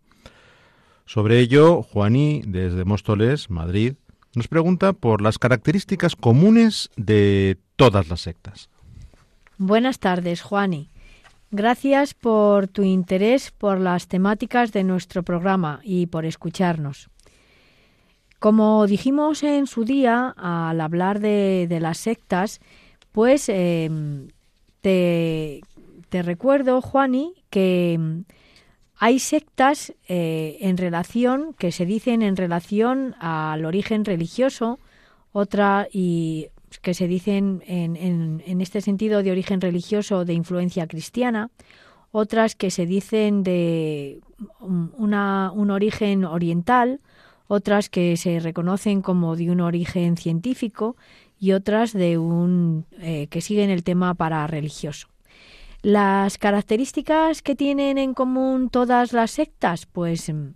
Sobre 1.04 1.40
ello, 1.40 1.82
Juaní, 1.82 2.42
desde 2.46 2.86
Móstoles, 2.86 3.50
Madrid, 3.50 3.96
nos 4.38 4.48
pregunta 4.48 4.94
por 4.94 5.20
las 5.20 5.38
características 5.38 6.16
comunes 6.16 6.90
de 6.96 7.58
todas 7.76 8.08
las 8.08 8.22
sectas. 8.22 8.70
Buenas 9.58 9.98
tardes, 9.98 10.40
Juani. 10.40 10.88
Gracias 11.50 12.14
por 12.14 12.68
tu 12.68 12.82
interés 12.82 13.50
por 13.50 13.80
las 13.80 14.06
temáticas 14.06 14.72
de 14.72 14.84
nuestro 14.84 15.22
programa 15.22 15.80
y 15.82 16.06
por 16.06 16.24
escucharnos. 16.24 17.08
Como 18.38 18.86
dijimos 18.86 19.42
en 19.42 19.66
su 19.66 19.84
día 19.84 20.34
al 20.36 20.80
hablar 20.80 21.18
de, 21.18 21.78
las 21.80 21.98
sectas, 21.98 22.60
pues 23.10 23.48
em, 23.48 24.28
te, 24.80 25.60
recuerdo, 26.10 26.80
Juani, 26.80 27.34
que 27.50 27.96
mm, 27.98 28.20
hay 28.98 29.20
sectas 29.20 29.94
eh, 30.08 30.58
en 30.60 30.76
relación, 30.76 31.54
que 31.54 31.70
se 31.70 31.86
dicen 31.86 32.22
en 32.22 32.36
relación 32.36 33.14
al 33.20 33.64
origen 33.64 34.04
religioso, 34.04 34.80
otra 35.32 35.86
que 35.92 36.94
se 36.94 37.06
dicen 37.06 37.62
en, 37.66 38.60
este 38.60 38.80
sentido 38.80 39.22
de 39.22 39.30
origen 39.30 39.60
religioso 39.60 40.24
de 40.24 40.34
influencia 40.34 40.86
cristiana, 40.86 41.50
otras 42.10 42.56
que 42.56 42.70
se 42.70 42.86
dicen 42.86 43.42
de 43.42 44.20
un 44.60 45.70
origen 45.70 46.24
oriental, 46.24 47.00
otras 47.46 47.88
que 47.88 48.16
se 48.16 48.40
reconocen 48.40 49.00
como 49.00 49.36
de 49.36 49.50
un 49.50 49.60
origen 49.60 50.16
científico 50.16 50.96
y 51.38 51.52
otras 51.52 51.92
de 51.92 52.18
un 52.18 52.84
eh, 52.98 53.28
que 53.28 53.40
siguen 53.40 53.70
el 53.70 53.84
tema 53.84 54.14
para 54.14 54.46
religioso. 54.46 55.08
Las 55.82 56.38
características 56.38 57.40
que 57.40 57.54
tienen 57.54 57.98
en 57.98 58.12
común 58.12 58.68
todas 58.68 59.12
las 59.12 59.30
sectas, 59.30 59.86
pues 59.86 60.28
mm, 60.32 60.48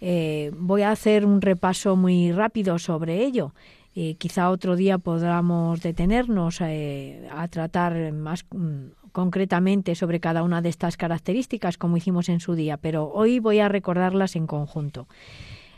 eh, 0.00 0.50
voy 0.56 0.82
a 0.82 0.90
hacer 0.90 1.26
un 1.26 1.42
repaso 1.42 1.96
muy 1.96 2.32
rápido 2.32 2.78
sobre 2.78 3.24
ello. 3.24 3.54
Eh, 3.94 4.16
quizá 4.16 4.50
otro 4.50 4.74
día 4.74 4.98
podamos 4.98 5.80
detenernos 5.80 6.60
a 6.60 7.48
tratar 7.48 8.12
más 8.12 8.44
mm, 8.50 8.86
concretamente 9.12 9.94
sobre 9.94 10.18
cada 10.18 10.42
una 10.42 10.62
de 10.62 10.70
estas 10.70 10.96
características, 10.96 11.78
como 11.78 11.96
hicimos 11.96 12.28
en 12.28 12.40
su 12.40 12.54
día, 12.54 12.76
pero 12.78 13.12
hoy 13.12 13.38
voy 13.38 13.60
a 13.60 13.68
recordarlas 13.68 14.34
en 14.34 14.48
conjunto. 14.48 15.06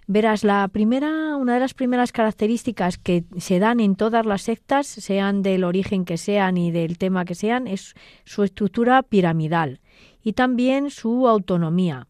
Verás, 0.08 0.44
la 0.44 0.68
primera, 0.68 1.36
una 1.36 1.54
de 1.54 1.60
las 1.60 1.74
primeras 1.74 2.12
características 2.12 2.96
que 2.96 3.24
se 3.38 3.58
dan 3.58 3.80
en 3.80 3.96
todas 3.96 4.24
las 4.24 4.42
sectas, 4.42 4.86
sean 4.86 5.42
del 5.42 5.64
origen 5.64 6.04
que 6.04 6.16
sean 6.16 6.56
y 6.58 6.70
del 6.70 6.96
tema 6.96 7.24
que 7.24 7.34
sean, 7.34 7.66
es 7.66 7.94
su 8.24 8.44
estructura 8.44 9.02
piramidal 9.02 9.80
y 10.22 10.34
también 10.34 10.90
su 10.90 11.26
autonomía. 11.26 12.06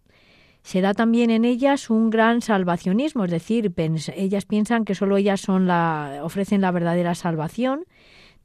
Se 0.63 0.83
da 0.83 0.93
también 0.93 1.31
en 1.31 1.47
ellas 1.47 1.89
un 1.89 2.11
gran 2.11 2.43
salvacionismo, 2.43 3.25
es 3.25 3.31
decir, 3.31 3.73
ellas 4.15 4.45
piensan 4.45 4.85
que 4.85 4.95
solo 4.95 5.17
ellas 5.17 5.41
son 5.41 5.67
la, 5.67 6.21
ofrecen 6.23 6.61
la 6.61 6.73
verdadera 6.73 7.15
salvación. 7.15 7.85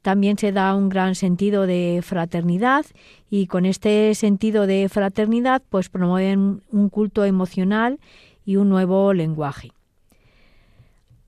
También 0.00 0.38
se 0.38 0.50
da 0.50 0.74
un 0.74 0.88
gran 0.88 1.14
sentido 1.14 1.66
de 1.66 2.00
fraternidad 2.02 2.86
y 3.28 3.48
con 3.48 3.66
este 3.66 4.14
sentido 4.14 4.66
de 4.66 4.88
fraternidad 4.88 5.62
pues 5.68 5.88
promueven 5.88 6.62
un 6.70 6.88
culto 6.88 7.24
emocional 7.24 7.98
y 8.44 8.56
un 8.56 8.68
nuevo 8.68 9.12
lenguaje. 9.12 9.72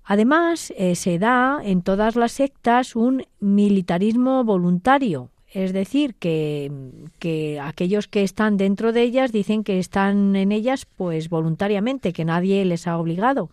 Además, 0.05 0.73
eh, 0.77 0.97
se 0.97 1.19
da 1.19 1.61
en 1.65 1.83
todas 1.83 2.15
las 2.15 2.33
sectas 2.33 2.95
un 2.95 3.25
militarismo 3.41 4.45
voluntario, 4.45 5.31
es 5.51 5.73
decir, 5.73 6.15
que, 6.17 6.71
que, 7.19 7.61
aquellos 7.61 8.09
que 8.09 8.23
están 8.23 8.57
dentro 8.57 8.93
de 8.93 9.03
ellas 9.03 9.33
dicen 9.33 9.63
que 9.63 9.79
están 9.79 10.37
en 10.37 10.53
ellas 10.53 10.85
pues 10.85 11.31
voluntariamente, 11.31 12.13
que 12.13 12.25
nadie 12.25 12.65
les 12.65 12.87
ha 12.87 12.99
obligado. 12.99 13.51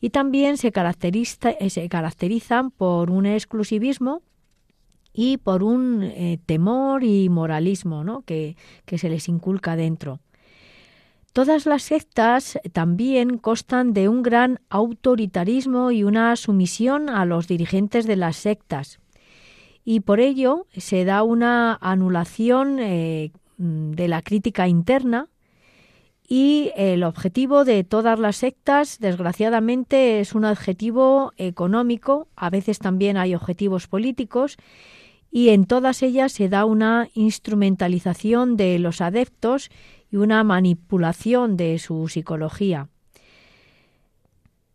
Y 0.00 0.10
también 0.10 0.56
se, 0.56 0.72
caracteriza, 0.72 1.50
eh, 1.50 1.70
se 1.70 1.88
caracterizan 1.88 2.70
por 2.70 3.10
un 3.10 3.26
exclusivismo 3.26 4.22
y 5.12 5.36
por 5.36 5.62
un 5.62 6.02
eh, 6.02 6.38
temor 6.46 7.04
y 7.04 7.28
moralismo 7.28 8.02
¿no? 8.02 8.22
que, 8.22 8.56
que 8.84 8.98
se 8.98 9.08
les 9.08 9.28
inculca 9.28 9.76
dentro. 9.76 10.20
Todas 11.36 11.66
las 11.66 11.82
sectas 11.82 12.58
también 12.72 13.36
constan 13.36 13.92
de 13.92 14.08
un 14.08 14.22
gran 14.22 14.58
autoritarismo 14.70 15.90
y 15.90 16.02
una 16.02 16.34
sumisión 16.34 17.10
a 17.10 17.26
los 17.26 17.46
dirigentes 17.46 18.06
de 18.06 18.16
las 18.16 18.36
sectas. 18.36 19.00
Y 19.84 20.00
por 20.00 20.18
ello 20.18 20.66
se 20.74 21.04
da 21.04 21.22
una 21.22 21.76
anulación 21.82 22.78
eh, 22.80 23.32
de 23.58 24.08
la 24.08 24.22
crítica 24.22 24.66
interna 24.66 25.28
y 26.26 26.70
el 26.74 27.04
objetivo 27.04 27.66
de 27.66 27.84
todas 27.84 28.18
las 28.18 28.36
sectas, 28.36 28.98
desgraciadamente, 28.98 30.20
es 30.20 30.34
un 30.34 30.46
objetivo 30.46 31.32
económico, 31.36 32.28
a 32.34 32.48
veces 32.48 32.78
también 32.78 33.18
hay 33.18 33.34
objetivos 33.34 33.88
políticos, 33.88 34.56
y 35.30 35.50
en 35.50 35.66
todas 35.66 36.02
ellas 36.02 36.32
se 36.32 36.48
da 36.48 36.64
una 36.64 37.10
instrumentalización 37.12 38.56
de 38.56 38.78
los 38.78 39.02
adeptos 39.02 39.68
y 40.10 40.16
una 40.16 40.44
manipulación 40.44 41.56
de 41.56 41.78
su 41.78 42.08
psicología. 42.08 42.88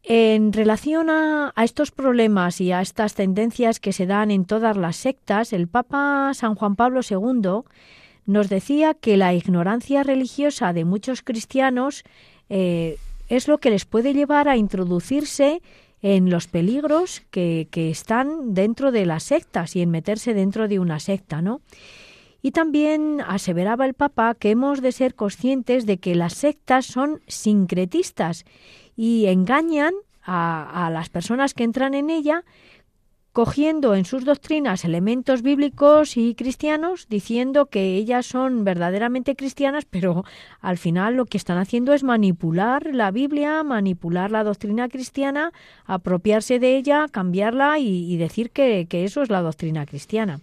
En 0.03 0.51
relación 0.51 1.09
a, 1.09 1.53
estos 1.63 1.91
problemas 1.91 2.59
y 2.59 2.71
a 2.71 2.81
estas 2.81 3.13
tendencias 3.13 3.79
que 3.79 3.93
se 3.93 4.07
dan 4.07 4.31
en 4.31 4.45
todas 4.45 4.75
las 4.75 4.95
sectas, 4.95 5.53
el 5.53 5.67
Papa 5.67 6.31
San 6.33 6.55
Juan 6.55 6.75
Pablo 6.75 7.01
II 7.07 7.61
nos 8.25 8.49
decía 8.49 8.93
que 8.95 9.17
la 9.17 9.33
ignorancia 9.33 10.03
religiosa 10.03 10.73
de 10.73 10.85
muchos 10.85 11.21
cristianos 11.21 12.03
eh, 12.49 12.97
es 13.29 13.47
lo 13.47 13.59
que 13.59 13.69
les 13.69 13.85
puede 13.85 14.13
llevar 14.13 14.49
a 14.49 14.57
introducirse 14.57 15.61
en 16.01 16.31
los 16.31 16.47
peligros 16.47 17.21
que, 17.29 17.67
que, 17.69 17.91
están 17.91 18.55
dentro 18.55 18.91
de 18.91 19.05
las 19.05 19.23
sectas 19.23 19.75
y 19.75 19.81
en 19.81 19.91
meterse 19.91 20.33
dentro 20.33 20.67
de 20.67 20.79
una 20.79 20.99
secta, 20.99 21.43
¿no? 21.43 21.61
Y 22.41 22.51
también 22.51 23.21
aseveraba 23.27 23.85
el 23.85 23.93
Papa 23.93 24.35
que 24.35 24.51
hemos 24.51 24.81
de 24.81 24.91
ser 24.91 25.15
conscientes 25.15 25.85
de 25.85 25.97
que 25.97 26.15
las 26.15 26.33
sectas 26.33 26.85
son 26.85 27.21
sincretistas 27.27 28.45
y 28.95 29.27
engañan 29.27 29.93
a, 30.23 30.87
a 30.87 30.89
las 30.89 31.09
personas 31.09 31.53
que 31.53 31.63
entran 31.63 31.93
en 31.93 32.09
ella 32.09 32.43
cogiendo 33.31 33.95
en 33.95 34.03
sus 34.03 34.25
doctrinas 34.25 34.83
elementos 34.83 35.41
bíblicos 35.41 36.17
y 36.17 36.35
cristianos, 36.35 37.07
diciendo 37.09 37.67
que 37.67 37.95
ellas 37.95 38.25
son 38.25 38.65
verdaderamente 38.65 39.35
cristianas, 39.35 39.85
pero 39.85 40.25
al 40.59 40.77
final 40.77 41.15
lo 41.15 41.25
que 41.25 41.37
están 41.37 41.57
haciendo 41.57 41.93
es 41.93 42.03
manipular 42.03 42.93
la 42.93 43.09
Biblia, 43.11 43.63
manipular 43.63 44.31
la 44.31 44.43
doctrina 44.43 44.89
cristiana, 44.89 45.53
apropiarse 45.85 46.59
de 46.59 46.75
ella, 46.75 47.07
cambiarla 47.09 47.79
y, 47.79 48.11
y 48.11 48.17
decir 48.17 48.51
que, 48.51 48.85
que 48.89 49.05
eso 49.05 49.21
es 49.21 49.29
la 49.29 49.41
doctrina 49.41 49.85
cristiana 49.85 50.41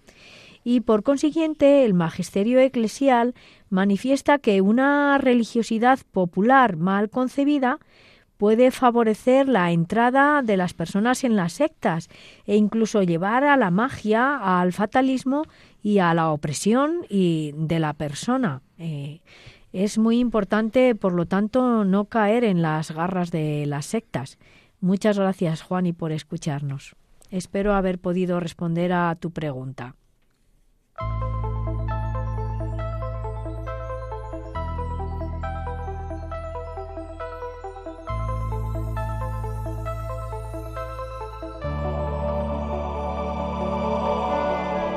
y 0.69 0.81
por 0.83 1.03
consiguiente 1.03 1.87
el 1.87 1.95
magisterio 1.95 2.61
eclesial 2.61 3.35
manifiesta 3.71 4.37
que 4.37 4.61
una 4.61 5.17
religiosidad 5.17 5.99
popular 6.13 6.77
mal 6.77 7.09
concebida 7.09 7.79
puede 8.37 8.71
favorecer 8.71 9.49
la 9.49 9.73
entrada 9.73 10.43
de 10.43 10.59
las 10.59 10.75
personas 10.75 11.25
en 11.25 11.37
las 11.37 11.55
sectas 11.55 12.11
e 12.45 12.57
incluso 12.57 13.03
llevar 13.03 13.45
a 13.45 13.57
la 13.57 13.71
magia, 13.71 14.61
al 14.61 14.75
fatalismo 14.75 15.47
y 15.83 16.01
a 16.01 16.13
la 16.13 16.29
opresión 16.33 17.01
de 17.09 17.79
la 17.79 17.95
persona. 17.95 18.61
Eh, 18.77 19.21
es 19.73 19.97
muy 19.97 20.19
importante, 20.19 20.95
por 20.95 21.15
lo 21.15 21.25
tanto, 21.25 21.87
no 21.87 22.05
caer 22.05 22.45
en 22.45 22.61
las 22.61 22.91
garras 22.91 23.31
de 23.31 23.65
las 23.65 23.87
sectas. 23.87 24.37
Muchas 24.83 25.19
gracias, 25.19 25.63
Juan, 25.63 25.87
y 25.87 25.95
por 25.95 26.13
escucharnos. 26.13 26.95
Espero 27.31 27.73
haber 27.73 27.99
podido 27.99 28.39
responder 28.39 28.93
a 28.93 29.17
tu 29.19 29.31
pregunta. 29.31 29.95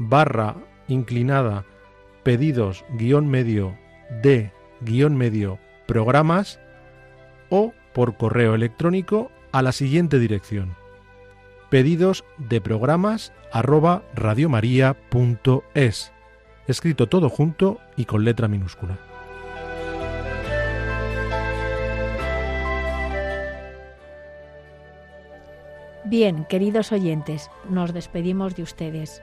barra 0.00 0.56
inclinada 0.88 1.66
pedidos 2.22 2.86
guion 2.96 3.28
medio 3.28 3.78
de 4.22 4.50
guion 4.80 5.14
medio 5.14 5.58
programas 5.86 6.58
o 7.50 7.74
por 7.92 8.16
correo 8.16 8.54
electrónico 8.54 9.30
a 9.52 9.60
la 9.60 9.72
siguiente 9.72 10.18
dirección 10.18 10.74
pedidos 11.68 12.24
de 12.38 12.62
programas 12.62 13.34
arroba 13.52 14.02
radiomaria.es 14.14 16.12
escrito 16.66 17.06
todo 17.06 17.28
junto 17.28 17.78
y 17.96 18.06
con 18.06 18.24
letra 18.24 18.48
minúscula. 18.48 18.98
Bien, 26.04 26.44
queridos 26.46 26.92
oyentes, 26.92 27.50
nos 27.68 27.92
despedimos 27.92 28.56
de 28.56 28.62
ustedes. 28.62 29.22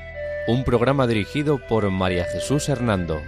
un 0.47 0.63
programa 0.63 1.05
dirigido 1.07 1.59
por 1.59 1.89
María 1.91 2.25
Jesús 2.25 2.67
Hernando. 2.67 3.21